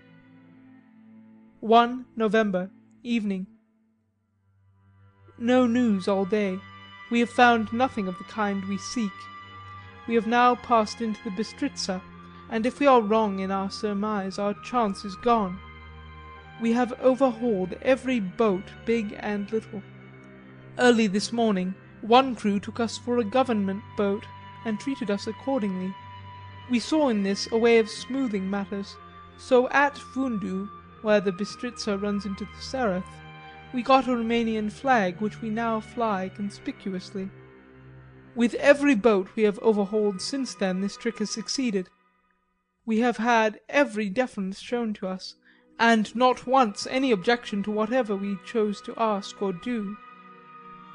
1 1.60 2.06
November, 2.16 2.70
evening. 3.04 3.48
No 5.38 5.66
news 5.66 6.08
all 6.08 6.26
day. 6.26 6.60
We 7.10 7.20
have 7.20 7.30
found 7.30 7.72
nothing 7.74 8.08
of 8.08 8.18
the 8.18 8.24
kind 8.26 8.64
we 8.66 8.78
seek. 8.78 9.12
We 10.08 10.16
have 10.16 10.28
now 10.28 10.56
passed 10.56 11.02
into 11.02 11.24
the 11.24 11.32
Bistritza, 11.32 12.02
and 12.50 12.66
if 12.66 12.80
we 12.80 12.88
are 12.88 13.02
wrong 13.02 13.40
in 13.40 13.52
our 13.52 13.72
surmise 13.72 14.38
our 14.38 14.54
chance 14.64 15.06
is 15.06 15.16
gone. 15.18 15.60
We 16.62 16.74
have 16.74 16.94
overhauled 17.02 17.76
every 17.82 18.20
boat, 18.20 18.64
big 18.86 19.16
and 19.20 19.52
little. 19.52 19.82
Early 20.78 21.08
this 21.08 21.32
morning 21.32 21.74
one 22.04 22.36
crew 22.36 22.60
took 22.60 22.82
us 22.82 22.98
for 22.98 23.18
a 23.18 23.24
government 23.24 23.82
boat, 23.96 24.26
and 24.66 24.80
treated 24.80 25.10
us 25.10 25.28
accordingly. 25.28 25.94
We 26.70 26.80
saw 26.80 27.10
in 27.10 27.24
this 27.24 27.48
a 27.52 27.58
way 27.58 27.78
of 27.80 27.90
smoothing 27.90 28.50
matters, 28.50 28.96
so 29.38 29.70
at 29.70 29.96
Fundu 29.96 30.70
where 31.02 31.20
the 31.20 31.32
Bistritza 31.32 32.02
runs 32.02 32.26
into 32.26 32.46
the 32.46 32.62
Sereth, 32.62 33.04
we 33.74 33.82
got 33.82 34.08
a 34.08 34.12
Roumanian 34.12 34.72
flag 34.72 35.20
which 35.20 35.42
we 35.42 35.50
now 35.50 35.80
fly 35.80 36.32
conspicuously. 36.34 37.30
With 38.36 38.54
every 38.56 38.96
boat 38.96 39.30
we 39.36 39.44
have 39.44 39.60
overhauled 39.60 40.22
since 40.22 40.56
then 40.56 40.82
this 40.82 40.96
trick 40.96 41.20
has 41.20 41.30
succeeded. 41.30 41.90
We 42.86 43.00
have 43.00 43.18
had 43.18 43.60
every 43.68 44.10
deference 44.10 44.60
shown 44.60 44.94
to 44.96 45.08
us, 45.08 45.36
and 45.80 46.16
not 46.16 46.48
once 46.48 46.88
any 46.90 47.12
objection 47.12 47.64
to 47.64 47.72
whatever 47.72 48.16
we 48.16 48.38
chose 48.46 48.82
to 48.82 48.94
ask 48.98 49.42
or 49.42 49.54
do. 49.54 49.98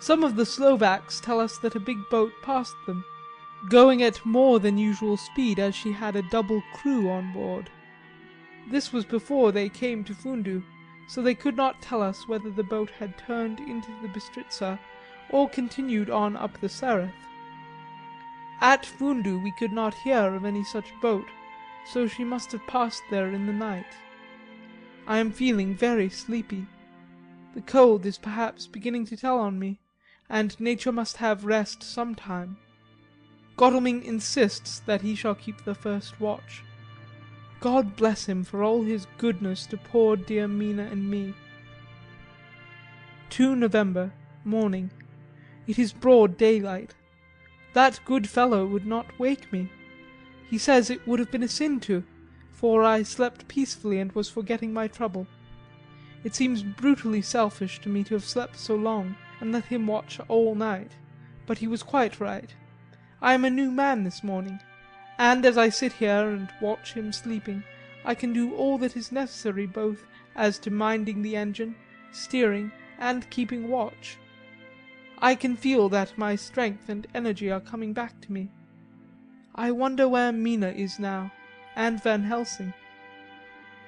Some 0.00 0.24
of 0.24 0.36
the 0.36 0.46
Slovaks 0.46 1.20
tell 1.20 1.40
us 1.40 1.58
that 1.58 1.74
a 1.74 1.80
big 1.80 1.98
boat 2.10 2.32
passed 2.42 2.76
them, 2.86 3.04
going 3.68 4.02
at 4.02 4.24
more 4.24 4.60
than 4.60 4.78
usual 4.78 5.16
speed 5.16 5.58
as 5.58 5.74
she 5.74 5.92
had 5.92 6.16
a 6.16 6.30
double 6.30 6.62
crew 6.74 7.10
on 7.10 7.32
board. 7.32 7.70
This 8.70 8.92
was 8.92 9.04
before 9.04 9.50
they 9.50 9.68
came 9.68 10.04
to 10.04 10.14
Fundu, 10.14 10.62
so 11.08 11.22
they 11.22 11.34
could 11.34 11.56
not 11.56 11.82
tell 11.82 12.02
us 12.02 12.28
whether 12.28 12.50
the 12.50 12.62
boat 12.62 12.90
had 12.90 13.18
turned 13.18 13.60
into 13.60 13.90
the 14.02 14.08
Bistritza 14.08 14.78
or 15.30 15.48
continued 15.48 16.10
on 16.10 16.36
up 16.36 16.60
the 16.60 16.68
Sereth. 16.68 17.10
At 18.60 18.84
Fundu 18.84 19.42
we 19.42 19.52
could 19.52 19.72
not 19.72 19.94
hear 19.94 20.34
of 20.34 20.44
any 20.44 20.64
such 20.64 20.92
boat, 21.00 21.26
so 21.84 22.06
she 22.06 22.24
must 22.24 22.52
have 22.52 22.66
passed 22.66 23.02
there 23.10 23.28
in 23.28 23.46
the 23.46 23.52
night. 23.52 23.96
I 25.06 25.18
am 25.18 25.32
feeling 25.32 25.74
very 25.74 26.10
sleepy. 26.10 26.66
The 27.54 27.62
cold 27.62 28.04
is 28.04 28.18
perhaps 28.18 28.66
beginning 28.66 29.06
to 29.06 29.16
tell 29.16 29.38
on 29.38 29.58
me, 29.58 29.80
and 30.28 30.58
nature 30.60 30.92
must 30.92 31.16
have 31.16 31.46
rest 31.46 31.82
some 31.82 32.14
time. 32.14 32.58
Godalming 33.58 34.04
insists 34.04 34.78
that 34.86 35.02
he 35.02 35.16
shall 35.16 35.34
keep 35.34 35.64
the 35.64 35.74
first 35.74 36.20
watch. 36.20 36.62
God 37.58 37.96
bless 37.96 38.24
him 38.24 38.44
for 38.44 38.62
all 38.62 38.84
his 38.84 39.08
goodness 39.18 39.66
to 39.66 39.76
poor 39.76 40.16
dear 40.16 40.46
Mina 40.46 40.84
and 40.84 41.10
me. 41.10 41.34
2 43.30 43.56
November, 43.56 44.12
morning. 44.44 44.92
It 45.66 45.76
is 45.76 45.92
broad 45.92 46.36
daylight. 46.36 46.94
That 47.72 47.98
good 48.04 48.28
fellow 48.28 48.64
would 48.64 48.86
not 48.86 49.18
wake 49.18 49.52
me. 49.52 49.72
He 50.48 50.56
says 50.56 50.88
it 50.88 51.04
would 51.04 51.18
have 51.18 51.32
been 51.32 51.42
a 51.42 51.48
sin 51.48 51.80
to, 51.80 52.04
for 52.52 52.84
I 52.84 53.02
slept 53.02 53.48
peacefully 53.48 53.98
and 53.98 54.12
was 54.12 54.28
forgetting 54.28 54.72
my 54.72 54.86
trouble. 54.86 55.26
It 56.22 56.36
seems 56.36 56.62
brutally 56.62 57.22
selfish 57.22 57.80
to 57.80 57.88
me 57.88 58.04
to 58.04 58.14
have 58.14 58.24
slept 58.24 58.56
so 58.56 58.76
long 58.76 59.16
and 59.40 59.50
let 59.50 59.64
him 59.64 59.88
watch 59.88 60.20
all 60.28 60.54
night, 60.54 60.92
but 61.44 61.58
he 61.58 61.66
was 61.66 61.82
quite 61.82 62.20
right. 62.20 62.54
I 63.20 63.34
am 63.34 63.44
a 63.44 63.50
new 63.50 63.70
man 63.70 64.04
this 64.04 64.22
morning, 64.22 64.60
and 65.18 65.44
as 65.44 65.58
I 65.58 65.68
sit 65.68 65.92
here 65.94 66.28
and 66.28 66.48
watch 66.60 66.92
him 66.92 67.12
sleeping 67.12 67.64
I 68.04 68.14
can 68.14 68.32
do 68.32 68.54
all 68.54 68.78
that 68.78 68.96
is 68.96 69.12
necessary 69.12 69.66
both 69.66 70.06
as 70.34 70.58
to 70.60 70.70
minding 70.70 71.20
the 71.20 71.36
engine, 71.36 71.74
steering, 72.12 72.72
and 72.98 73.28
keeping 73.28 73.68
watch. 73.68 74.16
I 75.18 75.34
can 75.34 75.56
feel 75.56 75.88
that 75.90 76.16
my 76.16 76.36
strength 76.36 76.88
and 76.88 77.06
energy 77.14 77.50
are 77.50 77.60
coming 77.60 77.92
back 77.92 78.20
to 78.22 78.32
me. 78.32 78.50
I 79.54 79.72
wonder 79.72 80.08
where 80.08 80.32
Mina 80.32 80.70
is 80.70 80.98
now, 80.98 81.32
and 81.74 82.02
Van 82.02 82.22
Helsing. 82.22 82.72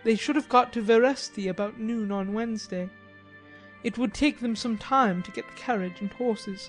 They 0.03 0.17
should 0.17 0.37
have 0.37 0.49
got 0.49 0.73
to 0.75 0.83
Veresti 0.83 1.49
about 1.49 1.79
noon 1.79 2.11
on 2.11 2.35
Wednesday. 2.35 2.91
It 3.85 3.97
would 3.97 4.13
take 4.13 4.41
them 4.41 4.57
some 4.57 4.77
time 4.77 5.23
to 5.23 5.31
get 5.31 5.47
the 5.47 5.55
carriage 5.55 6.01
and 6.01 6.13
horses, 6.13 6.69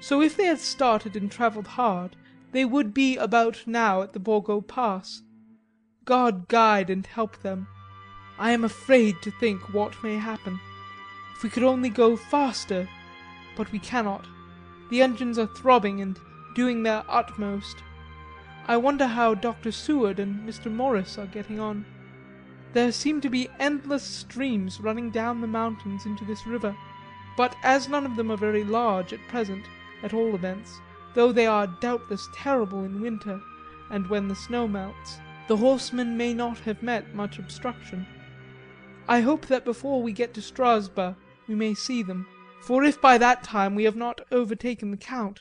so 0.00 0.20
if 0.20 0.36
they 0.36 0.46
had 0.46 0.60
started 0.60 1.16
and 1.16 1.30
travelled 1.30 1.66
hard 1.68 2.16
they 2.52 2.64
would 2.64 2.94
be 2.94 3.16
about 3.16 3.64
now 3.66 4.02
at 4.02 4.12
the 4.12 4.18
Borgo 4.18 4.60
Pass. 4.60 5.22
God 6.04 6.48
guide 6.48 6.88
and 6.88 7.04
help 7.04 7.42
them. 7.42 7.66
I 8.38 8.52
am 8.52 8.64
afraid 8.64 9.20
to 9.22 9.30
think 9.30 9.74
what 9.74 10.02
may 10.02 10.16
happen. 10.16 10.58
If 11.34 11.42
we 11.42 11.50
could 11.50 11.64
only 11.64 11.90
go 11.90 12.16
faster 12.16 12.88
but 13.56 13.72
we 13.72 13.78
cannot. 13.78 14.26
The 14.90 15.02
engines 15.02 15.38
are 15.38 15.46
throbbing 15.46 16.00
and 16.00 16.18
doing 16.54 16.82
their 16.82 17.04
utmost. 17.08 17.76
I 18.66 18.76
wonder 18.76 19.06
how 19.06 19.34
Dr. 19.34 19.72
Seward 19.72 20.18
and 20.18 20.48
Mr. 20.48 20.72
Morris 20.72 21.18
are 21.18 21.26
getting 21.26 21.58
on. 21.58 21.84
There 22.72 22.92
seem 22.92 23.20
to 23.22 23.30
be 23.30 23.48
endless 23.58 24.02
streams 24.02 24.80
running 24.80 25.10
down 25.10 25.40
the 25.40 25.46
mountains 25.46 26.06
into 26.06 26.24
this 26.24 26.46
river, 26.46 26.76
but 27.36 27.56
as 27.62 27.88
none 27.88 28.06
of 28.06 28.16
them 28.16 28.30
are 28.30 28.36
very 28.36 28.64
large 28.64 29.12
at 29.12 29.28
present, 29.28 29.64
at 30.02 30.14
all 30.14 30.34
events, 30.34 30.80
though 31.14 31.32
they 31.32 31.46
are 31.46 31.66
doubtless 31.80 32.28
terrible 32.34 32.84
in 32.84 33.00
winter 33.00 33.40
and 33.90 34.08
when 34.08 34.28
the 34.28 34.34
snow 34.34 34.66
melts, 34.66 35.18
the 35.48 35.56
horsemen 35.56 36.16
may 36.16 36.34
not 36.34 36.58
have 36.60 36.82
met 36.82 37.14
much 37.14 37.38
obstruction. 37.38 38.06
I 39.08 39.20
hope 39.20 39.46
that 39.46 39.64
before 39.64 40.02
we 40.02 40.12
get 40.12 40.34
to 40.34 40.42
Strasburg 40.42 41.14
we 41.46 41.54
may 41.54 41.74
see 41.74 42.02
them, 42.02 42.26
for 42.60 42.82
if 42.82 43.00
by 43.00 43.18
that 43.18 43.44
time 43.44 43.74
we 43.74 43.84
have 43.84 43.94
not 43.96 44.20
overtaken 44.32 44.90
the 44.90 44.96
Count, 44.96 45.40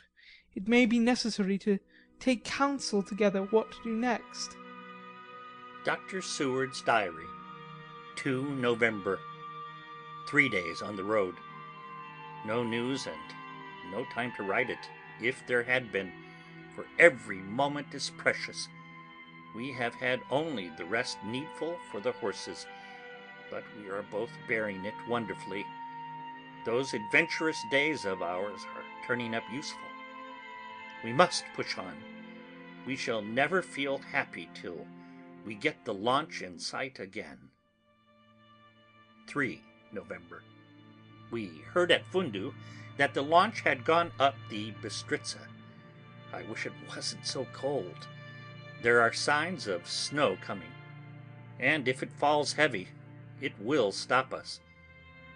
it 0.53 0.67
may 0.67 0.85
be 0.85 0.99
necessary 0.99 1.57
to 1.59 1.79
take 2.19 2.43
counsel 2.43 3.01
together 3.01 3.41
what 3.43 3.71
to 3.71 3.77
do 3.83 3.95
next. 3.95 4.55
Dr. 5.83 6.21
Seward's 6.21 6.81
Diary, 6.81 7.25
2 8.15 8.55
November. 8.55 9.19
Three 10.27 10.49
days 10.49 10.81
on 10.81 10.95
the 10.95 11.03
road. 11.03 11.35
No 12.45 12.63
news 12.63 13.05
and 13.05 13.35
no 13.91 14.05
time 14.13 14.31
to 14.37 14.43
write 14.43 14.69
it 14.69 14.89
if 15.21 15.45
there 15.47 15.63
had 15.63 15.91
been, 15.91 16.11
for 16.75 16.85
every 16.99 17.37
moment 17.37 17.87
is 17.93 18.11
precious. 18.17 18.67
We 19.55 19.71
have 19.73 19.95
had 19.95 20.19
only 20.29 20.69
the 20.77 20.85
rest 20.85 21.17
needful 21.25 21.77
for 21.91 21.99
the 22.01 22.11
horses, 22.11 22.65
but 23.49 23.63
we 23.79 23.89
are 23.89 24.03
both 24.11 24.31
bearing 24.47 24.83
it 24.85 24.93
wonderfully. 25.07 25.65
Those 26.65 26.93
adventurous 26.93 27.57
days 27.71 28.05
of 28.05 28.21
ours 28.21 28.59
are 28.75 29.07
turning 29.07 29.35
up 29.35 29.43
useful. 29.53 29.79
We 31.03 31.13
must 31.13 31.45
push 31.55 31.77
on. 31.77 31.95
We 32.85 32.95
shall 32.95 33.21
never 33.21 33.61
feel 33.61 33.99
happy 33.99 34.49
till 34.53 34.85
we 35.45 35.55
get 35.55 35.85
the 35.85 35.93
launch 35.93 36.41
in 36.41 36.59
sight 36.59 36.99
again. 36.99 37.37
3 39.27 39.61
November. 39.91 40.43
We 41.31 41.61
heard 41.73 41.91
at 41.91 42.05
Fundu 42.11 42.53
that 42.97 43.13
the 43.13 43.21
launch 43.21 43.61
had 43.61 43.85
gone 43.85 44.11
up 44.19 44.35
the 44.49 44.71
Bistritza. 44.81 45.39
I 46.33 46.43
wish 46.43 46.65
it 46.65 46.73
wasn't 46.87 47.25
so 47.25 47.45
cold. 47.53 48.07
There 48.81 49.01
are 49.01 49.13
signs 49.13 49.67
of 49.67 49.87
snow 49.87 50.37
coming, 50.41 50.71
and 51.59 51.87
if 51.87 52.03
it 52.03 52.11
falls 52.11 52.53
heavy, 52.53 52.89
it 53.41 53.53
will 53.59 53.91
stop 53.91 54.33
us. 54.33 54.59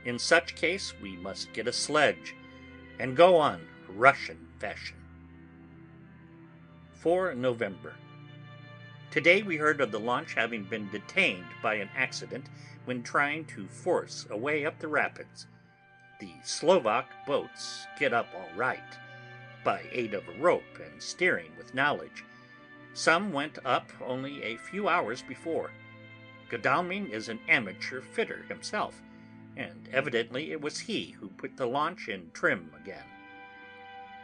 In 0.06 0.20
such 0.20 0.56
case, 0.56 0.94
we 1.02 1.18
must 1.18 1.54
get 1.54 1.68
a 1.68 1.74
sledge 1.74 2.36
and 3.00 3.16
go 3.16 3.36
on 3.36 3.62
Russian 3.88 4.48
fashion. 4.60 4.98
4 6.94 7.36
November. 7.36 7.94
Today 9.12 9.42
we 9.42 9.58
heard 9.58 9.82
of 9.82 9.92
the 9.92 10.00
launch 10.00 10.34
having 10.34 10.64
been 10.64 10.90
detained 10.92 11.46
by 11.64 11.76
an 11.76 11.90
accident 11.96 12.46
when 12.86 13.02
trying 13.02 13.46
to 13.46 13.68
force 13.68 14.28
a 14.30 14.38
way 14.38 14.66
up 14.66 14.80
the 14.80 14.88
rapids. 14.88 15.48
The 16.20 16.34
Slovak 16.44 17.26
boats 17.26 17.88
get 17.98 18.12
up 18.12 18.28
all 18.36 18.50
right, 18.58 18.98
by 19.64 19.84
aid 19.90 20.14
of 20.14 20.28
a 20.28 20.38
rope 20.38 20.80
and 20.84 21.02
steering 21.02 21.52
with 21.58 21.74
knowledge. 21.74 22.26
Some 22.94 23.32
went 23.32 23.58
up 23.64 23.90
only 24.06 24.44
a 24.44 24.58
few 24.58 24.90
hours 24.90 25.22
before. 25.22 25.72
Godalming 26.50 27.10
is 27.10 27.30
an 27.30 27.40
amateur 27.48 28.02
fitter 28.02 28.44
himself, 28.50 29.02
and 29.56 29.88
evidently 29.94 30.52
it 30.52 30.60
was 30.60 30.78
he 30.78 31.12
who 31.12 31.30
put 31.30 31.56
the 31.56 31.66
launch 31.66 32.10
in 32.10 32.32
trim 32.34 32.70
again. 32.84 33.06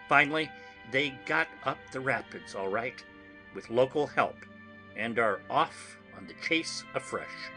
Finally, 0.10 0.52
they 0.92 1.18
got 1.26 1.48
up 1.64 1.78
the 1.94 2.02
rapids 2.02 2.56
all 2.56 2.68
right, 2.68 3.02
with 3.54 3.70
local 3.70 4.06
help, 4.06 4.36
and 4.98 5.18
are 5.18 5.40
off 5.50 5.98
on 6.18 6.28
the 6.28 6.34
chase 6.46 6.84
afresh. 6.94 7.50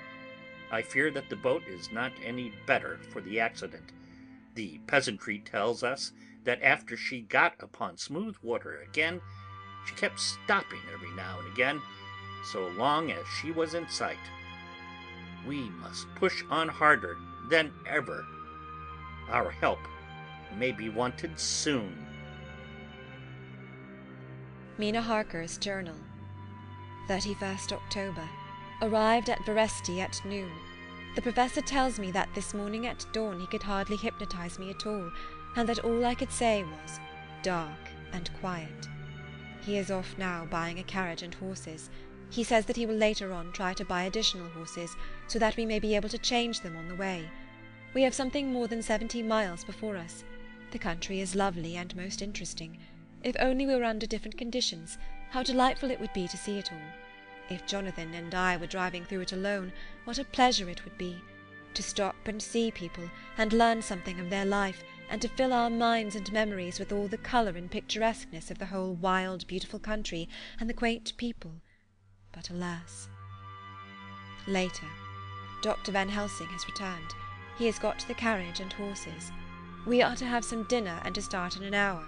I 0.70 0.82
fear 0.82 1.11
that 1.11 1.28
the 1.28 1.34
boat 1.34 1.64
is 1.66 1.91
not 1.91 2.12
any 2.24 2.53
better 2.66 3.01
for 3.11 3.20
the 3.20 3.41
accident. 3.41 3.91
The 4.59 4.80
peasantry 4.88 5.38
tells 5.38 5.84
us 5.84 6.11
that 6.42 6.61
after 6.64 6.96
she 6.96 7.20
got 7.20 7.54
upon 7.61 7.96
smooth 7.96 8.34
water 8.42 8.80
again, 8.80 9.20
she 9.86 9.94
kept 9.94 10.18
stopping 10.18 10.80
every 10.92 11.12
now 11.12 11.38
and 11.38 11.52
again, 11.52 11.80
so 12.50 12.66
long 12.66 13.12
as 13.12 13.24
she 13.40 13.52
was 13.52 13.74
in 13.74 13.88
sight. 13.88 14.18
We 15.46 15.70
must 15.70 16.12
push 16.16 16.42
on 16.50 16.68
harder 16.68 17.16
than 17.48 17.70
ever. 17.86 18.26
Our 19.30 19.52
help 19.52 19.78
may 20.56 20.72
be 20.72 20.88
wanted 20.88 21.38
soon. 21.38 22.04
Mina 24.76 25.02
Harker's 25.02 25.56
Journal 25.56 25.94
31st 27.09 27.74
October. 27.74 28.28
Arrived 28.82 29.30
at 29.30 29.38
Veresti 29.46 30.00
at 30.00 30.20
noon. 30.24 30.50
The 31.14 31.22
Professor 31.22 31.61
tells 31.61 31.98
me 31.98 32.11
that 32.12 32.32
this 32.34 32.54
morning 32.54 32.86
at 32.86 33.04
dawn 33.12 33.40
he 33.40 33.46
could 33.46 33.62
hardly 33.62 33.96
hypnotize 33.96 34.59
me 34.59 34.70
at 34.70 34.86
all, 34.86 35.11
and 35.56 35.68
that 35.68 35.80
all 35.80 36.04
I 36.04 36.14
could 36.14 36.30
say 36.30 36.62
was 36.62 37.00
"dark 37.42 37.90
and 38.12 38.30
quiet." 38.40 38.88
He 39.61 39.76
is 39.76 39.90
off 39.90 40.16
now 40.16 40.46
buying 40.46 40.78
a 40.78 40.84
carriage 40.84 41.22
and 41.22 41.34
horses. 41.34 41.90
He 42.30 42.44
says 42.44 42.66
that 42.66 42.76
he 42.76 42.86
will 42.86 42.94
later 42.94 43.32
on 43.32 43.52
try 43.52 43.74
to 43.74 43.84
buy 43.84 44.04
additional 44.04 44.48
horses, 44.50 44.96
so 45.26 45.38
that 45.38 45.56
we 45.56 45.66
may 45.66 45.78
be 45.78 45.96
able 45.96 46.09
to 46.11 46.18
change 46.18 46.61
them 46.61 46.76
on 46.76 46.88
the 46.88 46.94
way. 46.94 47.28
We 47.94 48.02
have 48.02 48.14
something 48.14 48.52
more 48.52 48.68
than 48.68 48.82
seventy 48.82 49.22
miles 49.22 49.64
before 49.64 49.96
us. 49.96 50.24
The 50.70 50.78
country 50.78 51.20
is 51.20 51.34
lovely 51.34 51.76
and 51.76 51.96
most 51.96 52.22
interesting. 52.22 52.78
If 53.22 53.34
only 53.40 53.66
we 53.66 53.74
were 53.74 53.84
under 53.84 54.06
different 54.06 54.36
conditions, 54.36 54.98
how 55.30 55.42
delightful 55.42 55.90
it 55.90 55.98
would 56.00 56.12
be 56.12 56.28
to 56.28 56.36
see 56.36 56.59
it 56.59 56.70
all! 56.72 57.07
If 57.51 57.66
Jonathan 57.66 58.12
and 58.14 58.34
I 58.34 58.57
were 58.57 58.66
driving 58.66 59.05
through 59.05 59.20
it 59.22 59.32
alone, 59.32 59.72
what 60.05 60.18
a 60.18 60.24
pleasure 60.24 60.68
it 60.68 60.84
would 60.84 60.99
be! 60.99 61.22
To 61.74 61.82
stop 61.82 62.16
and 62.26 62.42
see 62.42 62.70
people, 62.70 63.11
and 63.36 63.53
learn 63.53 63.80
something 63.82 64.20
of 64.20 64.28
their 64.28 64.44
life, 64.44 64.82
and 65.09 65.22
to 65.22 65.28
fill 65.28 65.53
our 65.53 65.70
minds 65.70 66.14
and 66.14 66.30
memories 66.32 66.78
with 66.78 66.92
all 66.92 67.09
the 67.09 67.16
colour 67.16 67.53
and 67.53 67.70
picturesqueness 67.70 68.51
of 68.51 68.59
the 68.59 68.66
whole 68.66 68.94
wild, 68.94 69.46
beautiful 69.46 69.78
country 69.78 70.28
and 70.61 70.68
the 70.68 70.74
quaint 70.74 71.16
people. 71.16 71.53
But 72.32 72.51
alas! 72.51 73.09
Later. 74.46 74.86
Dr. 75.62 75.92
Van 75.92 76.09
Helsing 76.09 76.49
has 76.49 76.66
returned. 76.66 77.14
He 77.57 77.66
has 77.66 77.78
got 77.78 78.05
the 78.07 78.14
carriage 78.14 78.61
and 78.61 78.72
horses. 78.72 79.32
We 79.86 80.03
are 80.03 80.16
to 80.16 80.26
have 80.26 80.44
some 80.44 80.64
dinner 80.64 81.01
and 81.05 81.14
to 81.14 81.22
start 81.22 81.57
in 81.57 81.64
an 81.64 81.74
hour. 81.74 82.05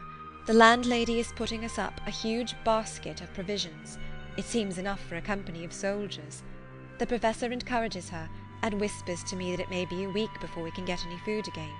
The 0.46 0.52
landlady 0.52 1.18
is 1.18 1.32
putting 1.32 1.64
us 1.64 1.78
up 1.78 2.00
a 2.06 2.10
huge 2.10 2.54
basket 2.64 3.20
of 3.20 3.32
provisions. 3.32 3.98
It 4.36 4.44
seems 4.44 4.78
enough 4.78 5.00
for 5.00 5.16
a 5.16 5.22
company 5.22 5.64
of 5.64 5.72
soldiers. 5.72 6.42
The 6.98 7.06
Professor 7.06 7.50
encourages 7.50 8.08
her, 8.10 8.28
and 8.62 8.80
whispers 8.80 9.24
to 9.24 9.36
me 9.36 9.50
that 9.50 9.62
it 9.62 9.70
may 9.70 9.84
be 9.86 10.04
a 10.04 10.10
week 10.10 10.30
before 10.40 10.62
we 10.62 10.70
can 10.70 10.84
get 10.84 11.04
any 11.06 11.18
food 11.18 11.48
again. 11.48 11.72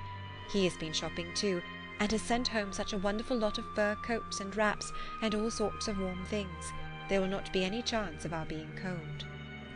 He 0.52 0.64
has 0.64 0.76
been 0.76 0.92
shopping 0.92 1.28
too, 1.34 1.62
and 2.00 2.10
has 2.10 2.22
sent 2.22 2.48
home 2.48 2.72
such 2.72 2.92
a 2.92 2.98
wonderful 2.98 3.36
lot 3.36 3.58
of 3.58 3.64
fur 3.74 3.94
coats 4.02 4.40
and 4.40 4.56
wraps, 4.56 4.92
and 5.22 5.34
all 5.34 5.50
sorts 5.50 5.88
of 5.88 5.98
warm 5.98 6.24
things, 6.24 6.72
there 7.08 7.20
will 7.20 7.28
not 7.28 7.52
be 7.52 7.64
any 7.64 7.82
chance 7.82 8.24
of 8.24 8.32
our 8.32 8.46
being 8.46 8.70
cold. 8.80 9.26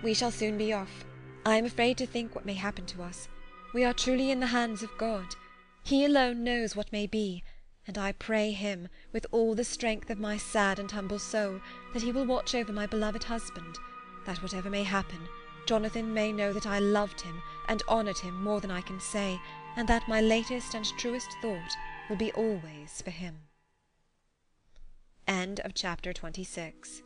We 0.03 0.15
shall 0.15 0.31
soon 0.31 0.57
be 0.57 0.73
off. 0.73 1.05
I 1.45 1.57
am 1.57 1.67
afraid 1.67 1.99
to 1.99 2.07
think 2.07 2.35
what 2.35 2.47
may 2.47 2.55
happen 2.55 2.87
to 2.87 3.03
us. 3.03 3.29
We 3.75 3.85
are 3.85 3.93
truly 3.93 4.31
in 4.31 4.41
the 4.41 4.47
hands 4.47 4.83
of 4.83 4.97
God. 4.99 5.35
He 5.83 6.05
alone 6.05 6.45
knows 6.45 6.75
what 6.75 6.93
may 6.93 7.07
be, 7.07 7.43
and 7.87 7.99
I 7.99 8.13
pray 8.13 8.51
him, 8.51 8.89
with 9.13 9.27
all 9.31 9.55
the 9.55 9.65
strength 9.65 10.11
of 10.11 10.19
my 10.19 10.37
sad 10.37 10.79
and 10.79 10.91
humble 10.91 11.19
soul, 11.19 11.61
that 11.93 12.03
he 12.03 12.13
will 12.13 12.25
watch 12.25 12.55
over 12.55 12.73
my 12.73 12.87
beloved 12.87 13.25
husband, 13.25 13.77
that 14.27 14.43
whatever 14.43 14.71
may 14.71 14.83
happen, 14.83 15.29
Jonathan 15.67 16.13
may 16.13 16.33
know 16.33 16.53
that 16.53 16.67
I 16.67 16.79
loved 16.79 17.21
him 17.21 17.43
and 17.69 17.83
honoured 17.89 18.19
him 18.19 18.43
more 18.43 18.61
than 18.61 18.71
I 18.71 18.81
can 18.81 19.01
say, 19.01 19.41
and 19.77 19.89
that 19.89 20.09
my 20.09 20.21
latest 20.21 20.75
and 20.75 20.85
truest 20.99 21.29
thought 21.41 21.77
will 22.09 22.17
be 22.17 22.33
always 22.33 23.03
for 23.03 23.11
him. 23.11 23.41
End 25.27 25.61
of 25.61 25.75
chapter 25.75 26.13
26 26.13 27.03